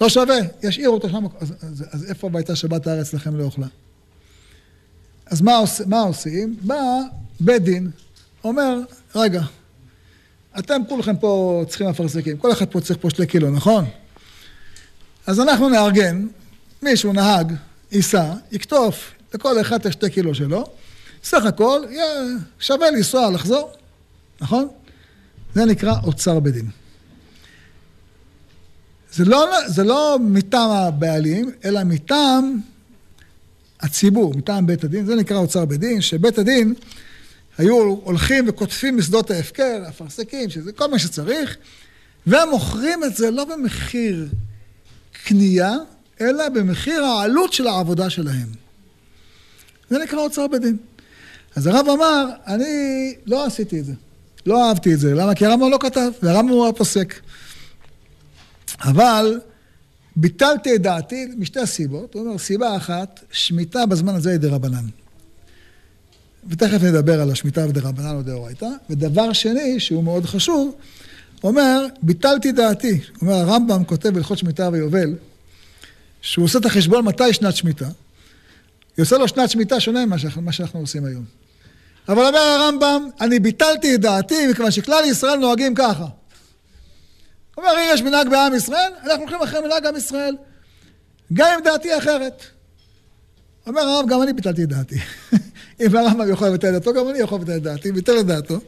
לא 0.00 0.08
שווה, 0.08 0.38
ישאירו 0.62 0.94
אותו 0.94 1.08
שם. 1.08 1.24
אז, 1.40 1.52
אז, 1.62 1.84
אז 1.90 2.10
איפה 2.10 2.30
הייתה 2.34 2.56
שבת 2.56 2.86
הארץ 2.86 3.14
לכם 3.14 3.36
לא 3.36 3.44
אוכלה? 3.44 3.66
אז 5.26 5.40
מה, 5.40 5.56
עוש, 5.56 5.80
מה 5.80 6.00
עושים? 6.00 6.56
בא 6.62 6.80
בית 7.40 7.62
דין, 7.62 7.90
אומר, 8.44 8.78
רגע, 9.14 9.42
אתם 10.58 10.82
כולכם 10.88 11.16
פה 11.16 11.64
צריכים 11.68 11.88
אפרסקים, 11.88 12.36
כל 12.36 12.52
אחד 12.52 12.66
פה 12.66 12.80
צריך 12.80 12.98
פה 13.02 13.10
שני 13.10 13.26
קילו, 13.26 13.50
נכון? 13.50 13.84
אז 15.26 15.40
אנחנו 15.40 15.68
נארגן, 15.68 16.26
מישהו 16.82 17.12
נהג, 17.12 17.52
ייסע, 17.92 18.32
יקטוף 18.52 19.12
לכל 19.34 19.60
אחד 19.60 19.80
את 19.80 19.86
השתי 19.86 20.10
קילו 20.10 20.34
שלו, 20.34 20.64
סך 21.24 21.44
הכל 21.44 21.82
שווה 22.60 22.90
לנסוע, 22.90 23.30
לחזור, 23.30 23.70
נכון? 24.40 24.68
זה 25.54 25.64
נקרא 25.64 25.94
אוצר 26.04 26.40
בדין. 26.40 26.70
זה 29.12 29.24
לא, 29.24 29.46
זה 29.66 29.84
לא 29.84 30.18
מטעם 30.20 30.70
הבעלים, 30.70 31.50
אלא 31.64 31.84
מטעם 31.84 32.60
הציבור, 33.80 34.34
מטעם 34.36 34.66
בית 34.66 34.84
הדין, 34.84 35.06
זה 35.06 35.14
נקרא 35.14 35.36
אוצר 35.36 35.64
בדין, 35.64 36.00
שבית 36.00 36.38
הדין 36.38 36.74
היו 37.58 37.76
הולכים 38.04 38.44
וקוטפים 38.48 38.96
משדות 38.96 39.30
ההפקר, 39.30 39.84
אפרסקים, 39.88 40.50
שזה 40.50 40.72
כל 40.72 40.86
מה 40.90 40.98
שצריך, 40.98 41.56
ומוכרים 42.26 43.04
את 43.04 43.16
זה 43.16 43.30
לא 43.30 43.44
במחיר 43.44 44.28
קנייה, 45.24 45.74
אלא 46.20 46.48
במחיר 46.48 47.04
העלות 47.04 47.52
של 47.52 47.66
העבודה 47.66 48.10
שלהם. 48.10 48.48
זה 49.90 49.98
נקרא 49.98 50.18
אוצר 50.18 50.46
בדין. 50.46 50.76
אז 51.56 51.66
הרב 51.66 51.88
אמר, 51.88 52.28
אני 52.46 53.14
לא 53.26 53.46
עשיתי 53.46 53.80
את 53.80 53.84
זה. 53.84 53.92
לא 54.46 54.68
אהבתי 54.68 54.94
את 54.94 55.00
זה. 55.00 55.14
למה? 55.14 55.34
כי 55.34 55.46
הרמב"ם 55.46 55.70
לא 55.70 55.78
כתב, 55.80 56.10
והרמב"ם 56.22 56.52
הוא 56.52 56.68
הפוסק. 56.68 57.14
אבל 58.80 59.40
ביטלתי 60.16 60.74
את 60.74 60.82
דעתי 60.82 61.26
משתי 61.36 61.66
סיבות. 61.66 62.14
הוא 62.14 62.26
אומר, 62.26 62.38
סיבה 62.38 62.76
אחת, 62.76 63.20
שמיטה 63.32 63.86
בזמן 63.86 64.14
הזה 64.14 64.30
היא 64.30 64.38
דרבנן. 64.38 64.84
ותכף 66.48 66.82
נדבר 66.82 67.20
על 67.20 67.30
השמיטה 67.30 67.66
ודרבנן 67.68 68.14
או 68.14 68.22
דאורייתא. 68.22 68.68
ודבר 68.90 69.32
שני, 69.32 69.80
שהוא 69.80 70.04
מאוד 70.04 70.26
חשוב, 70.26 70.74
אומר, 71.44 71.86
ביטלתי 72.02 72.52
דעתי. 72.52 73.00
אומר, 73.22 73.34
הרמב"ם 73.34 73.84
כותב 73.84 74.08
בהלכות 74.08 74.38
שמיטה 74.38 74.68
ויובל, 74.72 75.14
שהוא 76.20 76.44
עושה 76.44 76.58
את 76.58 76.66
החשבון 76.66 77.04
מתי 77.04 77.32
שנת 77.32 77.56
שמיטה. 77.56 77.88
יוצא 78.98 79.18
לו 79.18 79.28
שנת 79.28 79.50
שמיטה 79.50 79.80
שונה 79.80 80.06
ממה 80.06 80.52
שאנחנו 80.52 80.80
עושים 80.80 81.04
היום. 81.04 81.24
אבל 82.08 82.26
אומר 82.26 82.38
הרמב"ם, 82.38 83.08
אני 83.20 83.38
ביטלתי 83.38 83.94
את 83.94 84.00
דעתי 84.00 84.46
מכיוון 84.46 84.70
שכלל 84.70 85.04
ישראל 85.04 85.36
נוהגים 85.36 85.74
ככה. 85.74 86.06
אומר, 87.58 87.72
יש 87.92 88.02
מנהג 88.02 88.28
בעם 88.28 88.54
ישראל, 88.54 88.92
אנחנו 89.04 89.20
הולכים 89.20 89.42
אחרי 89.42 89.60
מנהג 89.60 89.86
עם 89.86 89.96
ישראל. 89.96 90.36
גם 91.32 91.46
אם 91.58 91.64
דעתי 91.64 91.98
אחרת. 91.98 92.42
אומר 93.66 93.80
הרב, 93.80 94.08
גם 94.08 94.22
אני 94.22 94.32
ביטלתי 94.32 94.62
את 94.62 94.68
דעתי. 94.68 94.98
אם 95.80 95.96
הרמב"ם 95.96 96.32
יכול 96.32 96.48
לבטל 96.48 96.68
את 96.68 96.72
דעתו, 96.72 96.92
גם 96.92 97.08
אני 97.08 97.18
יכול 97.18 97.40
לבטל 97.40 97.56
את 97.56 97.62
דעתי, 97.62 97.92
ביטל 97.92 98.20
את 98.20 98.26
דעתו. 98.26 98.60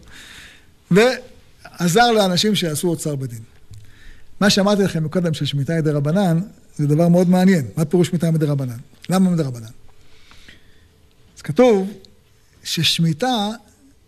ועזר 0.90 2.12
לאנשים 2.12 2.55
שיעשו 2.55 2.88
אוצר 2.88 3.16
בדין. 3.16 3.42
מה 4.40 4.50
שאמרתי 4.50 4.83
לכם 4.83 5.05
מקודם 5.05 5.35
של 5.35 5.44
שמיטה 5.44 5.74
ידי 5.74 5.90
רבנן, 5.90 6.40
זה 6.76 6.87
דבר 6.87 7.09
מאוד 7.09 7.29
מעניין. 7.29 7.66
מה 7.76 7.85
פירוש 7.85 8.09
שמיטה 8.09 8.31
מדי 8.31 8.46
רבנן? 8.46 8.76
למה 9.09 9.31
מדי 9.31 9.42
רבנן? 9.42 9.70
אז 11.37 11.42
כתוב 11.42 11.92
ששמיטה 12.64 13.48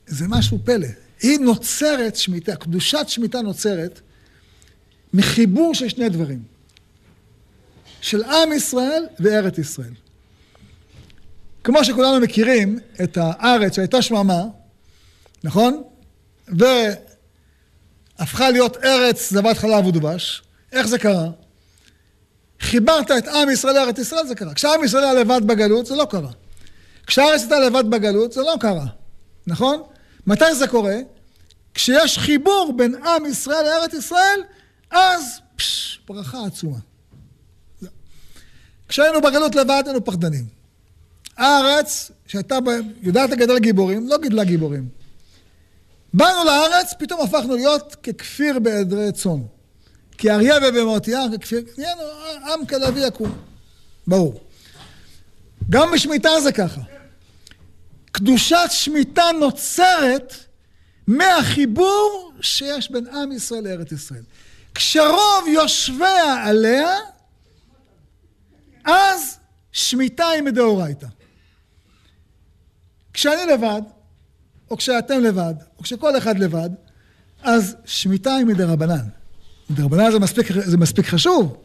זה 0.07 0.29
משהו 0.29 0.59
פלא. 0.65 0.87
היא 1.23 1.39
נוצרת, 1.39 2.17
שמיטה, 2.17 2.57
קדושת 2.57 3.05
שמיטה 3.09 3.41
נוצרת 3.41 4.01
מחיבור 5.15 5.75
של 5.75 5.89
שני 5.89 6.09
דברים. 6.09 6.43
של 8.01 8.25
עם 8.25 8.53
ישראל 8.53 9.07
וארץ 9.21 9.59
ישראל. 9.59 9.95
כמו 11.65 11.85
שכולנו 11.85 12.21
מכירים 12.21 12.79
את 13.03 13.19
הארץ 13.21 13.77
שהייתה 13.77 14.03
שממה, 14.03 14.43
נכון? 15.45 15.83
והפכה 18.19 18.51
להיות 18.51 18.77
ארץ 18.77 19.31
זבת 19.33 19.59
חלב 19.59 19.87
ודבש. 19.87 20.43
איך 20.73 20.87
זה 20.87 20.99
קרה? 20.99 21.29
חיברת 22.61 23.11
את 23.11 23.29
עם 23.29 23.51
ישראל 23.51 23.75
לארץ 23.75 23.99
ישראל, 23.99 24.27
זה 24.27 24.35
קרה. 24.35 24.55
כשעם 24.55 24.85
ישראל 24.85 25.05
היה 25.05 25.15
לבד 25.15 25.41
בגלות, 25.47 25.87
זה 25.87 25.95
לא 25.97 26.07
קרה. 26.11 26.31
כשהארץ 27.07 27.41
הייתה 27.41 27.61
לבד 27.61 27.91
בגלות, 27.91 28.33
זה 28.33 28.41
לא 28.41 28.55
קרה, 28.61 28.87
נכון? 29.47 29.83
מתי 30.27 30.55
זה 30.55 30.67
קורה? 30.67 30.97
כשיש 31.75 32.19
חיבור 32.19 32.75
בין 32.77 32.95
עם 33.07 33.27
ישראל 33.27 33.65
לארץ 33.65 33.95
ישראל, 33.95 34.41
אז 34.93 35.41
פש, 35.57 36.01
ברכה 36.09 36.47
עצומה. 36.47 36.79
כשהיינו 38.89 39.21
בגלות 39.21 39.55
לבד, 39.55 39.83
היינו 39.87 40.05
פחדנים. 40.05 40.45
הארץ, 41.37 42.11
שהייתה. 42.27 42.59
יודעת 43.03 43.31
לגדל 43.31 43.59
גיבורים, 43.59 44.09
לא 44.09 44.19
גידלה 44.19 44.45
גיבורים. 44.45 44.89
באנו 46.15 46.45
לארץ, 46.45 46.95
פתאום 46.99 47.21
הפכנו 47.21 47.57
להיות 47.57 47.97
ככפיר 48.03 48.59
בעדרי 48.59 49.13
צאן. 49.13 49.43
כאריה 50.19 50.55
ובמות 50.63 51.09
יער, 51.09 51.27
ככפיר, 51.39 51.65
נהיינו 51.79 52.03
עם 52.53 52.67
כלביא 52.67 53.07
יקום. 53.07 53.33
ברור. 54.07 54.41
גם 55.71 55.91
בשמיטה 55.95 56.31
זה 56.43 56.53
ככה. 56.53 56.81
קדושת 58.13 58.69
שמיטה 58.71 59.25
נוצרת 59.41 60.35
מהחיבור 61.07 62.33
שיש 62.41 62.91
בין 62.91 63.07
עם 63.07 63.33
ישראל 63.33 63.65
לארץ 63.65 63.93
ישראל. 63.93 64.23
כשרוב 64.75 65.45
יושביה 65.49 66.45
עליה, 66.45 66.97
אז 68.85 69.39
שמיטה 69.73 70.29
היא 70.29 70.43
מדאורייתא. 70.43 71.07
כשאני 73.13 73.53
לבד, 73.53 73.83
או 74.71 74.77
כשאתם 74.77 75.21
לבד, 75.21 75.55
או 75.79 75.83
כשכל 75.83 76.19
אחד 76.19 76.39
לבד, 76.39 76.71
אז 77.43 77.77
שמיטה 77.85 78.35
היא 78.35 78.47
מדרבנן. 78.47 79.09
מדרבנן 79.71 80.11
זה 80.11 80.19
מספיק, 80.19 80.47
זה 80.53 80.77
מספיק 80.77 81.07
חשוב. 81.07 81.57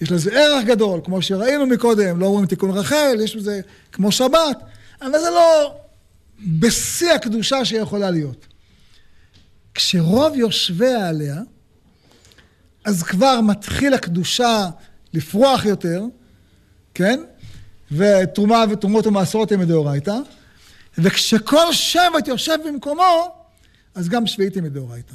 יש 0.00 0.10
לזה 0.10 0.30
ערך 0.32 0.64
גדול, 0.64 1.00
כמו 1.04 1.22
שראינו 1.22 1.66
מקודם, 1.66 2.20
לא 2.20 2.26
אומרים 2.26 2.46
תיקון 2.46 2.70
רחל, 2.70 3.16
יש 3.24 3.36
לזה 3.36 3.60
כמו 3.92 4.12
שבת, 4.12 4.58
אבל 5.02 5.20
זה 5.20 5.30
לא 5.30 5.74
בשיא 6.58 7.12
הקדושה 7.12 7.64
שיכולה 7.64 8.10
להיות. 8.10 8.46
כשרוב 9.74 10.36
יושביה 10.36 11.08
עליה, 11.08 11.40
אז 12.84 13.02
כבר 13.02 13.40
מתחיל 13.40 13.94
הקדושה 13.94 14.68
לפרוח 15.12 15.64
יותר, 15.64 16.04
כן? 16.94 17.20
ותרומה 17.92 18.64
ותרומות 18.70 19.06
ומעשרות 19.06 19.52
הם 19.52 19.60
מדאורייתא, 19.60 20.16
וכשכל 20.98 21.72
שבט 21.72 22.28
יושב 22.28 22.56
במקומו, 22.66 23.34
אז 23.94 24.08
גם 24.08 24.26
שביעית 24.26 24.54
היא 24.54 24.62
מדאורייתא. 24.62 25.14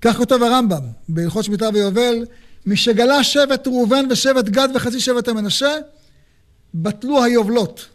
כך 0.00 0.16
כותב 0.16 0.42
הרמב"ם 0.42 0.82
בהלכות 1.08 1.44
שמיטה 1.44 1.68
ויובל, 1.74 2.24
משגלה 2.66 3.24
שבט 3.24 3.66
ראובן 3.66 4.06
ושבט 4.10 4.44
גד 4.44 4.68
וחצי 4.74 5.00
שבט 5.00 5.28
המנשה, 5.28 5.76
בטלו 6.74 7.24
היובלות. 7.24 7.86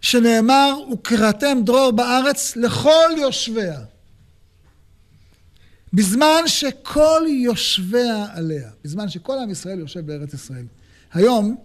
שנאמר, 0.00 0.74
וקראתם 0.92 1.58
דרור 1.64 1.90
בארץ 1.90 2.56
לכל 2.56 3.10
יושביה. 3.16 3.80
בזמן 5.92 6.42
שכל 6.46 7.22
יושביה 7.28 8.26
עליה, 8.32 8.70
בזמן 8.84 9.08
שכל 9.08 9.38
עם 9.42 9.50
ישראל 9.50 9.78
יושב 9.78 10.06
בארץ 10.06 10.34
ישראל. 10.34 10.64
היום 11.12 11.56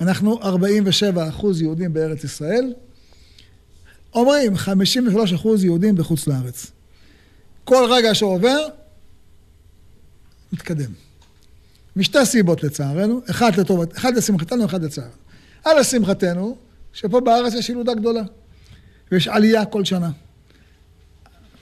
אנחנו 0.00 0.42
47 0.42 1.28
אחוז 1.28 1.62
יהודים 1.62 1.92
בארץ 1.92 2.24
ישראל, 2.24 2.72
אומרים 4.14 4.56
53 4.56 5.32
אחוז 5.32 5.64
יהודים 5.64 5.94
בחוץ 5.96 6.26
לארץ. 6.26 6.66
כל 7.64 7.86
רגע 7.90 8.14
שעובר, 8.14 8.66
מתקדם. 10.52 10.92
משתי 11.96 12.26
סיבות 12.26 12.62
לצערנו, 12.62 13.20
אחת 13.30 13.56
לטובת, 13.56 13.96
אחת 13.96 14.14
לשמחתנו, 14.16 14.64
אחת 14.64 14.80
לצערנו. 14.80 15.12
על 15.64 15.80
לשמחתנו, 15.80 16.56
שפה 16.92 17.20
בארץ 17.20 17.54
יש 17.54 17.68
ילודה 17.68 17.94
גדולה, 17.94 18.22
ויש 19.12 19.28
עלייה 19.28 19.64
כל 19.64 19.84
שנה. 19.84 20.10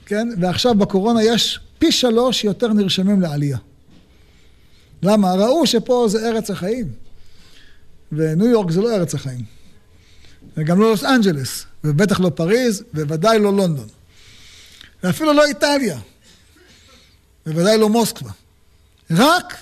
כן? 0.05 0.27
ועכשיו 0.39 0.75
בקורונה 0.75 1.23
יש 1.23 1.59
פי 1.81 1.91
שלוש 1.91 2.43
יותר 2.43 2.67
נרשמים 2.67 3.21
לעלייה. 3.21 3.57
למה? 5.03 5.33
ראו 5.33 5.67
שפה 5.67 6.05
זה 6.09 6.29
ארץ 6.29 6.49
החיים. 6.49 6.93
וניו 8.11 8.47
יורק 8.47 8.71
זה 8.71 8.81
לא 8.81 8.95
ארץ 8.95 9.15
החיים. 9.15 9.45
וגם 10.57 10.79
לא 10.79 10.91
לוס 10.91 11.03
אנג'לס, 11.03 11.65
ובטח 11.83 12.19
לא 12.19 12.29
פריז, 12.35 12.83
וודאי 12.93 13.39
לא 13.39 13.53
לונדון. 13.53 13.87
ואפילו 15.03 15.33
לא 15.33 15.45
איטליה. 15.45 15.99
בוודאי 17.45 17.77
לא 17.77 17.89
מוסקבה. 17.89 18.31
רק 19.11 19.57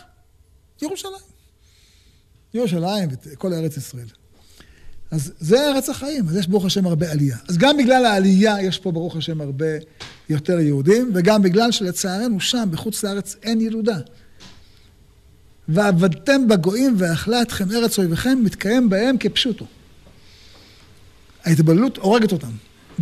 ירושלים. 0.82 1.14
ירושלים 2.54 3.10
וכל 3.26 3.54
ארץ 3.54 3.78
ישראל. 3.78 4.08
אז 5.12 5.32
זה 5.40 5.70
ארץ 5.70 5.90
החיים, 5.90 6.30
אז 6.30 6.36
יש 6.36 6.48
ברוך 6.48 6.66
השם 6.66 6.88
הרבה 6.88 7.12
עלייה. 7.12 7.38
אז 7.48 7.58
גם 7.58 7.78
בגלל 7.78 8.06
העלייה 8.06 8.62
יש 8.62 8.80
פה 8.80 8.92
ברוך 8.92 9.16
השם 9.16 9.42
הרבה 9.42 9.66
יותר 10.30 10.60
יהודים, 10.60 11.12
וגם 11.14 11.42
בגלל 11.42 11.72
שלצערנו 11.72 12.40
שם, 12.40 12.70
בחוץ 12.72 13.04
לארץ, 13.04 13.36
אין 13.44 13.62
ילודה. 13.62 13.98
ועבדתם 15.70 16.48
בגויים 16.48 16.96
ואכלה 16.98 17.42
אתכם 17.42 17.72
ארץ 17.72 18.00
אויביכם, 18.00 18.40
מתקיים 18.44 18.90
בהם 18.90 19.18
כפשוטו. 19.18 19.66
ההתבוללות 21.46 21.98
הורגת 21.98 22.32
אותם. 22.32 22.52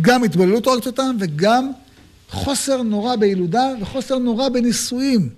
גם 0.00 0.24
התבוללות 0.24 0.66
הורגת 0.66 0.86
אותם, 0.86 1.16
וגם 1.20 1.72
חוסר 2.30 2.82
נורא 2.82 3.16
בילודה 3.16 3.68
וחוסר 3.80 4.18
נורא 4.18 4.48
בנישואים. 4.48 5.28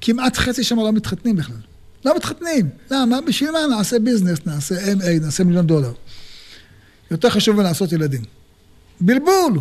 כמעט 0.00 0.36
חצי 0.36 0.64
שם 0.64 0.76
לא 0.76 0.92
מתחתנים 0.92 1.36
בכלל. 1.36 1.69
לא 2.04 2.16
מתחתנים. 2.16 2.68
למה? 2.90 3.20
בשביל 3.20 3.50
מה 3.50 3.58
נעשה 3.76 3.98
ביזנס, 3.98 4.38
נעשה 4.46 4.92
MA, 4.92 5.20
נעשה 5.20 5.44
מיליון 5.44 5.66
דולר. 5.66 5.92
יותר 7.10 7.30
חשוב 7.30 7.56
מלעשות 7.56 7.92
ילדים. 7.92 8.22
בלבול. 9.00 9.58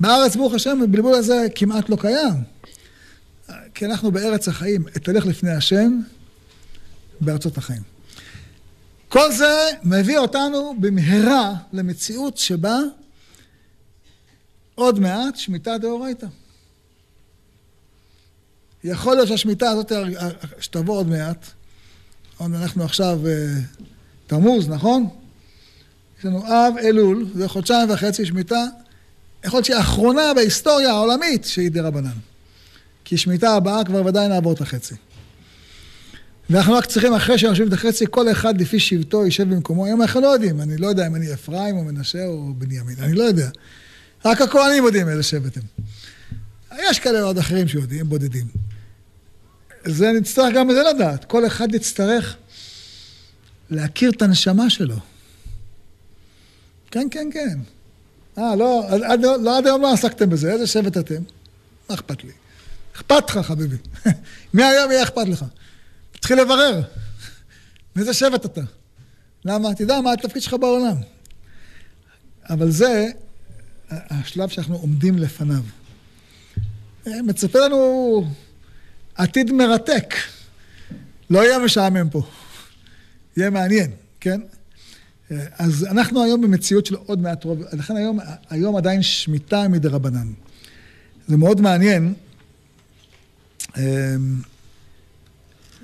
בארץ, 0.00 0.36
ברוך 0.36 0.54
השם, 0.54 0.82
הבלבול 0.82 1.14
הזה 1.14 1.46
כמעט 1.54 1.88
לא 1.88 1.96
קיים. 2.00 2.34
כי 3.74 3.86
אנחנו 3.86 4.12
בארץ 4.12 4.48
החיים, 4.48 4.84
אתהלך 4.96 5.26
לפני 5.26 5.50
השם 5.50 6.00
בארצות 7.20 7.58
החיים. 7.58 7.82
כל 9.08 9.32
זה 9.32 9.70
מביא 9.84 10.18
אותנו 10.18 10.74
במהרה 10.80 11.54
למציאות 11.72 12.38
שבה 12.38 12.78
עוד 14.74 15.00
מעט 15.00 15.36
שמיטה 15.36 15.78
דאורייתא. 15.78 16.26
יכול 18.86 19.14
להיות 19.14 19.28
שהשמיטה 19.28 19.70
הזאת, 19.70 19.92
שתבוא 20.60 20.96
עוד 20.96 21.08
מעט, 21.08 21.46
אנחנו 22.40 22.84
עכשיו 22.84 23.20
אה, 23.26 23.32
תמוז, 24.26 24.68
נכון? 24.68 25.08
יש 26.18 26.24
לנו 26.24 26.46
אב, 26.46 26.74
אלול, 26.82 27.26
זה 27.34 27.48
חודשיים 27.48 27.90
וחצי 27.90 28.26
שמיטה. 28.26 28.64
יכול 29.44 29.56
להיות 29.56 29.64
שהיא 29.64 29.76
האחרונה 29.76 30.34
בהיסטוריה 30.34 30.90
העולמית 30.90 31.44
שהיא 31.44 31.70
דה 31.70 31.82
רבנן. 31.82 32.10
כי 33.04 33.16
שמיטה 33.16 33.50
הבאה 33.50 33.84
כבר 33.84 34.06
ודאי 34.06 34.28
נעבור 34.28 34.52
את 34.52 34.60
החצי. 34.60 34.94
ואנחנו 36.50 36.72
רק 36.72 36.86
צריכים, 36.86 37.14
אחרי 37.14 37.38
שנשאיר 37.38 37.68
את 37.68 37.72
החצי, 37.72 38.04
כל 38.10 38.30
אחד 38.30 38.60
לפי 38.60 38.80
שבטו 38.80 39.24
יישב 39.24 39.54
במקומו. 39.54 39.86
היום 39.86 40.02
אנחנו 40.02 40.20
לא 40.20 40.26
יודעים, 40.26 40.60
אני 40.60 40.76
לא 40.76 40.86
יודע 40.86 41.06
אם 41.06 41.14
אני 41.14 41.32
אפרים 41.32 41.76
או 41.76 41.84
מנשה 41.84 42.26
או 42.26 42.54
בנימין, 42.58 42.96
אני 42.98 43.14
לא 43.14 43.24
יודע. 43.24 43.48
רק 44.24 44.40
הכוהנים 44.40 44.84
יודעים 44.84 45.08
איזה 45.08 45.22
שבט 45.22 45.56
הם. 45.56 45.62
יש 46.90 46.98
כאלה 47.00 47.22
עוד 47.22 47.38
אחרים 47.38 47.68
שיודעים, 47.68 48.08
בודדים. 48.08 48.46
זה 49.86 50.12
נצטרך 50.12 50.54
גם 50.54 50.68
בזה 50.68 50.82
לדעת. 50.82 51.24
כל 51.24 51.46
אחד 51.46 51.74
יצטרך 51.74 52.36
להכיר 53.70 54.10
את 54.10 54.22
הנשמה 54.22 54.70
שלו. 54.70 54.96
כן, 56.90 57.08
כן, 57.10 57.28
כן. 57.32 57.58
אה, 58.38 58.56
לא, 58.56 58.86
עד, 59.04 59.20
לא, 59.20 59.58
עד 59.58 59.66
היום 59.66 59.82
לא 59.82 59.92
עסקתם 59.92 60.30
בזה, 60.30 60.52
איזה 60.52 60.66
שבט 60.66 60.96
אתם? 60.96 61.22
מה 61.88 61.94
אכפת 61.94 62.24
לי? 62.24 62.30
אכפת 62.96 63.30
לך, 63.30 63.38
חביבי. 63.38 63.76
מהיום 64.54 64.90
יהיה 64.90 65.02
אכפת 65.02 65.28
לך. 65.28 65.44
תתחיל 66.12 66.40
לברר. 66.40 66.82
מאיזה 67.96 68.14
שבט 68.14 68.44
אתה? 68.44 68.60
למה? 69.44 69.74
תדע 69.74 70.00
מה 70.00 70.12
התפקיד 70.12 70.42
שלך 70.42 70.54
בעולם. 70.54 70.96
אבל 72.48 72.70
זה 72.70 73.06
השלב 73.90 74.48
שאנחנו 74.48 74.76
עומדים 74.76 75.18
לפניו. 75.18 75.62
מצפה 77.06 77.58
לנו 77.58 78.24
עתיד 79.16 79.52
מרתק. 79.52 80.14
לא 81.30 81.44
יהיה 81.44 81.58
משעמם 81.58 82.10
פה. 82.10 82.22
יהיה 83.36 83.50
מעניין, 83.50 83.90
כן? 84.20 84.40
אז 85.58 85.84
אנחנו 85.84 86.22
היום 86.22 86.40
במציאות 86.40 86.86
של 86.86 86.94
עוד 86.94 87.20
מעט 87.20 87.44
רוב, 87.44 87.62
לכן 87.72 87.96
היום, 87.96 88.18
היום 88.50 88.76
עדיין 88.76 89.02
שמיטה 89.02 89.68
מדי 89.68 89.88
רבנן. 89.88 90.32
זה 91.28 91.36
מאוד 91.36 91.60
מעניין 91.60 92.14
אמ, 93.76 93.82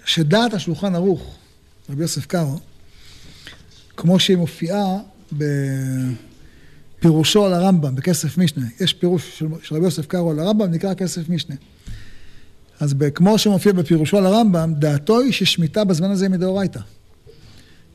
שדעת 0.04 0.54
השולחן 0.54 0.94
ערוך, 0.94 1.36
רבי 1.90 2.02
יוסף 2.02 2.26
קארו, 2.26 2.58
כמו 3.96 4.20
שהיא 4.20 4.36
מופיעה 4.36 4.98
בפירושו 6.98 7.46
על 7.46 7.54
הרמב"ם, 7.54 7.94
בכסף 7.94 8.38
משנה. 8.38 8.66
יש 8.80 8.92
פירוש 8.92 9.38
של, 9.38 9.46
של 9.62 9.74
רבי 9.74 9.84
יוסף 9.84 10.06
קארו 10.06 10.30
על 10.30 10.38
הרמב"ם, 10.38 10.70
נקרא 10.70 10.94
כסף 10.94 11.28
משנה. 11.28 11.56
אז 12.82 12.94
כמו 13.14 13.38
שמופיע 13.38 13.72
בפירושו 13.72 14.18
על 14.18 14.26
הרמב"ם, 14.26 14.74
דעתו 14.74 15.20
היא 15.20 15.32
ששמיטה 15.32 15.84
בזמן 15.84 16.10
הזה 16.10 16.24
היא 16.24 16.30
מדאורייתא. 16.30 16.80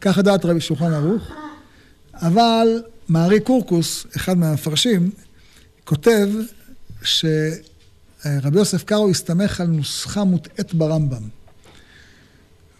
ככה 0.02 0.22
דעת 0.22 0.46
רבי 0.46 0.62
שולחן 0.62 0.94
ערוך. 0.94 1.32
אבל 2.14 2.84
מארי 3.10 3.40
קורקוס, 3.40 4.06
אחד 4.16 4.38
מהמפרשים, 4.38 5.12
כותב 5.84 6.30
שרבי 7.04 7.48
יוסף 8.54 8.84
קארו 8.84 9.10
הסתמך 9.10 9.62
על 9.62 9.68
נוסחה 9.68 10.24
מוטעית 10.24 10.74
ברמב"ם. 10.74 11.24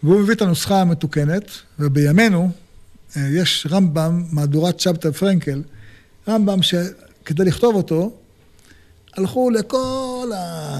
והוא 0.02 0.20
מביא 0.20 0.34
את 0.34 0.42
הנוסחה 0.42 0.80
המתוקנת, 0.80 1.50
ובימינו 1.78 2.50
אה, 3.16 3.28
יש 3.32 3.66
רמב"ם, 3.70 4.24
מהדורת 4.32 4.80
שבתא 4.80 5.10
פרנקל, 5.10 5.62
רמב"ם 6.28 6.62
שכדי 6.62 7.44
לכתוב 7.44 7.74
אותו, 7.74 8.12
הלכו 9.16 9.50
לכל 9.50 10.30
ה... 10.34 10.77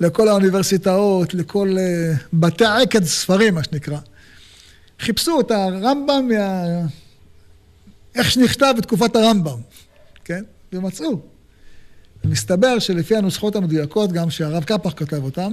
לכל 0.00 0.28
האוניברסיטאות, 0.28 1.34
לכל 1.34 1.76
אה, 1.78 2.12
בתי 2.32 2.64
עקד 2.64 3.04
ספרים, 3.04 3.54
מה 3.54 3.64
שנקרא. 3.64 3.98
חיפשו 5.00 5.40
את 5.40 5.50
הרמב"ם 5.50 6.28
מה... 6.28 6.64
איך 8.14 8.30
שנכתב 8.30 8.74
בתקופת 8.78 9.16
הרמב"ם, 9.16 9.58
כן? 10.24 10.44
ומצאו. 10.72 11.20
ומסתבר 12.24 12.78
שלפי 12.78 13.16
הנוסחות 13.16 13.56
המדויקות, 13.56 14.12
גם 14.12 14.30
שהרב 14.30 14.64
קפח 14.64 14.92
כתב 14.96 15.24
אותן, 15.24 15.52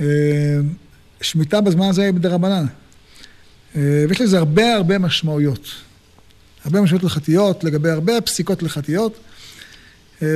אה, 0.00 0.06
שמיטה 1.20 1.60
בזמן 1.60 1.88
הזה 1.88 2.02
היא 2.02 2.10
בדרבנן. 2.10 2.66
אה, 3.76 4.04
ויש 4.08 4.20
לזה 4.20 4.38
הרבה 4.38 4.74
הרבה 4.74 4.98
משמעויות. 4.98 5.68
הרבה 6.64 6.80
משמעויות 6.80 7.02
הלכתיות, 7.02 7.64
לגבי 7.64 7.90
הרבה 7.90 8.20
פסיקות 8.20 8.62
הלכתיות. 8.62 9.18
אה, 10.22 10.28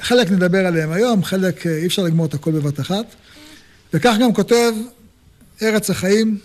חלק 0.00 0.30
נדבר 0.30 0.66
עליהם 0.66 0.92
היום, 0.92 1.24
חלק 1.24 1.66
אי 1.66 1.86
אפשר 1.86 2.02
לגמור 2.02 2.26
את 2.26 2.34
הכל 2.34 2.52
בבת 2.52 2.80
אחת. 2.80 3.06
וכך 3.94 4.16
גם 4.20 4.34
כותב 4.34 4.72
ארץ 5.62 5.90
החיים 5.90 6.38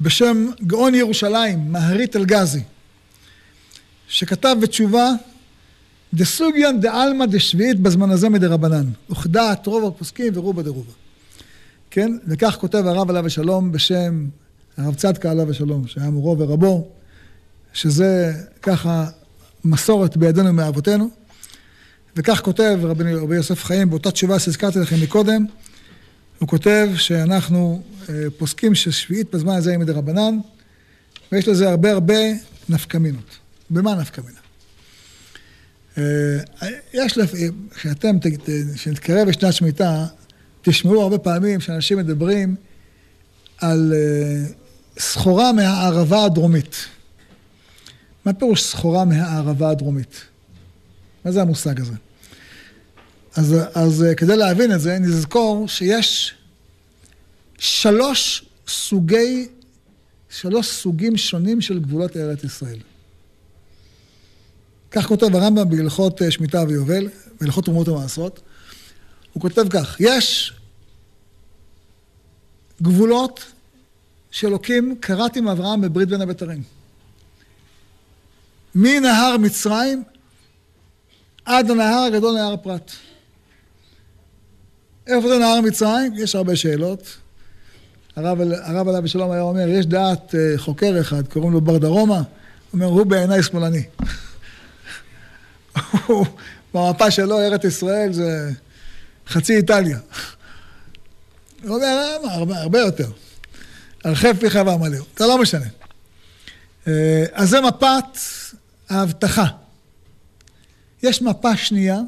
בשם 0.00 0.46
גאון 0.66 0.94
ירושלים, 0.94 1.72
מהרית 1.72 2.16
אלגזי, 2.16 2.62
שכתב 4.08 4.56
בתשובה 4.62 5.10
דסוגיאן 6.14 6.80
דעלמא 6.80 7.26
דשביעית 7.26 7.80
בזמן 7.80 8.10
הזה 8.10 8.28
מדרבנן, 8.28 8.90
וכדעת 9.10 9.66
רוב 9.66 9.94
הפוסקים 9.94 10.32
ורובה 10.36 10.62
דרובה. 10.62 10.92
כן? 11.90 12.18
וכך 12.26 12.56
כותב 12.60 12.86
הרב 12.86 13.10
עליו 13.10 13.26
השלום 13.26 13.72
בשם 13.72 14.26
הרב 14.76 14.94
צדקה 14.94 15.30
עליו 15.30 15.50
השלום, 15.50 15.86
שהיה 15.86 16.10
מורו 16.10 16.38
ורבו, 16.38 16.88
שזה 17.72 18.32
ככה 18.62 19.06
מסורת 19.64 20.16
בידינו 20.16 20.52
מאבותינו. 20.52 21.10
וכך 22.16 22.40
כותב 22.40 22.78
רבי, 22.82 23.14
רבי 23.14 23.36
יוסף 23.36 23.64
חיים 23.64 23.90
באותה 23.90 24.10
תשובה 24.10 24.38
שהזכרתי 24.38 24.78
לכם 24.78 24.96
מקודם, 25.02 25.46
הוא 26.38 26.48
כותב 26.48 26.88
שאנחנו 26.96 27.82
אה, 28.08 28.14
פוסקים 28.38 28.74
ששביעית 28.74 29.34
בזמן 29.34 29.56
הזה 29.56 29.70
היא 29.70 29.78
מדרבנן, 29.78 30.38
ויש 31.32 31.48
לזה 31.48 31.70
הרבה 31.70 31.92
הרבה 31.92 32.18
נפקמינות. 32.68 33.38
במה 33.70 33.94
נפקמינה? 33.94 34.38
אה, 35.98 36.38
יש 36.94 37.18
לפעמים, 37.18 37.68
כשאתם, 37.74 38.16
כשנתקרב 38.74 39.28
לשנת 39.28 39.52
שמיטה, 39.52 40.06
תשמעו 40.62 41.02
הרבה 41.02 41.18
פעמים 41.18 41.60
שאנשים 41.60 41.98
מדברים 41.98 42.56
על 43.58 43.92
אה, 43.96 44.46
סחורה 44.98 45.52
מהערבה 45.52 46.24
הדרומית. 46.24 46.76
מה 48.24 48.32
פירוש 48.32 48.62
סחורה 48.62 49.04
מהערבה 49.04 49.70
הדרומית? 49.70 50.20
מה 51.24 51.32
זה 51.32 51.42
המושג 51.42 51.80
הזה? 51.80 51.92
אז, 53.36 53.56
אז 53.74 54.04
כדי 54.16 54.36
להבין 54.36 54.72
את 54.72 54.80
זה, 54.80 54.98
נזכור 54.98 55.68
שיש 55.68 56.34
שלוש 57.58 58.44
סוגי, 58.68 59.48
שלוש 60.30 60.70
סוגים 60.70 61.16
שונים 61.16 61.60
של 61.60 61.80
גבולות 61.80 62.16
ארץ 62.16 62.44
ישראל. 62.44 62.78
כך 64.90 65.06
כותב 65.06 65.34
הרמב"ם 65.34 65.70
בהלכות 65.70 66.22
אה, 66.22 66.30
שמיטה 66.30 66.64
ויובל, 66.68 67.08
בהלכות 67.40 67.64
תרומות 67.64 67.88
ומעשרות. 67.88 68.40
הוא 69.32 69.40
כותב 69.40 69.64
כך, 69.70 69.96
יש 70.00 70.52
גבולות 72.82 73.44
שאלוקים 74.30 74.96
כרת 75.02 75.36
עם 75.36 75.48
אברהם 75.48 75.80
בברית 75.80 76.08
בין 76.08 76.20
הבתרים. 76.20 76.62
מנהר 78.74 79.36
מצרים 79.36 80.02
עד 81.44 81.70
הנהר 81.70 82.02
הגדול 82.02 82.34
נהר 82.34 82.56
פרת. 82.56 82.92
איפה 85.06 85.28
זה 85.28 85.38
נהר 85.38 85.60
מצרים? 85.60 86.12
יש 86.16 86.34
הרבה 86.34 86.56
שאלות. 86.56 87.16
הרב, 88.16 88.38
הרב 88.62 88.88
עליו 88.88 89.02
בשלום 89.02 89.30
היה 89.30 89.42
אומר, 89.42 89.68
יש 89.68 89.86
דעת 89.86 90.34
אה, 90.34 90.52
חוקר 90.56 91.00
אחד, 91.00 91.28
קוראים 91.28 91.52
לו 91.52 91.60
בר 91.60 91.78
דרומה, 91.78 92.22
אומר, 92.72 92.86
הוא 92.86 93.06
בעיניי 93.06 93.42
שמאלני. 93.42 93.82
במפה 96.74 97.10
שלו, 97.10 97.40
ארץ 97.40 97.64
ישראל 97.64 98.12
זה 98.12 98.50
חצי 99.28 99.56
איטליה. 99.56 99.98
הוא 101.62 101.74
אומר, 101.74 101.86
אה, 102.24 102.34
הרבה, 102.34 102.58
הרבה 102.58 102.80
יותר. 102.80 103.10
הרחב 104.04 104.36
פיך 104.40 104.58
ועמלהו. 104.66 105.04
זה 105.16 105.26
לא 105.26 105.38
משנה. 105.38 105.66
אה, 106.86 107.24
אז 107.32 107.50
זה 107.50 107.60
מפת 107.60 108.18
ההבטחה. 108.88 109.46
יש 111.02 111.22
מפה 111.22 111.56
שנייה, 111.56 112.00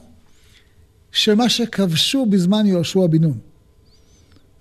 של 1.12 1.34
מה 1.34 1.48
שכבשו 1.48 2.26
בזמן 2.26 2.66
יהושע 2.66 3.06
בן 3.06 3.22
נון. 3.22 3.38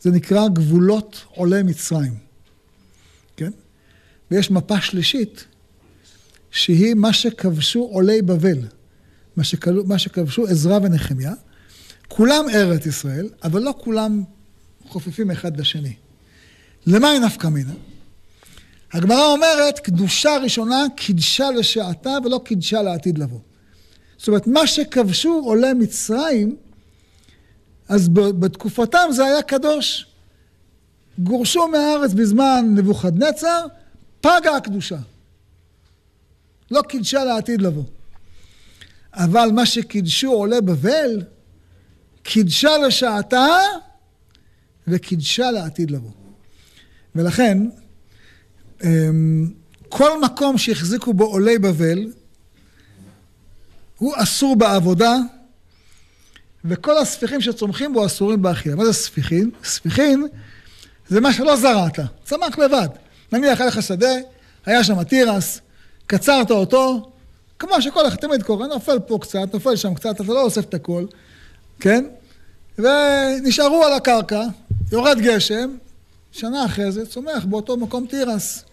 זה 0.01 0.11
נקרא 0.11 0.47
גבולות 0.47 1.25
עולי 1.29 1.63
מצרים, 1.63 2.13
כן? 3.37 3.51
ויש 4.31 4.51
מפה 4.51 4.81
שלישית, 4.81 5.45
שהיא 6.51 6.93
מה 6.93 7.13
שכבשו 7.13 7.79
עולי 7.79 8.21
בבל, 8.21 8.57
מה, 9.37 9.43
שכל... 9.43 9.83
מה 9.85 9.99
שכבשו 9.99 10.47
עזרא 10.47 10.79
ונחמיה. 10.83 11.33
כולם 12.07 12.45
ארץ 12.53 12.85
ישראל, 12.85 13.29
אבל 13.43 13.61
לא 13.61 13.73
כולם 13.77 14.23
חופפים 14.87 15.31
אחד 15.31 15.59
לשני. 15.59 15.93
למה 16.85 17.09
היא 17.09 17.19
נפקא 17.19 17.47
מינה? 17.47 17.73
הגמרא 18.95 19.25
אומרת, 19.25 19.79
קדושה 19.79 20.37
ראשונה 20.43 20.85
קידשה 20.95 21.51
לשעתה 21.51 22.17
ולא 22.25 22.41
קידשה 22.45 22.81
לעתיד 22.81 23.17
לבוא. 23.17 23.39
זאת 24.17 24.27
אומרת, 24.27 24.47
מה 24.47 24.67
שכבשו 24.67 25.41
עולי 25.45 25.73
מצרים, 25.73 26.55
אז 27.89 28.09
בתקופתם 28.09 29.07
זה 29.11 29.25
היה 29.25 29.41
קדוש. 29.41 30.05
גורשו 31.19 31.67
מהארץ 31.67 32.13
בזמן 32.13 32.65
נבוכדנצר, 32.75 33.65
פגה 34.21 34.55
הקדושה. 34.57 34.99
לא 36.71 36.81
קידשה 36.81 37.23
לעתיד 37.23 37.61
לבוא. 37.61 37.83
אבל 39.13 39.49
מה 39.53 39.65
שקידשו 39.65 40.31
עולי 40.31 40.61
בבל, 40.61 41.21
קידשה 42.23 42.77
לשעתה 42.77 43.47
וקידשה 44.87 45.51
לעתיד 45.51 45.91
לבוא. 45.91 46.11
ולכן, 47.15 47.57
כל 49.89 50.21
מקום 50.21 50.57
שהחזיקו 50.57 51.13
בו 51.13 51.23
עולי 51.23 51.57
בבל, 51.57 52.11
הוא 53.97 54.13
אסור 54.17 54.55
בעבודה, 54.55 55.15
וכל 56.65 56.97
הספיחים 56.97 57.41
שצומחים 57.41 57.93
בו 57.93 58.05
אסורים 58.05 58.41
באכילה. 58.41 58.75
מה 58.75 58.85
זה 58.85 58.93
ספיחין? 58.93 59.49
ספיחין 59.63 60.27
זה 61.07 61.21
מה 61.21 61.33
שלא 61.33 61.55
זרעת, 61.55 61.99
צמח 62.23 62.59
לבד. 62.59 62.87
נניח 63.31 63.61
היה 63.61 63.67
לך 63.67 63.81
שדה, 63.81 64.15
היה 64.65 64.83
שם 64.83 65.03
תירס, 65.03 65.61
קצרת 66.07 66.51
אותו, 66.51 67.11
כמו 67.59 67.81
שכל 67.81 68.07
אחד 68.07 68.15
תמיד 68.15 68.43
קורה, 68.43 68.67
נופל 68.67 68.99
פה 68.99 69.17
קצת, 69.21 69.53
נופל 69.53 69.75
שם 69.75 69.93
קצת, 69.93 70.15
אתה 70.21 70.23
לא 70.23 70.41
אוסף 70.41 70.63
את 70.63 70.73
הכל, 70.73 71.05
כן? 71.79 72.05
ונשארו 72.79 73.83
על 73.83 73.93
הקרקע, 73.93 74.43
יורד 74.91 75.19
גשם, 75.19 75.75
שנה 76.31 76.65
אחרי 76.65 76.91
זה 76.91 77.05
צומח 77.05 77.45
באותו 77.45 77.77
מקום 77.77 78.07
תירס. 78.07 78.65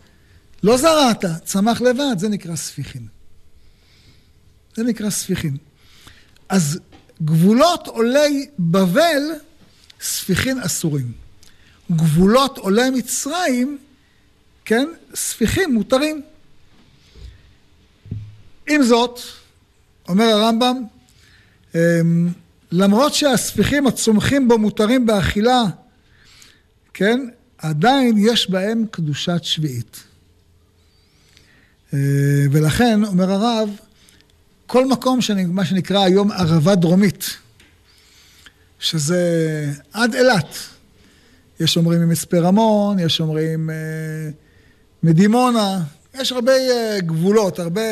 לא 0.62 0.76
זרעת, 0.76 1.24
צמח 1.44 1.80
לבד, 1.80 2.18
זה 2.18 2.28
נקרא 2.28 2.56
ספיחין. 2.56 3.06
זה 4.74 4.82
נקרא 4.82 5.10
ספיחין. 5.10 5.56
אז 6.48 6.78
גבולות 7.22 7.86
עולי 7.86 8.46
בבל, 8.58 9.22
ספיחין 10.00 10.58
אסורים. 10.58 11.12
גבולות 11.90 12.58
עולי 12.58 12.90
מצרים, 12.90 13.78
כן, 14.64 14.88
ספיחים 15.14 15.74
מותרים. 15.74 16.22
עם 18.68 18.82
זאת, 18.82 19.20
אומר 20.08 20.24
הרמב"ם, 20.24 20.84
אמ, 21.74 22.28
למרות 22.72 23.14
שהספיחים 23.14 23.86
הצומחים 23.86 24.48
בו 24.48 24.58
מותרים 24.58 25.06
באכילה, 25.06 25.62
כן, 26.94 27.28
עדיין 27.58 28.16
יש 28.18 28.50
בהם 28.50 28.86
קדושת 28.90 29.40
שביעית. 29.44 30.11
אה, 31.94 31.98
ולכן, 32.52 33.04
אומר 33.04 33.32
הרב, 33.32 33.70
כל 34.66 34.86
מקום, 34.86 35.20
שאני, 35.20 35.44
מה 35.44 35.64
שנקרא 35.64 36.04
היום 36.04 36.32
ערבה 36.32 36.74
דרומית, 36.74 37.36
שזה 38.78 39.72
עד 39.92 40.14
אילת, 40.14 40.56
יש 41.60 41.76
אומרים 41.76 42.00
ממצפה 42.00 42.38
רמון, 42.38 42.98
יש 42.98 43.20
אומרים 43.20 43.70
אה, 43.70 43.74
מדימונה, 45.02 45.82
יש 46.14 46.32
הרבה 46.32 46.52
אה, 46.52 47.00
גבולות, 47.00 47.58
הרבה, 47.58 47.82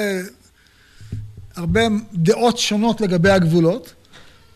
הרבה 1.57 1.81
דעות 2.15 2.59
שונות 2.59 3.01
לגבי 3.01 3.31
הגבולות. 3.31 3.95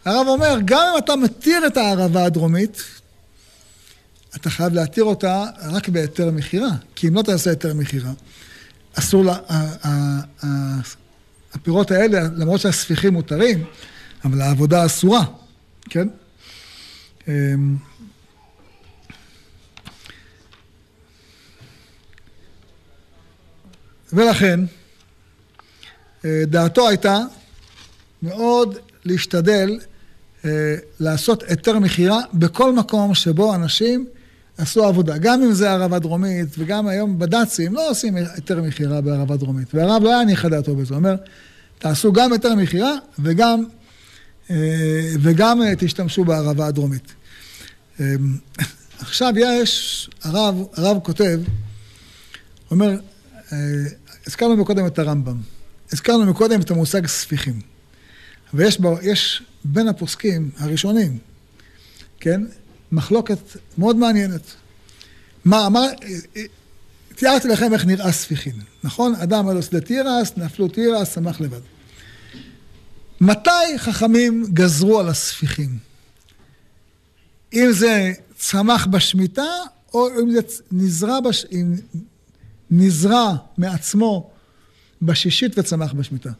הרב 0.04 0.26
אומר, 0.26 0.58
גם 0.64 0.82
אם 0.92 0.98
אתה 0.98 1.16
מתיר 1.16 1.66
את 1.66 1.76
הערבה 1.76 2.24
הדרומית, 2.24 2.82
אתה 4.36 4.50
חייב 4.50 4.74
להתיר 4.74 5.04
אותה 5.04 5.44
רק 5.62 5.88
בהיתר 5.88 6.30
מכירה, 6.30 6.70
כי 6.94 7.08
אם 7.08 7.14
לא 7.14 7.22
תעשה 7.22 7.50
היתר 7.50 7.74
מכירה, 7.74 8.12
אסור 8.94 9.24
לה... 9.24 9.36
הפירות 11.54 11.90
האלה, 11.90 12.20
למרות 12.36 12.60
שהספיחים 12.60 13.12
מותרים, 13.12 13.64
אבל 14.24 14.40
העבודה 14.40 14.86
אסורה, 14.86 15.24
כן? 15.90 16.08
אמ, 17.28 17.76
ולכן, 24.12 24.60
אה, 26.24 26.42
דעתו 26.46 26.88
הייתה 26.88 27.18
מאוד 28.22 28.78
להשתדל 29.04 29.78
אה, 30.44 30.50
לעשות 31.00 31.42
היתר 31.42 31.78
מכירה 31.78 32.20
בכל 32.34 32.72
מקום 32.72 33.14
שבו 33.14 33.54
אנשים 33.54 34.06
עשו 34.58 34.84
עבודה. 34.84 35.18
גם 35.18 35.42
אם 35.42 35.52
זה 35.52 35.70
ערבה 35.70 35.98
דרומית, 35.98 36.48
וגם 36.58 36.86
היום 36.86 37.18
בד"צים 37.18 37.74
לא 37.74 37.90
עושים 37.90 38.16
היתר 38.16 38.62
מכירה 38.62 39.00
בערבה 39.00 39.36
דרומית. 39.36 39.74
והרב 39.74 40.02
לא 40.02 40.08
היה 40.08 40.20
הניחה 40.20 40.48
דעתו 40.48 40.76
בזה, 40.76 40.94
הוא 40.94 40.98
אומר, 40.98 41.16
תעשו 41.78 42.12
גם 42.12 42.32
היתר 42.32 42.54
מכירה 42.54 42.92
וגם, 43.18 43.64
אה, 44.50 44.56
וגם 45.20 45.60
תשתמשו 45.78 46.24
בערבה 46.24 46.66
הדרומית. 46.66 47.12
עכשיו 49.00 49.32
יש, 49.36 50.10
הרב, 50.22 50.62
הרב 50.74 50.98
כותב, 51.02 51.40
אומר, 52.70 52.98
הזכרנו 54.26 54.56
מקודם 54.56 54.86
את 54.86 54.98
הרמב"ם, 54.98 55.36
הזכרנו 55.92 56.26
מקודם 56.26 56.60
את 56.60 56.70
המושג 56.70 57.06
ספיחים. 57.06 57.60
ויש 58.54 58.80
בו, 58.80 58.96
בין 59.64 59.88
הפוסקים 59.88 60.50
הראשונים, 60.58 61.18
כן, 62.20 62.42
מחלוקת 62.94 63.38
מאוד 63.78 63.96
מעניינת. 63.96 64.54
מה, 65.44 65.66
אמר, 65.66 65.86
תיארתי 67.16 67.48
לכם 67.48 67.74
איך 67.74 67.86
נראה 67.86 68.12
ספיחין, 68.12 68.60
נכון? 68.84 69.14
אדם 69.14 69.50
לו 69.50 69.62
שדה 69.62 69.80
תירס, 69.80 70.32
נפלו 70.36 70.68
תירס, 70.68 71.14
שמח 71.14 71.40
לבד. 71.40 71.60
מתי 73.20 73.78
חכמים 73.78 74.44
גזרו 74.52 75.00
על 75.00 75.08
הספיחים? 75.08 75.78
אם 77.52 77.72
זה 77.72 78.12
צמח 78.36 78.86
בשמיטה, 78.86 79.52
או 79.94 80.08
אם 80.08 80.30
זה 80.30 80.40
נזרע, 80.72 81.20
בש... 81.20 81.46
אם 81.52 81.74
נזרע 82.70 83.34
מעצמו 83.58 84.30
בשישית 85.02 85.58
וצמח 85.58 85.92
בשמיטה. 85.92 86.30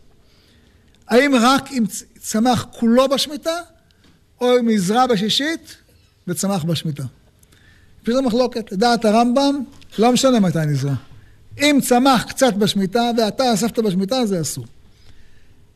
האם 1.08 1.34
רק 1.40 1.72
אם 1.72 1.84
צמח 2.18 2.66
כולו 2.70 3.08
בשמיטה, 3.08 3.60
או 4.40 4.58
אם 4.58 4.68
נזרע 4.68 5.06
בשישית 5.06 5.76
וצמח 6.28 6.64
בשמיטה. 6.64 7.04
זו 8.06 8.22
מחלוקת. 8.22 8.72
לדעת 8.72 9.04
הרמב"ם, 9.04 9.64
לא 9.98 10.12
משנה 10.12 10.40
מתי 10.40 10.58
נזרע. 10.66 10.94
אם 11.58 11.78
צמח 11.82 12.24
קצת 12.28 12.54
בשמיטה 12.54 13.10
ואתה 13.18 13.54
אספת 13.54 13.78
בשמיטה, 13.78 14.26
זה 14.26 14.40
אסור. 14.40 14.64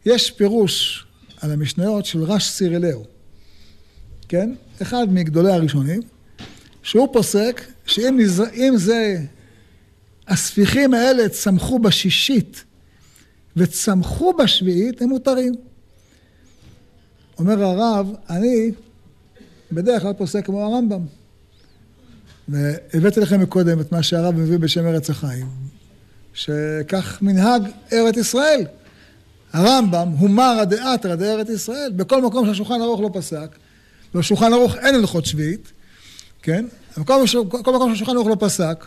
יש 0.06 0.30
פירוש 0.30 1.06
על 1.40 1.52
המשניות 1.52 2.06
של 2.06 2.22
רש 2.22 2.48
סירלאו, 2.48 3.04
כן? 4.28 4.54
אחד 4.82 5.06
מגדולי 5.12 5.52
הראשונים, 5.52 6.00
שהוא 6.82 7.08
פוסק 7.12 7.62
שאם 7.86 8.16
נזר... 8.20 8.44
זה 8.74 9.20
הספיחים 10.28 10.94
האלה 10.94 11.28
צמחו 11.28 11.78
בשישית 11.78 12.64
וצמחו 13.56 14.32
בשביעית, 14.32 15.02
הם 15.02 15.08
מותרים. 15.08 15.54
אומר 17.38 17.64
הרב, 17.64 18.14
אני 18.30 18.72
בדרך 19.72 20.02
כלל 20.02 20.12
פוסק 20.12 20.46
כמו 20.46 20.64
הרמב"ם. 20.64 21.00
והבאתי 22.48 23.20
לכם 23.20 23.40
מקודם 23.40 23.80
את 23.80 23.92
מה 23.92 24.02
שהרב 24.02 24.34
מביא 24.34 24.58
בשם 24.58 24.86
ארץ 24.86 25.10
החיים, 25.10 25.46
שכך 26.34 27.18
מנהג 27.22 27.62
ארץ 27.92 28.16
ישראל. 28.16 28.64
הרמב"ם 29.52 30.08
הוא 30.18 30.30
מרא 30.30 30.64
דאתרא 30.64 31.14
דארץ 31.14 31.48
ישראל. 31.48 31.92
בכל 31.96 32.22
מקום 32.22 32.46
שהשולחן 32.46 32.80
ערוך 32.80 33.00
לא 33.00 33.10
פסק, 33.12 33.56
ובשולחן 34.14 34.52
ערוך 34.52 34.76
אין 34.76 34.94
הלכות 34.94 35.26
שביעית, 35.26 35.72
כן? 36.42 36.64
בכל 36.98 37.74
מקום 37.74 37.94
שהשולחן 37.94 38.16
ערוך 38.16 38.28
לא 38.28 38.36
פסק, 38.40 38.84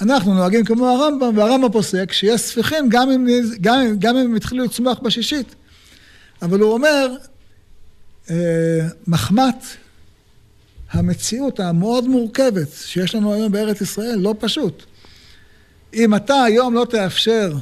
אנחנו 0.00 0.34
נוהגים 0.34 0.64
כמו 0.64 0.88
הרמב"ם, 0.88 1.38
והרמב"ם 1.38 1.72
פוסק 1.72 2.12
שיש 2.12 2.40
ספיחים 2.40 2.88
גם 2.88 3.10
אם, 3.10 3.26
גם, 3.60 3.80
גם 3.98 4.16
אם 4.16 4.24
הם 4.24 4.34
התחילו 4.34 4.64
לצמוח 4.64 4.98
בשישית. 4.98 5.54
אבל 6.42 6.60
הוא 6.60 6.72
אומר, 6.72 7.16
אה, 8.30 8.88
מחמת 9.06 9.64
המציאות 10.98 11.60
המאוד 11.60 12.08
מורכבת 12.08 12.68
שיש 12.72 13.14
לנו 13.14 13.34
היום 13.34 13.52
בארץ 13.52 13.80
ישראל, 13.80 14.16
לא 14.18 14.34
פשוט. 14.38 14.82
אם 15.94 16.14
אתה 16.14 16.42
היום 16.42 16.74
לא 16.74 16.86
תאפשר 16.90 17.56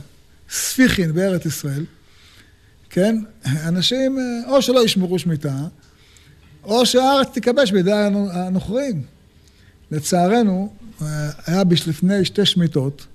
ספיחין 0.51 1.13
בארץ 1.15 1.47
ישראל, 1.47 1.85
כן, 2.91 3.17
אנשים 3.47 4.19
אה, 4.19 4.53
או 4.53 4.63
שלא 4.63 4.85
ישמרו 4.85 5.19
שמיטה, 5.19 5.57
או 6.65 6.87
שהארץ 6.87 7.29
תיכבש 7.29 7.71
בידי 7.73 7.93
הנוכרים. 8.33 9.03
לצערנו, 9.91 10.73
היה 11.47 11.63
לפני 11.87 12.25
שתי 12.25 12.47
שמיטות, 12.47 13.07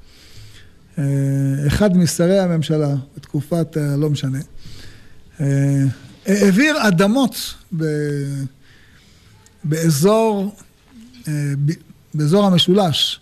אה, 0.98 1.04
אחד 1.68 1.98
משרי 1.98 2.40
הממשלה, 2.40 2.96
בתקופת, 3.18 3.78
אה, 3.78 3.96
לא 3.98 4.10
משנה, 4.10 4.40
אה, 5.42 5.84
העביר 6.26 6.88
אדמות 6.88 7.56
ב, 7.78 7.84
באזור, 9.64 10.56
באזור 12.14 12.46
המשולש 12.46 13.20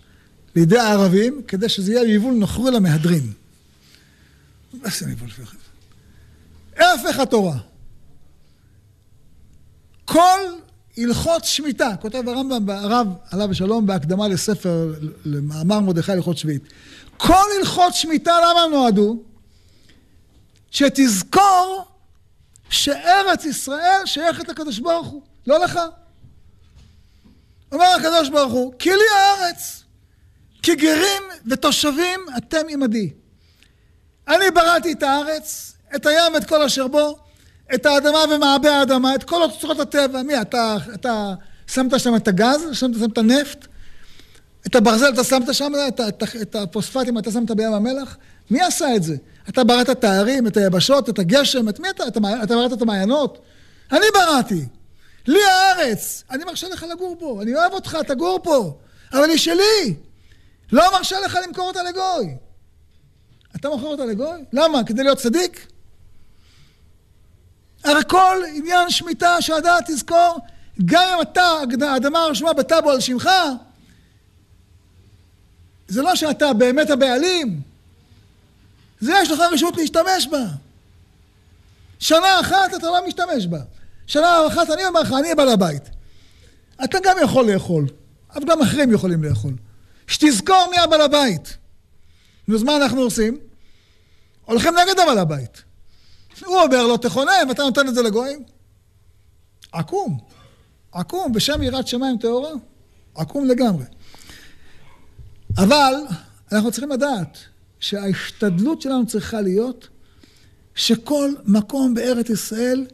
לידי 0.56 0.78
הערבים, 0.78 1.42
כדי 1.48 1.68
שזה 1.68 1.92
יהיה 1.92 2.14
יבול 2.14 2.34
נוכרי 2.34 2.70
למהדרין. 2.70 3.32
מה 4.72 4.88
זה 4.98 5.10
יבול 5.10 5.28
שלכם? 5.30 5.56
הפך 6.76 7.18
התורה. 7.18 7.58
כל 10.04 10.40
הלכות 10.96 11.44
שמיטה, 11.44 11.94
כותב 12.00 12.28
הרמב"ם, 12.28 12.70
הרב 12.70 13.06
עליו 13.30 13.50
השלום, 13.50 13.86
בהקדמה 13.86 14.28
לספר, 14.28 14.94
למאמר 15.24 15.80
מרדכי 15.80 16.12
הלכות 16.12 16.38
שביעית. 16.38 16.62
כל 17.16 17.44
הלכות 17.58 17.94
שמיטה, 17.94 18.32
למה 18.40 18.76
נועדו? 18.76 19.22
שתזכור 20.70 21.84
שארץ 22.70 23.44
ישראל 23.44 24.02
שייכת 24.04 24.48
לקדוש 24.48 24.78
ברוך 24.78 25.06
הוא, 25.06 25.22
לא 25.46 25.64
לך. 25.64 25.78
אומר 27.72 27.84
הקדוש 27.84 28.28
ברוך 28.28 28.52
הוא, 28.52 28.72
כי 28.78 28.90
לי 28.90 29.04
הארץ, 29.14 29.82
כי 30.62 30.74
גרים 30.74 31.22
ותושבים 31.50 32.20
אתם 32.38 32.62
עמדי. 32.68 33.10
אני 34.28 34.50
בראתי 34.54 34.92
את 34.92 35.02
הארץ, 35.02 35.72
את 35.96 36.06
הים 36.06 36.34
ואת 36.34 36.44
כל 36.44 36.62
אשר 36.62 36.88
בו, 36.88 37.18
את 37.74 37.86
האדמה 37.86 38.18
ומעבה 38.34 38.78
האדמה, 38.78 39.14
את 39.14 39.24
כל 39.24 39.42
אוצרות 39.42 39.80
הטבע. 39.80 40.22
מי, 40.22 40.40
אתה, 40.40 40.76
אתה 40.94 41.34
שמת 41.66 42.00
שם 42.00 42.16
את 42.16 42.28
הגז, 42.28 42.60
שמת 42.72 42.94
שם 42.98 43.04
את 43.12 43.18
הנפט, 43.18 43.66
את 44.66 44.76
הברזל 44.76 45.12
אתה 45.14 45.24
שמת 45.24 45.54
שם, 45.54 45.72
את, 45.88 46.00
את, 46.00 46.22
את 46.42 46.56
הפוספטים 46.56 47.18
אתה 47.18 47.30
שמת 47.30 47.50
בים 47.50 47.72
המלח? 47.72 48.16
מי 48.50 48.60
עשה 48.60 48.96
את 48.96 49.02
זה? 49.02 49.16
אתה 49.48 49.64
בראת 49.64 49.90
את 49.90 50.04
הערים, 50.04 50.46
את 50.46 50.56
היבשות, 50.56 51.08
את 51.08 51.18
הגשם, 51.18 51.68
את 51.68 51.80
מי 51.80 51.90
אתה? 51.90 52.08
אתה, 52.08 52.20
אתה 52.42 52.54
בראת 52.54 52.72
את 52.72 52.82
המעיינות? 52.82 53.38
אני 53.92 54.06
בראתי. 54.14 54.66
לי 55.28 55.44
הארץ, 55.44 56.24
אני 56.30 56.44
מרשה 56.44 56.68
לך 56.68 56.82
לגור 56.82 57.16
פה, 57.18 57.38
אני 57.42 57.54
אוהב 57.54 57.72
אותך, 57.72 57.96
תגור 58.06 58.40
פה, 58.42 58.78
אבל 59.12 59.30
היא 59.30 59.38
שלי. 59.38 59.94
לא 60.72 60.92
מרשה 60.92 61.20
לך 61.20 61.38
למכור 61.46 61.68
אותה 61.68 61.82
לגוי. 61.82 62.36
אתה 63.56 63.68
מוכר 63.68 63.86
אותה 63.86 64.04
לגוי? 64.04 64.44
למה? 64.52 64.84
כדי 64.84 65.02
להיות 65.02 65.18
צדיק? 65.18 65.66
הרי 67.84 68.00
כל 68.08 68.42
עניין 68.54 68.90
שמיטה 68.90 69.42
שהדעת 69.42 69.90
תזכור, 69.90 70.38
גם 70.84 71.02
אם 71.14 71.22
אתה, 71.22 71.52
האדמה 71.86 72.18
הרשומה 72.18 72.52
בטאבו 72.52 72.90
על 72.90 73.00
שמך, 73.00 73.30
זה 75.88 76.02
לא 76.02 76.16
שאתה 76.16 76.52
באמת 76.52 76.90
הבעלים, 76.90 77.60
זה 79.00 79.12
יש 79.22 79.30
לך 79.30 79.40
רשות 79.40 79.76
להשתמש 79.76 80.26
בה. 80.26 80.44
שנה 81.98 82.40
אחת 82.40 82.74
אתה 82.76 82.86
לא 82.86 83.06
משתמש 83.06 83.46
בה. 83.46 83.58
שנה 84.08 84.46
אחת 84.46 84.70
אני 84.70 84.86
אומר 84.86 85.00
לך, 85.00 85.12
אני 85.18 85.34
בעל 85.34 85.48
הבית. 85.48 85.82
אתה 86.84 86.98
גם 87.04 87.16
יכול 87.22 87.52
לאכול, 87.52 87.86
אבל 88.34 88.44
גם 88.44 88.62
אחרים 88.62 88.92
יכולים 88.92 89.24
לאכול. 89.24 89.52
שתזכור 90.06 90.68
מי 90.70 90.78
הבעל 90.78 91.00
הבית. 91.00 91.56
נו, 92.48 92.56
אז 92.56 92.62
מה 92.62 92.76
אנחנו 92.76 93.00
עושים? 93.00 93.38
הולכים 94.44 94.74
נגד 94.74 94.98
הבעל 94.98 95.18
הבית. 95.18 95.62
הוא 96.44 96.60
אומר 96.60 96.86
לו, 96.86 96.96
תכונן, 96.96 97.48
ואתה 97.48 97.62
נותן 97.62 97.88
את 97.88 97.94
זה 97.94 98.02
לגויים? 98.02 98.42
עקום. 99.72 100.18
עקום, 100.92 101.32
בשם 101.32 101.62
יראת 101.62 101.88
שמיים 101.88 102.18
טהורה. 102.18 102.50
עקום 103.14 103.48
לגמרי. 103.48 103.84
אבל 105.58 105.94
אנחנו 106.52 106.70
צריכים 106.70 106.90
לדעת 106.90 107.38
שההשתדלות 107.80 108.82
שלנו 108.82 109.06
צריכה 109.06 109.40
להיות 109.40 109.88
שכל 110.74 111.30
מקום 111.44 111.94
בארץ 111.94 112.30
ישראל 112.30 112.86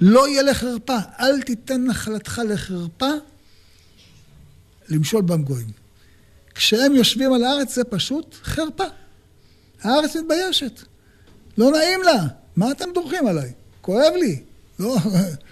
לא 0.00 0.28
יהיה 0.28 0.42
לחרפה. 0.42 0.98
אל 1.20 1.42
תיתן 1.42 1.84
נחלתך 1.84 2.40
לחרפה 2.48 3.10
למשול 4.88 5.22
בם 5.22 5.42
גויים. 5.42 5.70
כשהם 6.54 6.94
יושבים 6.94 7.32
על 7.32 7.44
הארץ 7.44 7.74
זה 7.74 7.84
פשוט 7.84 8.36
חרפה. 8.42 8.84
הארץ 9.82 10.16
מתביישת. 10.16 10.80
לא 11.58 11.70
נעים 11.70 12.02
לה. 12.02 12.24
מה 12.56 12.70
אתם 12.70 12.84
דורכים 12.94 13.26
עליי? 13.26 13.52
כואב 13.80 14.12
לי. 14.20 14.42
לא... 14.78 14.96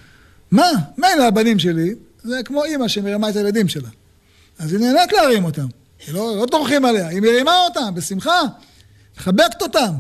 מה? 0.51 0.71
מילא 0.99 1.23
הבנים 1.23 1.59
שלי, 1.59 1.95
זה 2.23 2.41
כמו 2.45 2.65
אימא 2.65 2.89
שמרימה 2.89 3.31
את 3.31 3.37
הילדים 3.37 3.69
שלה. 3.69 3.89
אז 4.59 4.73
היא 4.73 4.81
נהנית 4.81 5.13
להרים 5.13 5.45
אותם. 5.45 5.67
היא 6.07 6.15
לא, 6.15 6.37
לא 6.37 6.47
דורכים 6.47 6.85
עליה, 6.85 7.09
היא 7.09 7.21
מרימה 7.21 7.65
אותם, 7.65 7.95
בשמחה, 7.95 8.41
מחבקת 9.17 9.63
אותם. 9.63 9.95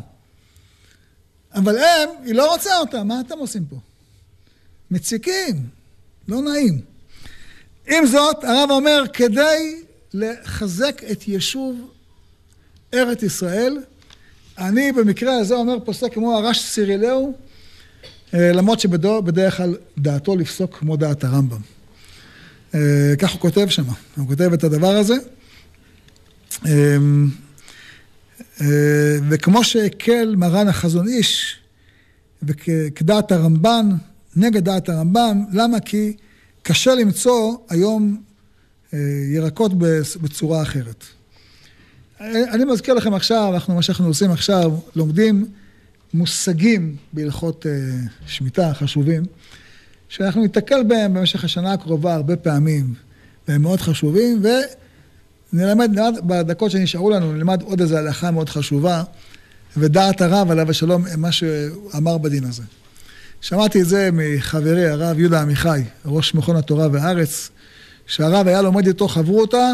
אבל 1.54 1.78
הם, 1.78 2.08
היא 2.24 2.34
לא 2.34 2.52
רוצה 2.52 2.78
אותם, 2.78 3.08
מה 3.08 3.20
אתם 3.20 3.38
עושים 3.38 3.64
פה? 3.64 3.76
מציקים, 4.90 5.66
לא 6.28 6.42
נעים. 6.42 6.80
עם 7.88 8.06
זאת, 8.06 8.44
הרב 8.44 8.70
אומר, 8.70 9.04
כדי 9.12 9.82
לחזק 10.14 11.02
את 11.12 11.28
יישוב 11.28 11.90
ארץ 12.94 13.22
ישראל, 13.22 13.78
אני 14.58 14.92
במקרה 14.92 15.36
הזה 15.36 15.54
אומר 15.54 15.76
פוסק 15.84 16.14
כמו 16.14 16.36
הרש 16.36 16.60
סירילאו, 16.60 17.32
אה, 18.34 18.52
למרות 18.52 18.80
שבדרך 18.80 19.56
כלל 19.56 19.76
דעתו 19.98 20.36
לפסוק 20.36 20.76
כמו 20.78 20.96
דעת 20.96 21.24
הרמב"ם. 21.24 21.60
אה, 22.74 23.14
כך 23.18 23.32
הוא 23.32 23.40
כותב 23.40 23.68
שם, 23.68 23.84
הוא 24.16 24.28
כותב 24.28 24.52
את 24.52 24.64
הדבר 24.64 24.96
הזה. 24.96 25.14
אה, 26.66 26.96
וכמו 29.28 29.64
שהקל 29.64 30.34
מרן 30.36 30.68
החזון 30.68 31.08
איש, 31.08 31.58
וכדעת 32.42 33.32
הרמב"ן, 33.32 33.88
נגד 34.36 34.64
דעת 34.64 34.88
הרמב"ן, 34.88 35.42
למה? 35.52 35.80
כי 35.80 36.16
קשה 36.62 36.94
למצוא 36.94 37.56
היום 37.68 38.22
ירקות 39.32 39.72
בצורה 40.20 40.62
אחרת. 40.62 41.04
אני 42.20 42.64
מזכיר 42.64 42.94
לכם 42.94 43.14
עכשיו, 43.14 43.54
אנחנו, 43.54 43.74
מה 43.74 43.82
שאנחנו 43.82 44.06
עושים 44.06 44.30
עכשיו, 44.30 44.72
לומדים 44.96 45.46
מושגים 46.14 46.96
בהלכות 47.12 47.66
uh, 47.66 48.08
שמיטה 48.26 48.74
חשובים, 48.74 49.22
שאנחנו 50.08 50.42
ניתקל 50.42 50.82
בהם 50.82 51.14
במשך 51.14 51.44
השנה 51.44 51.72
הקרובה 51.72 52.14
הרבה 52.14 52.36
פעמים, 52.36 52.94
והם 53.48 53.62
מאוד 53.62 53.80
חשובים, 53.80 54.42
ונלמד, 55.52 55.90
בדקות 56.26 56.70
שנשארו 56.70 57.10
לנו, 57.10 57.32
נלמד 57.32 57.62
עוד 57.62 57.80
איזו 57.80 57.96
הלכה 57.96 58.30
מאוד 58.30 58.48
חשובה, 58.48 59.02
ודעת 59.76 60.20
הרב 60.20 60.50
עליו 60.50 60.70
השלום, 60.70 61.04
מה 61.16 61.32
שהוא 61.32 61.90
אמר 61.96 62.18
בדין 62.18 62.44
הזה. 62.44 62.62
שמעתי 63.40 63.82
את 63.82 63.86
זה 63.86 64.10
מחברי 64.12 64.88
הרב 64.88 65.18
יהודה 65.18 65.42
עמיחי, 65.42 65.82
ראש 66.04 66.34
מכון 66.34 66.56
התורה 66.56 66.88
והארץ, 66.92 67.50
שהרב 68.06 68.48
היה 68.48 68.62
לומד 68.62 68.86
איתו 68.86 69.08
חברותא, 69.08 69.72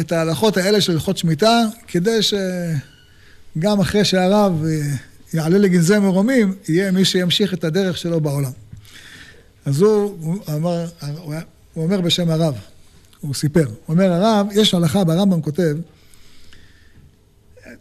את 0.00 0.12
ההלכות 0.12 0.56
האלה 0.56 0.80
של 0.80 0.92
הלכות 0.92 1.18
שמיטה, 1.18 1.62
כדי 1.88 2.18
שגם 2.22 3.80
אחרי 3.80 4.04
שהרב 4.04 4.64
אה, 4.64 4.96
יעלה 5.34 5.58
לגנזי 5.58 5.98
מרומים, 5.98 6.54
יהיה 6.68 6.90
מי 6.90 7.04
שימשיך 7.04 7.54
את 7.54 7.64
הדרך 7.64 7.98
שלו 7.98 8.20
בעולם. 8.20 8.50
אז 9.64 9.80
הוא, 9.80 10.16
הוא 10.20 10.36
אמר, 10.48 10.86
הוא 11.74 11.84
אומר 11.84 12.00
בשם 12.00 12.30
הרב, 12.30 12.54
הוא 13.20 13.34
סיפר, 13.34 13.66
הוא 13.66 13.76
אומר 13.88 14.12
הרב, 14.12 14.46
יש 14.52 14.74
הלכה, 14.74 15.04
ברמב"ם 15.04 15.42
כותב, 15.42 15.76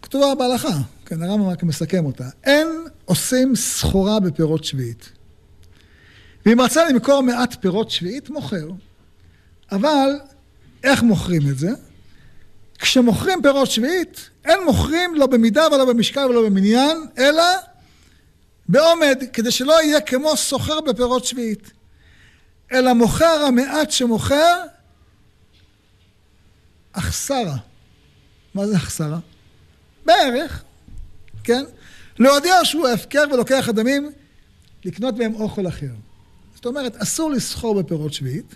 כתובה 0.01 0.35
בהלכה, 0.35 0.77
כן, 1.05 1.23
הרמב"ם 1.23 1.47
רק 1.47 1.63
מסכם 1.63 2.05
אותה, 2.05 2.29
אין 2.43 2.67
עושים 3.05 3.55
סחורה 3.55 4.19
בפירות 4.19 4.63
שביעית. 4.63 5.09
ואם 6.45 6.61
רצה 6.61 6.89
למכור 6.89 7.21
מעט 7.21 7.55
פירות 7.61 7.91
שביעית, 7.91 8.29
מוכר. 8.29 8.67
אבל 9.71 10.09
איך 10.83 11.03
מוכרים 11.03 11.41
את 11.49 11.57
זה? 11.57 11.69
כשמוכרים 12.79 13.41
פירות 13.41 13.71
שביעית, 13.71 14.29
אין 14.45 14.63
מוכרים 14.65 15.15
לא 15.15 15.27
במידה 15.27 15.67
ולא 15.67 15.85
במשקל 15.85 16.25
ולא 16.25 16.45
במניין, 16.45 16.97
אלא 17.17 17.43
בעומד, 18.69 19.23
כדי 19.33 19.51
שלא 19.51 19.83
יהיה 19.83 20.01
כמו 20.01 20.37
סוחר 20.37 20.81
בפירות 20.81 21.25
שביעית. 21.25 21.71
אלא 22.71 22.93
מוכר 22.93 23.45
המעט 23.47 23.91
שמוכר, 23.91 24.63
אכסרה. 26.91 27.57
מה 28.53 28.67
זה 28.67 28.77
אכסרה? 28.77 29.19
בערך, 30.05 30.63
כן? 31.43 31.63
להודיע 32.19 32.53
שהוא 32.63 32.87
הפקר 32.87 33.23
ולוקח 33.33 33.69
אדמים, 33.69 34.11
לקנות 34.85 35.17
מהם 35.17 35.35
אוכל 35.35 35.67
אחר. 35.67 35.91
זאת 36.55 36.65
אומרת, 36.65 36.95
אסור 36.95 37.31
לסחור 37.31 37.81
בפירות 37.81 38.13
שביעית, 38.13 38.55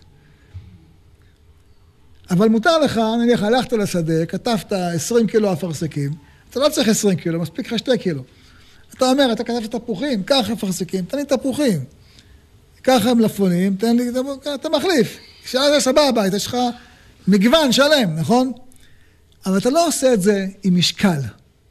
אבל 2.30 2.50
מותר 2.50 2.80
לך, 2.80 2.98
נניח, 2.98 3.44
הלכת 3.44 3.74
לשדה, 3.74 4.26
כתבת 4.26 4.72
20 4.72 5.28
קילו 5.28 5.54
אפרסקים, 5.54 6.12
אתה 6.50 6.60
לא 6.60 6.70
צריך 6.70 6.88
20 6.88 7.18
קילו, 7.18 7.42
מספיק 7.42 7.72
לך 7.72 7.80
2 7.80 7.98
קילו. 7.98 8.24
אתה 8.94 9.10
אומר, 9.10 9.32
אתה 9.32 9.44
כתבת 9.44 9.76
תפוחים, 9.76 10.24
קח 10.24 10.50
אפרסקים, 10.54 11.06
תן 11.06 11.18
לי 11.18 11.26
תפוחים. 11.26 11.84
קח 12.82 13.06
מלפפונים, 13.16 13.76
תן 13.76 13.96
לי, 13.96 14.10
אתה 14.56 14.70
מחליף. 14.70 15.18
שאלה 15.46 15.80
סבבה, 15.80 16.24
יש 16.36 16.48
לך 16.48 16.58
מגוון 17.28 17.72
שלם, 17.72 18.16
נכון? 18.16 18.52
אבל 19.46 19.58
אתה 19.58 19.70
לא 19.70 19.88
עושה 19.88 20.14
את 20.14 20.22
זה 20.22 20.46
עם 20.64 20.78
משקל, 20.78 21.20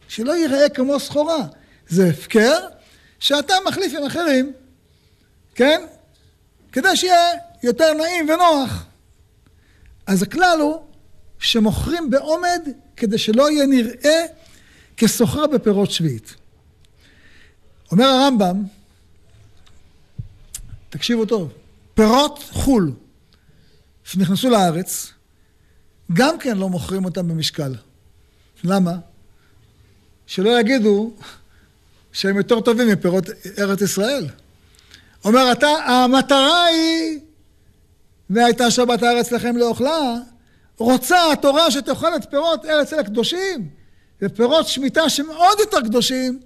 שלא 0.09 0.37
ייראה 0.37 0.68
כמו 0.68 1.01
סחורה. 1.01 1.47
זה 1.89 2.09
הפקר 2.09 2.59
שאתה 3.18 3.55
מחליף 3.68 3.93
עם 3.99 4.07
אחרים, 4.07 4.53
כן? 5.55 5.87
כדי 6.72 6.97
שיהיה 6.97 7.30
יותר 7.62 7.93
נעים 7.93 8.28
ונוח. 8.28 8.87
אז 10.07 10.22
הכלל 10.22 10.59
הוא 10.61 10.87
שמוכרים 11.39 12.11
בעומד 12.11 12.62
כדי 12.97 13.18
שלא 13.18 13.51
יהיה 13.51 13.66
נראה 13.66 14.26
כסוחר 14.97 15.47
בפירות 15.47 15.91
שביעית. 15.91 16.34
אומר 17.93 18.05
הרמב"ם, 18.05 18.62
תקשיבו 20.91 21.26
טוב, 21.26 21.53
פירות 21.95 22.45
חו"ל 22.51 22.93
שנכנסו 24.05 24.51
לארץ, 24.51 25.12
גם 26.12 26.39
כן 26.39 26.59
לא 26.59 26.68
מוכרים 26.68 27.05
אותם 27.05 27.28
במשקל. 27.28 27.74
למה? 28.64 28.93
שלא 30.26 30.61
יגידו 30.61 31.12
שהם 32.17 32.37
יותר 32.37 32.61
טובים 32.61 32.89
מפירות 32.89 33.25
ארץ 33.59 33.81
ישראל. 33.81 34.27
אומר, 35.25 35.53
אתה, 35.53 35.67
המטרה 35.67 36.64
היא, 36.64 37.19
והייתה 38.31 38.71
שבת 38.71 39.03
הארץ 39.03 39.33
לכם 39.33 39.57
לאוכלה, 39.57 40.14
רוצה 40.79 41.33
התורה 41.33 41.71
שתאכל 41.71 42.17
את 42.17 42.31
פירות 42.31 42.64
ארץ 42.64 42.93
אל 42.93 42.99
הקדושים, 42.99 43.69
ופירות 44.23 44.69
שמיטה 44.69 45.09
שמאוד 45.09 45.59
יותר 45.61 45.81
קדושים, 45.81 46.41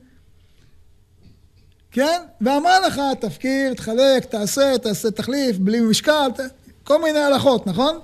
כן? 1.91 2.23
ואמרה 2.41 2.81
לך, 2.87 3.01
תפקיר, 3.21 3.75
תחלק, 3.75 4.25
תעשה, 4.25 4.79
תעשה 4.79 5.11
תחליף, 5.11 5.57
בלי 5.57 5.81
משקל. 5.81 6.29
כל 6.85 7.03
מיני 7.03 7.18
הלכות, 7.18 7.66
נכון? 7.66 7.99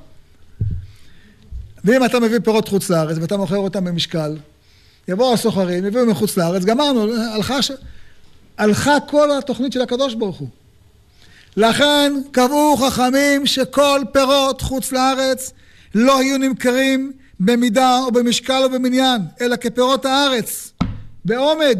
ואם 1.84 2.04
אתה 2.04 2.20
מביא 2.20 2.38
פירות 2.44 2.68
חוץ 2.68 2.90
לארץ 2.90 3.16
ואתה 3.20 3.36
מוכר 3.36 3.56
אותם 3.56 3.84
במשקל, 3.84 4.36
יבואו 5.08 5.34
הסוחרים, 5.34 5.86
יביאו 5.86 6.06
מחוץ 6.06 6.36
לארץ, 6.36 6.64
גמרנו, 6.64 7.14
הלכה, 7.34 7.62
ש... 7.62 7.70
הלכה 8.58 9.00
כל 9.00 9.38
התוכנית 9.38 9.72
של 9.72 9.80
הקדוש 9.80 10.14
ברוך 10.14 10.36
הוא. 10.36 10.48
לכן 11.56 12.12
קבעו 12.30 12.76
חכמים 12.76 13.46
שכל 13.46 14.00
פירות 14.12 14.60
חוץ 14.60 14.92
לארץ 14.92 15.52
לא 15.94 16.22
יהיו 16.22 16.38
נמכרים 16.38 17.12
במידה 17.40 17.98
או 17.98 18.12
במשקל 18.12 18.62
או 18.64 18.70
במניין, 18.70 19.22
אלא 19.40 19.56
כפירות 19.56 20.04
הארץ, 20.04 20.72
בעומד. 21.24 21.78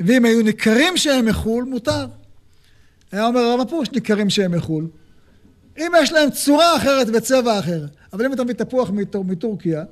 ואם 0.00 0.24
היו 0.24 0.42
ניכרים 0.42 0.96
שהם 0.96 1.26
מחו"ל, 1.26 1.64
מותר. 1.64 2.06
היה 3.12 3.26
אומר 3.26 3.40
הרב 3.40 3.60
הפוש, 3.60 3.90
ניכרים 3.90 4.30
שהם 4.30 4.52
מחו"ל. 4.56 4.86
אם 5.78 5.92
יש 6.02 6.12
להם 6.12 6.30
צורה 6.30 6.76
אחרת 6.76 7.06
וצבע 7.14 7.58
אחר, 7.58 7.86
אבל 8.12 8.24
אם 8.24 8.32
אתה 8.32 8.44
מביא 8.44 8.54
תפוח 8.54 8.90
מטור, 8.90 9.24
מטורקיה, 9.24 9.84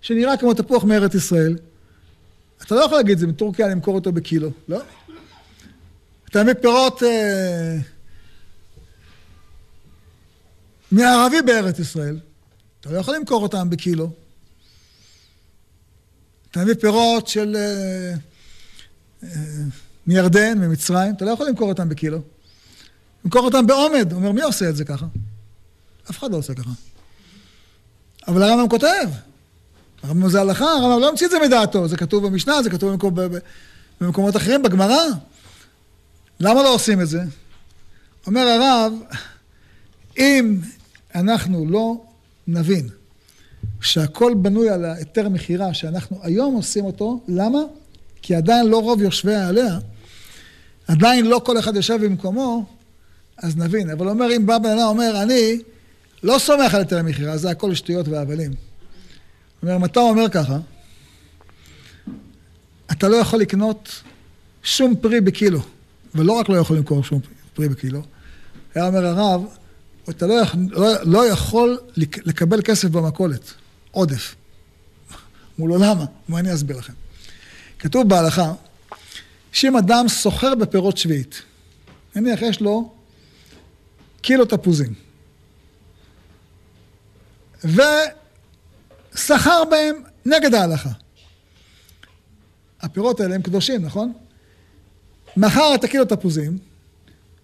שנראה 0.00 0.36
כמו 0.36 0.54
תפוח 0.54 0.84
מארץ 0.84 1.14
ישראל, 1.14 1.56
אתה 2.62 2.74
לא 2.74 2.80
יכול 2.80 2.96
להגיד 2.96 3.12
את 3.12 3.18
זה 3.18 3.26
מטורקיה, 3.26 3.68
למכור 3.68 3.94
אותו 3.94 4.12
בקילו, 4.12 4.50
לא? 4.68 4.80
אתה 6.30 6.42
מביא 6.42 6.54
פירות 6.54 7.02
אה, 7.02 7.76
מערבי 10.92 11.42
בארץ 11.42 11.78
ישראל, 11.78 12.20
אתה 12.80 12.90
לא 12.90 12.98
יכול 12.98 13.16
למכור 13.16 13.42
אותם 13.42 13.70
בקילו. 13.70 14.10
אתה 16.50 16.60
מביא 16.62 16.74
פירות 16.74 17.28
של... 17.28 17.56
אה, 17.56 18.14
אה, 19.22 19.28
מירדן, 20.06 20.58
ממצרים, 20.58 21.14
אתה 21.14 21.24
לא 21.24 21.30
יכול 21.30 21.48
למכור 21.48 21.68
אותם 21.68 21.88
בקילו. 21.88 22.20
למכור 23.24 23.44
אותם 23.44 23.66
בעומד. 23.66 24.12
הוא 24.12 24.18
אומר, 24.18 24.32
מי 24.32 24.42
עושה 24.42 24.68
את 24.68 24.76
זה 24.76 24.84
ככה? 24.84 25.06
אף 26.10 26.18
אחד 26.18 26.30
לא 26.30 26.36
עושה 26.36 26.54
ככה. 26.54 26.70
אבל 28.28 28.42
הרמב"ם 28.42 28.68
כותב, 28.68 29.08
הרמב"ם 30.02 30.28
זה 30.28 30.40
הלכה, 30.40 30.64
הרמב"ם 30.64 31.00
לא 31.00 31.08
המציא 31.08 31.26
את 31.26 31.30
זה 31.30 31.38
מדעתו, 31.46 31.88
זה 31.88 31.96
כתוב 31.96 32.26
במשנה, 32.26 32.62
זה 32.62 32.70
כתוב 32.70 32.90
במקום, 32.90 33.14
במקומות 34.00 34.36
אחרים, 34.36 34.62
בגמרא. 34.62 35.02
למה 36.40 36.62
לא 36.62 36.74
עושים 36.74 37.00
את 37.00 37.08
זה? 37.08 37.22
אומר 38.26 38.40
הרב, 38.40 38.92
אם 40.18 40.58
אנחנו 41.14 41.66
לא 41.70 42.04
נבין 42.46 42.88
שהכל 43.80 44.34
בנוי 44.36 44.70
על 44.70 44.84
ההיתר 44.84 45.28
מכירה 45.28 45.74
שאנחנו 45.74 46.18
היום 46.22 46.54
עושים 46.54 46.84
אותו, 46.84 47.20
למה? 47.28 47.58
כי 48.22 48.34
עדיין 48.34 48.66
לא 48.66 48.82
רוב 48.82 49.02
יושביה 49.02 49.48
עליה, 49.48 49.78
עדיין 50.88 51.26
לא 51.26 51.40
כל 51.44 51.58
אחד 51.58 51.76
יושב 51.76 52.04
במקומו, 52.04 52.64
אז 53.36 53.56
נבין. 53.56 53.90
אבל 53.90 54.08
אומר, 54.08 54.36
אם 54.36 54.46
בא 54.46 54.58
בן 54.58 54.70
אדם 54.70 54.86
אומר, 54.86 55.22
אני 55.22 55.58
לא 56.22 56.38
סומך 56.38 56.74
על 56.74 56.80
היתר 56.80 57.02
מכירה, 57.02 57.36
זה 57.36 57.50
הכל 57.50 57.74
שטויות 57.74 58.08
והבלים. 58.08 58.69
אומר, 59.62 59.76
אם 59.76 59.84
אתה 59.84 60.00
אומר 60.00 60.28
ככה, 60.28 60.58
אתה 62.92 63.08
לא 63.08 63.16
יכול 63.16 63.40
לקנות 63.40 64.02
שום 64.62 64.96
פרי 64.96 65.20
בקילו, 65.20 65.60
ולא 66.14 66.32
רק 66.32 66.48
לא 66.48 66.56
יכול 66.56 66.76
למכור 66.76 67.04
שום 67.04 67.20
פרי 67.54 67.68
בקילו, 67.68 68.02
היה 68.74 68.86
אומר 68.86 69.06
הרב, 69.06 69.42
אתה 70.10 70.26
לא, 70.26 70.34
לא, 70.70 70.88
לא 71.02 71.26
יכול 71.26 71.78
לקבל 72.26 72.62
כסף 72.62 72.88
במכולת, 72.88 73.52
עודף. 73.90 74.34
אמרו 75.58 75.68
לו, 75.68 75.78
למה? 75.78 76.04
מה 76.28 76.38
אני 76.38 76.54
אסביר 76.54 76.76
לכם? 76.78 76.92
כתוב 77.78 78.08
בהלכה, 78.08 78.52
שאם 79.52 79.76
אדם 79.76 80.08
סוחר 80.08 80.54
בפירות 80.54 80.96
שביעית, 80.96 81.42
נניח 82.16 82.42
יש 82.42 82.60
לו 82.60 82.92
קילו 84.22 84.44
תפוזים, 84.44 84.94
וסחר 89.14 89.64
בהם 89.70 90.02
נגד 90.26 90.54
ההלכה. 90.54 90.90
הפירות 92.80 93.20
האלה 93.20 93.34
הם 93.34 93.42
קדושים, 93.42 93.82
נכון? 93.82 94.12
מכר 95.36 95.74
את 95.74 95.84
הקילו 95.84 96.04
תפוזים, 96.04 96.58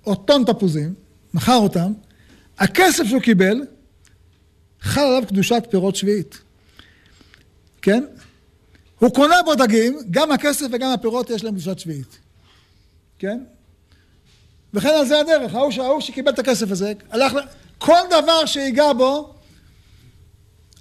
או 0.06 0.14
טון 0.14 0.44
תפוזים, 0.44 0.94
מכר 1.34 1.56
אותם, 1.56 1.92
הכסף 2.58 3.04
שהוא 3.04 3.22
קיבל, 3.22 3.60
חל 4.80 5.00
עליו 5.00 5.28
קדושת 5.28 5.62
פירות 5.70 5.96
שביעית. 5.96 6.38
כן? 7.82 8.04
הוא 8.98 9.14
קונה 9.14 9.42
בו 9.44 9.54
דגים, 9.54 9.98
גם 10.10 10.32
הכסף 10.32 10.66
וגם 10.72 10.90
הפירות 10.90 11.30
יש 11.30 11.44
להם 11.44 11.54
קדושת 11.54 11.78
שביעית. 11.78 12.18
כן? 13.18 13.44
וכן 14.74 14.88
על 14.88 15.06
זה 15.06 15.20
הדרך, 15.20 15.54
ההוא 15.54 16.00
שקיבל 16.00 16.32
את 16.32 16.38
הכסף 16.38 16.70
הזה, 16.70 16.92
הלך 17.10 17.34
ל... 17.34 17.40
כל 17.78 17.98
דבר 18.10 18.46
שיגע 18.46 18.92
בו, 18.92 19.34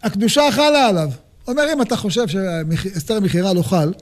הקדושה 0.03 0.41
חלה 0.51 0.87
עליו. 0.87 1.09
אומר, 1.47 1.63
אם 1.73 1.81
אתה 1.81 1.95
חושב 1.95 2.27
שהסתר 2.27 3.19
מכירה 3.19 3.53
לא 3.53 3.61
חל, 3.61 3.93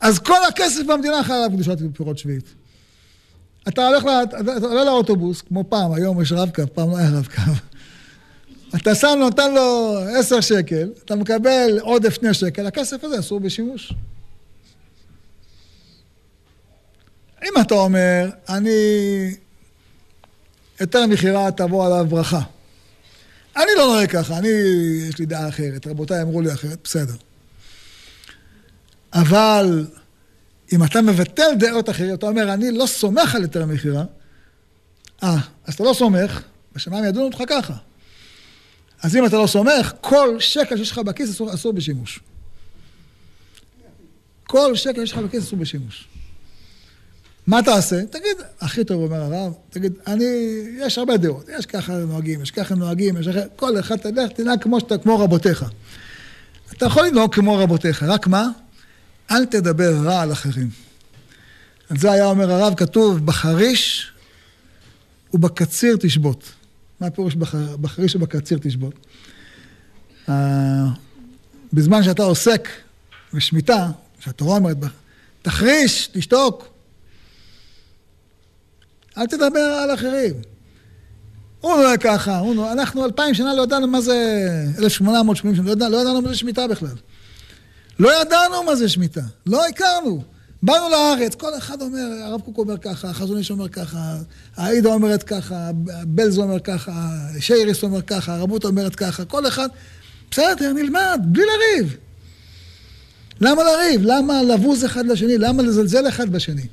אז 0.00 0.18
כל 0.18 0.44
הכסף 0.48 0.82
במדינה 0.86 1.24
חל 1.24 1.32
עליו 1.32 1.50
קדושת 1.50 1.76
פירות 1.94 2.18
שביעית. 2.18 2.54
אתה 3.68 3.88
הולך, 3.88 4.04
לה, 4.04 4.22
אתה 4.22 4.66
עולה 4.66 4.84
לאוטובוס, 4.84 5.42
כמו 5.42 5.64
פעם, 5.68 5.92
היום 5.92 6.22
יש 6.22 6.32
רב-קו, 6.32 6.62
פעם 6.74 6.90
לא 6.90 6.96
היה 6.96 7.10
רב-קו. 7.10 7.40
אתה 8.76 8.94
שם, 8.94 9.16
נותן 9.18 9.54
לו 9.54 9.98
עשר 10.18 10.40
שקל, 10.40 10.88
אתה 11.04 11.16
מקבל 11.16 11.78
עודף 11.80 12.14
שני 12.14 12.34
שקל, 12.34 12.66
הכסף 12.66 13.04
הזה 13.04 13.18
אסור 13.18 13.40
בשימוש. 13.40 13.92
אם 17.44 17.60
אתה 17.60 17.74
אומר, 17.74 18.30
אני... 18.48 18.70
יותר 20.80 21.06
מכירה 21.06 21.50
תבוא 21.50 21.86
עליו 21.86 22.06
ברכה. 22.08 22.40
אני 23.56 23.70
לא 23.76 23.86
נוהג 23.86 24.10
ככה, 24.10 24.38
אני, 24.38 24.48
יש 25.08 25.18
לי 25.18 25.26
דעה 25.26 25.48
אחרת, 25.48 25.86
רבותיי 25.86 26.22
אמרו 26.22 26.40
לי 26.40 26.52
אחרת, 26.52 26.78
בסדר. 26.84 27.14
אבל 29.12 29.86
אם 30.72 30.84
אתה 30.84 31.02
מבטל 31.02 31.50
דעות 31.58 31.90
אחרות, 31.90 32.18
אתה 32.18 32.26
אומר, 32.26 32.54
אני 32.54 32.70
לא 32.72 32.86
סומך 32.86 33.34
על 33.34 33.42
יותר 33.42 33.66
מכירה, 33.66 34.04
אה, 35.22 35.36
אז 35.64 35.74
אתה 35.74 35.84
לא 35.84 35.94
סומך, 35.94 36.42
בשמיים 36.74 37.04
ידונו 37.04 37.26
אותך 37.26 37.42
ככה. 37.48 37.74
אז 39.02 39.16
אם 39.16 39.26
אתה 39.26 39.36
לא 39.36 39.46
סומך, 39.46 39.92
כל 40.00 40.36
שקל 40.40 40.76
שיש 40.76 40.90
לך 40.90 40.98
בכיס 40.98 41.30
אסור, 41.30 41.54
אסור 41.54 41.72
בשימוש. 41.72 42.20
כל 44.44 44.76
שקל 44.76 45.06
שיש 45.06 45.12
לך 45.12 45.18
בכיס 45.18 45.44
אסור 45.44 45.58
בשימוש. 45.58 46.09
מה 47.50 47.62
תעשה? 47.62 48.06
תגיד, 48.06 48.36
הכי 48.60 48.84
טוב 48.84 49.02
אומר 49.02 49.22
הרב, 49.22 49.52
תגיד, 49.70 49.92
אני, 50.06 50.24
יש 50.78 50.98
הרבה 50.98 51.16
דעות, 51.16 51.48
יש 51.58 51.66
ככה 51.66 51.92
נוהגים, 51.92 52.42
יש 52.42 52.50
ככה 52.50 52.74
נוהגים, 52.74 53.16
יש 53.16 53.28
ככה, 53.28 53.40
כל 53.56 53.80
אחד 53.80 53.96
תלך, 53.96 54.32
תנהג 54.32 54.62
כמו 54.62 54.80
שאתה, 54.80 54.98
כמו 54.98 55.18
רבותיך. 55.18 55.64
אתה 56.72 56.86
יכול 56.86 57.06
לנהוג 57.06 57.34
כמו 57.34 57.58
רבותיך, 57.58 58.02
רק 58.02 58.26
מה? 58.26 58.48
אל 59.30 59.44
תדבר 59.44 59.94
רע 60.04 60.20
על 60.20 60.32
אחרים. 60.32 60.70
על 61.90 61.98
זה 61.98 62.12
היה 62.12 62.26
אומר 62.26 62.50
הרב, 62.52 62.74
כתוב, 62.74 63.26
בחריש 63.26 64.12
ובקציר 65.34 65.96
תשבות. 66.00 66.52
מה 67.00 67.06
הפירוש 67.06 67.34
בחריש 67.80 68.16
ובקציר 68.16 68.58
תשבות? 68.62 69.06
בזמן 71.72 72.02
שאתה 72.02 72.22
עוסק 72.22 72.68
בשמיטה, 73.34 73.88
שהתורה 74.20 74.56
אומרת, 74.56 74.76
תחריש, 75.42 76.06
תשתוק. 76.12 76.79
אל 79.18 79.26
תדבר 79.26 79.60
על 79.60 79.94
אחרים. 79.94 80.34
הוא 81.60 81.76
נוהג 81.76 82.00
ככה, 82.00 82.38
הוא 82.38 82.54
נוהג, 82.54 82.78
אנחנו 82.78 83.04
אלפיים 83.04 83.34
שנה 83.34 83.54
לא 83.54 83.62
ידענו 83.62 83.86
מה 83.86 84.00
זה, 84.00 84.48
1880 84.78 85.56
שנה, 85.56 85.66
לא 85.66 85.72
ידענו, 85.72 85.92
לא 85.92 86.00
ידענו 86.00 86.22
מה 86.22 86.28
זה 86.28 86.36
שמיטה 86.36 86.66
בכלל. 86.66 86.94
לא 87.98 88.22
ידענו 88.22 88.62
מה 88.62 88.76
זה 88.76 88.88
שמיטה, 88.88 89.20
לא 89.46 89.66
הכרנו. 89.66 90.22
באנו 90.62 90.88
לארץ, 90.88 91.34
כל 91.34 91.58
אחד 91.58 91.82
אומר, 91.82 92.06
הרב 92.22 92.40
קוק 92.40 92.58
אומר 92.58 92.78
ככה, 92.78 93.10
החזון 93.10 93.38
איש 93.38 93.50
אומר 93.50 93.68
ככה, 93.68 94.16
העידה 94.56 94.88
אומרת 94.88 95.22
ככה, 95.22 95.70
בלז 96.06 96.38
אומר 96.38 96.60
ככה, 96.60 97.08
שייריס 97.40 97.82
אומר 97.82 98.02
ככה, 98.02 98.34
הרבות 98.34 98.64
אומרת 98.64 98.94
ככה, 98.94 99.24
כל 99.24 99.46
אחד, 99.46 99.68
בסדר, 100.30 100.72
נלמד, 100.72 101.20
בלי 101.24 101.42
לריב. 101.42 101.96
למה 103.40 103.62
לריב? 103.62 104.00
למה 104.04 104.42
לבוז 104.42 104.84
אחד 104.84 105.06
לשני? 105.06 105.38
למה 105.38 105.62
לזלזל 105.62 106.08
אחד 106.08 106.30
בשני? 106.30 106.66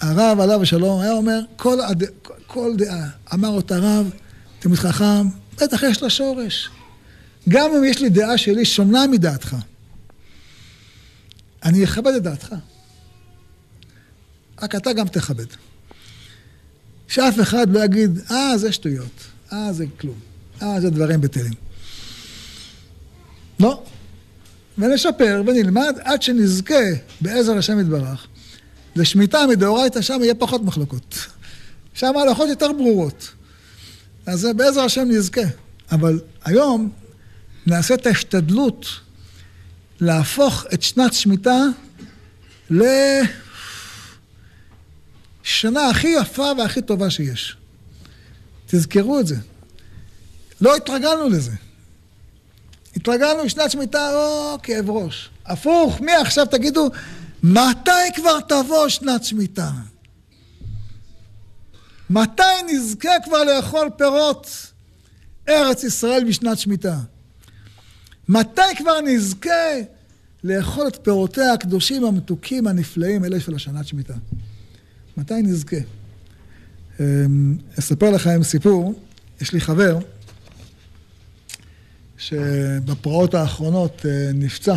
הרב 0.00 0.40
עליו 0.40 0.62
השלום 0.62 1.00
היה 1.00 1.12
אומר, 1.12 1.40
כל, 1.56 1.80
הד... 1.80 2.04
כל 2.46 2.76
דעה, 2.76 3.08
אמר 3.34 3.48
אותה 3.48 3.78
רב, 3.78 4.10
תלמיד 4.58 4.78
חכם, 4.78 5.28
בטח 5.56 5.82
יש 5.82 6.02
לה 6.02 6.10
שורש. 6.10 6.70
גם 7.48 7.70
אם 7.76 7.84
יש 7.84 8.00
לי 8.00 8.08
דעה 8.08 8.38
שלי 8.38 8.64
שונה 8.64 9.06
מדעתך, 9.06 9.56
אני 11.64 11.84
אכבד 11.84 12.14
את 12.14 12.22
דעתך. 12.22 12.54
רק 14.62 14.74
אתה 14.74 14.92
גם 14.92 15.08
תכבד. 15.08 15.46
שאף 17.08 17.40
אחד 17.40 17.70
לא 17.70 17.84
יגיד, 17.84 18.18
אה, 18.30 18.58
זה 18.58 18.72
שטויות, 18.72 19.26
אה, 19.52 19.72
זה 19.72 19.84
כלום, 20.00 20.18
אה, 20.62 20.80
זה 20.80 20.90
דברים 20.90 21.20
בטלים. 21.20 21.52
לא. 23.60 23.82
ונשפר 24.78 25.42
ונלמד 25.46 25.94
עד 26.04 26.22
שנזכה 26.22 26.84
בעזר 27.20 27.58
השם 27.58 27.80
יתברך. 27.80 28.26
לשמיטה 28.96 29.46
מדאורייתא 29.48 30.00
שם 30.00 30.18
יהיה 30.22 30.34
פחות 30.34 30.62
מחלוקות. 30.62 31.26
שם 31.94 32.16
ההלכות 32.16 32.48
יותר 32.48 32.72
ברורות. 32.72 33.30
אז 34.26 34.48
בעזר 34.56 34.80
השם 34.80 35.08
נזכה. 35.08 35.40
אבל 35.92 36.20
היום 36.44 36.90
נעשה 37.66 37.94
את 37.94 38.06
ההשתדלות 38.06 38.86
להפוך 40.00 40.66
את 40.74 40.82
שנת 40.82 41.14
שמיטה 41.14 41.58
לשנה 42.70 42.84
הכי 45.90 46.08
יפה 46.08 46.52
והכי 46.58 46.82
טובה 46.82 47.10
שיש. 47.10 47.56
תזכרו 48.66 49.20
את 49.20 49.26
זה. 49.26 49.36
לא 50.60 50.76
התרגלנו 50.76 51.28
לזה. 51.28 51.52
התרגלנו 52.96 53.44
לשנת 53.44 53.70
שמיטה, 53.70 54.14
או 54.14 54.56
כאב 54.62 54.90
ראש. 54.90 55.30
הפוך, 55.46 56.00
מי 56.00 56.12
עכשיו 56.12 56.46
תגידו, 56.46 56.88
מתי 57.42 57.90
כבר 58.14 58.40
תבוא 58.40 58.88
שנת 58.88 59.24
שמיטה? 59.24 59.70
מתי 62.10 62.42
נזכה 62.72 63.10
כבר 63.24 63.44
לאכול 63.44 63.90
פירות 63.96 64.72
ארץ 65.48 65.84
ישראל 65.84 66.24
בשנת 66.28 66.58
שמיטה? 66.58 66.98
מתי 68.28 68.76
כבר 68.78 69.00
נזכה 69.00 69.74
לאכול 70.44 70.88
את 70.88 70.98
פירותיה 71.02 71.52
הקדושים, 71.52 72.04
המתוקים, 72.04 72.66
הנפלאים, 72.66 73.24
אלה 73.24 73.40
של 73.40 73.54
השנת 73.54 73.86
שמיטה? 73.86 74.14
מתי 75.16 75.42
נזכה? 75.42 75.76
אמ, 77.00 77.56
אספר 77.78 78.10
לכם 78.10 78.42
סיפור, 78.42 79.00
יש 79.40 79.52
לי 79.52 79.60
חבר 79.60 79.98
שבפרעות 82.18 83.34
האחרונות 83.34 84.06
אה, 84.06 84.30
נפצע, 84.34 84.76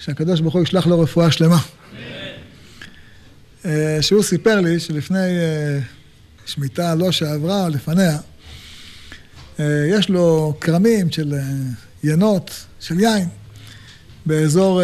שהקדוש 0.00 0.40
ברוך 0.40 0.54
הוא 0.54 0.62
ישלח 0.62 0.86
לו 0.86 1.00
רפואה 1.00 1.30
שלמה. 1.30 1.58
אה, 3.64 3.98
שהוא 4.00 4.22
סיפר 4.22 4.60
לי 4.60 4.80
שלפני 4.80 5.18
אה, 5.18 5.78
שמיטה 6.46 6.94
לא 6.94 7.12
שעברה, 7.12 7.68
לפניה, 7.68 8.18
יש 9.88 10.08
לו 10.08 10.56
כרמים 10.60 11.10
של 11.10 11.34
ינות, 12.04 12.50
של 12.80 13.00
יין, 13.00 13.28
באזור 14.26 14.82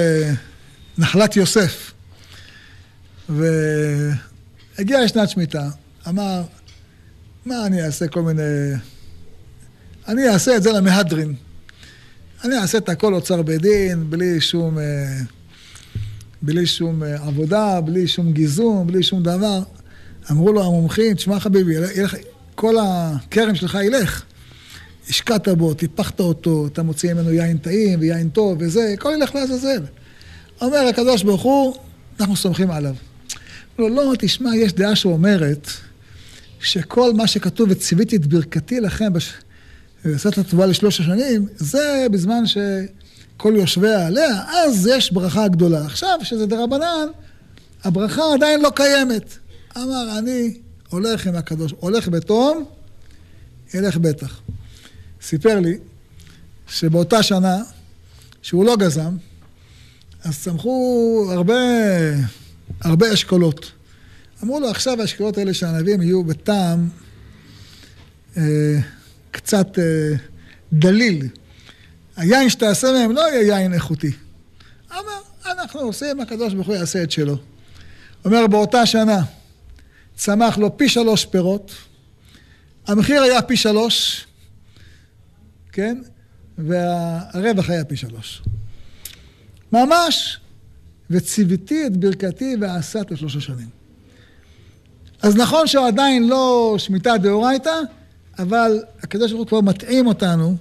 נחלת 0.98 1.36
יוסף. 1.36 1.92
והגיעה 3.28 5.08
שנת 5.08 5.30
שמיטה, 5.30 5.68
אמר, 6.08 6.42
מה 7.46 7.66
אני 7.66 7.82
אעשה 7.82 8.08
כל 8.08 8.22
מיני 8.22 8.42
אני 10.08 10.28
אעשה 10.28 10.56
את 10.56 10.62
זה 10.62 10.72
למהדרין. 10.72 11.34
אני 12.46 12.58
אעשה 12.58 12.78
את 12.78 12.88
הכל 12.88 13.14
אוצר 13.14 13.42
בית 13.42 13.62
דין, 13.62 14.10
בלי 14.10 14.40
שום, 14.40 14.78
אה, 14.78 14.84
בלי 16.42 16.66
שום 16.66 17.02
אה, 17.02 17.26
עבודה, 17.26 17.80
בלי 17.80 18.06
שום 18.06 18.32
גיזום, 18.32 18.86
בלי 18.86 19.02
שום 19.02 19.22
דבר. 19.22 19.62
אמרו 20.30 20.52
לו 20.52 20.64
המומחים, 20.64 21.14
תשמע 21.14 21.40
חביבי, 21.40 21.74
ילך, 21.74 22.14
כל 22.54 22.74
הכרם 22.78 23.54
שלך 23.54 23.78
ילך. 23.84 24.22
השקעת 25.08 25.48
בו, 25.48 25.74
טיפחת 25.74 26.20
אותו, 26.20 26.66
אתה 26.66 26.82
מוציא 26.82 27.14
ממנו 27.14 27.32
יין 27.32 27.58
טעים 27.58 28.00
ויין 28.00 28.28
טוב 28.28 28.56
וזה, 28.60 28.90
הכל 28.94 29.12
ילך 29.16 29.34
לעזאזל. 29.34 29.82
אומר 30.60 30.86
הקדוש 30.90 31.22
ברוך 31.22 31.42
הוא, 31.42 31.74
אנחנו 32.20 32.36
סומכים 32.36 32.70
עליו. 32.70 32.94
לא, 33.78 33.90
לא, 33.90 34.12
תשמע, 34.18 34.56
יש 34.56 34.72
דעה 34.72 34.96
שאומרת 34.96 35.70
שכל 36.60 37.12
מה 37.12 37.26
שכתוב, 37.26 37.68
וציוויתי 37.70 38.16
את 38.16 38.26
ברכתי 38.26 38.80
לכם 38.80 39.12
בש... 39.12 39.32
ועשית 40.06 40.34
טובה 40.50 40.66
לשלוש 40.66 41.00
השנים, 41.00 41.46
זה 41.56 42.06
בזמן 42.10 42.42
שכל 42.46 43.52
יושביה 43.56 44.06
עליה, 44.06 44.42
אז 44.48 44.86
יש 44.86 45.12
ברכה 45.12 45.48
גדולה. 45.48 45.84
עכשיו, 45.84 46.18
שזה 46.22 46.46
דרבנן, 46.46 47.06
הברכה 47.84 48.22
עדיין 48.34 48.62
לא 48.62 48.70
קיימת. 48.74 49.38
אמר, 49.76 50.18
אני 50.18 50.56
הולך 50.88 51.26
עם 51.26 51.36
הקדוש, 51.36 51.74
הולך 51.80 52.08
בתום, 52.08 52.64
ילך 53.74 53.96
בטח. 53.96 54.40
סיפר 55.22 55.60
לי 55.60 55.78
שבאותה 56.68 57.22
שנה, 57.22 57.62
שהוא 58.42 58.64
לא 58.64 58.76
גזם, 58.76 59.16
אז 60.24 60.38
צמחו 60.38 61.28
הרבה, 61.32 61.54
הרבה 62.80 63.12
אשכולות. 63.12 63.72
אמרו 64.42 64.60
לו, 64.60 64.70
עכשיו 64.70 65.00
האשכולות 65.00 65.38
האלה 65.38 65.54
של 65.54 65.66
הענבים 65.66 66.02
יהיו 66.02 66.24
בטעם... 66.24 66.88
אה, 68.36 68.78
קצת 69.36 69.78
אה, 69.78 70.16
דליל. 70.72 71.28
היין 72.16 72.48
שתעשה 72.48 72.92
מהם 72.92 73.12
לא 73.12 73.20
יהיה 73.20 73.58
יין 73.58 73.74
איכותי. 73.74 74.12
אמר, 74.92 75.20
אנחנו 75.46 75.80
עושים, 75.80 76.20
הקדוש 76.20 76.54
ברוך 76.54 76.66
הוא 76.66 76.76
יעשה 76.76 77.02
את 77.02 77.10
שלו. 77.10 77.36
אומר, 78.24 78.46
באותה 78.46 78.86
שנה 78.86 79.22
צמח 80.16 80.58
לו 80.58 80.76
פי 80.76 80.88
שלוש 80.88 81.24
פירות, 81.24 81.72
המחיר 82.86 83.22
היה 83.22 83.42
פי 83.42 83.56
שלוש, 83.56 84.26
כן? 85.72 85.98
והרווח 86.58 87.70
היה 87.70 87.84
פי 87.84 87.96
שלוש. 87.96 88.42
ממש, 89.72 90.40
וציוויתי 91.10 91.86
את 91.86 91.96
ברכתי 91.96 92.56
ועשת 92.60 93.06
לשלושה 93.10 93.40
שנים. 93.40 93.68
אז 95.22 95.36
נכון 95.36 95.66
שהוא 95.66 95.86
עדיין 95.86 96.28
לא 96.28 96.74
שמיטה 96.78 97.18
דאורייתא, 97.18 97.80
אבל 98.38 98.82
הקדוש 99.02 99.32
ברוך 99.32 99.42
הוא 99.42 99.48
כבר 99.48 99.60
מטעים 99.60 100.06
אותנו 100.06 100.56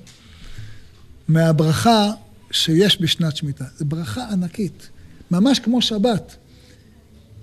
מהברכה 1.27 2.11
שיש 2.51 3.01
בשנת 3.01 3.35
שמיטה. 3.35 3.65
זו 3.77 3.85
ברכה 3.85 4.29
ענקית, 4.29 4.89
ממש 5.31 5.59
כמו 5.59 5.81
שבת. 5.81 6.35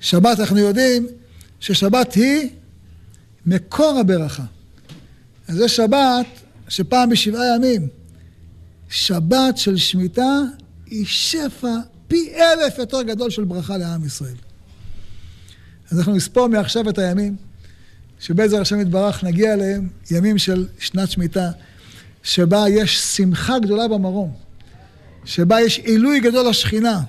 שבת 0.00 0.40
אנחנו 0.40 0.58
יודעים 0.58 1.06
ששבת 1.60 2.14
היא 2.14 2.48
מקור 3.46 3.98
הברכה. 3.98 4.44
אז 5.48 5.56
זה 5.56 5.68
שבת 5.68 6.26
שפעם 6.68 7.08
בשבעה 7.08 7.56
ימים. 7.56 7.88
שבת 8.88 9.58
של 9.58 9.76
שמיטה 9.76 10.40
היא 10.86 11.06
שפע 11.06 11.74
פי 12.08 12.34
אלף 12.34 12.78
יותר 12.78 13.02
גדול 13.02 13.30
של 13.30 13.44
ברכה 13.44 13.76
לעם 13.76 14.04
ישראל. 14.04 14.34
אז 15.90 15.98
אנחנו 15.98 16.12
נספור 16.14 16.46
מעכשיו 16.46 16.88
את 16.88 16.98
הימים. 16.98 17.36
שבעזר 18.22 18.60
השם 18.60 18.80
יתברך 18.80 19.24
נגיע 19.24 19.52
אליהם 19.52 19.88
ימים 20.10 20.38
של 20.38 20.66
שנת 20.78 21.10
שמיטה, 21.10 21.50
שבה 22.22 22.64
יש 22.68 22.98
שמחה 22.98 23.58
גדולה 23.58 23.88
במרום, 23.88 24.32
שבה 25.24 25.60
יש 25.60 25.78
עילוי 25.78 26.20
גדול 26.20 26.48
לשכינה, 26.48 27.00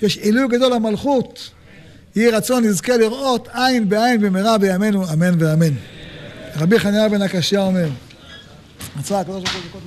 שיש 0.00 0.18
עילוי 0.18 0.48
גדול 0.48 0.74
למלכות. 0.74 1.50
יהי 2.16 2.30
רצון 2.30 2.64
נזכה 2.64 2.96
לראות 2.96 3.48
עין 3.52 3.88
בעין 3.88 4.20
במהרה 4.20 4.58
בימינו, 4.58 5.12
אמן 5.12 5.42
ואמן. 5.42 5.74
רבי 6.56 6.78
חניה 6.78 7.08
בן 7.08 7.22
הקשיא 7.22 7.58
אומר, 7.58 7.88
רצה 8.98 9.20
הקדוש 9.20 9.42
ברוך 9.42 9.72
הוא 9.72 9.80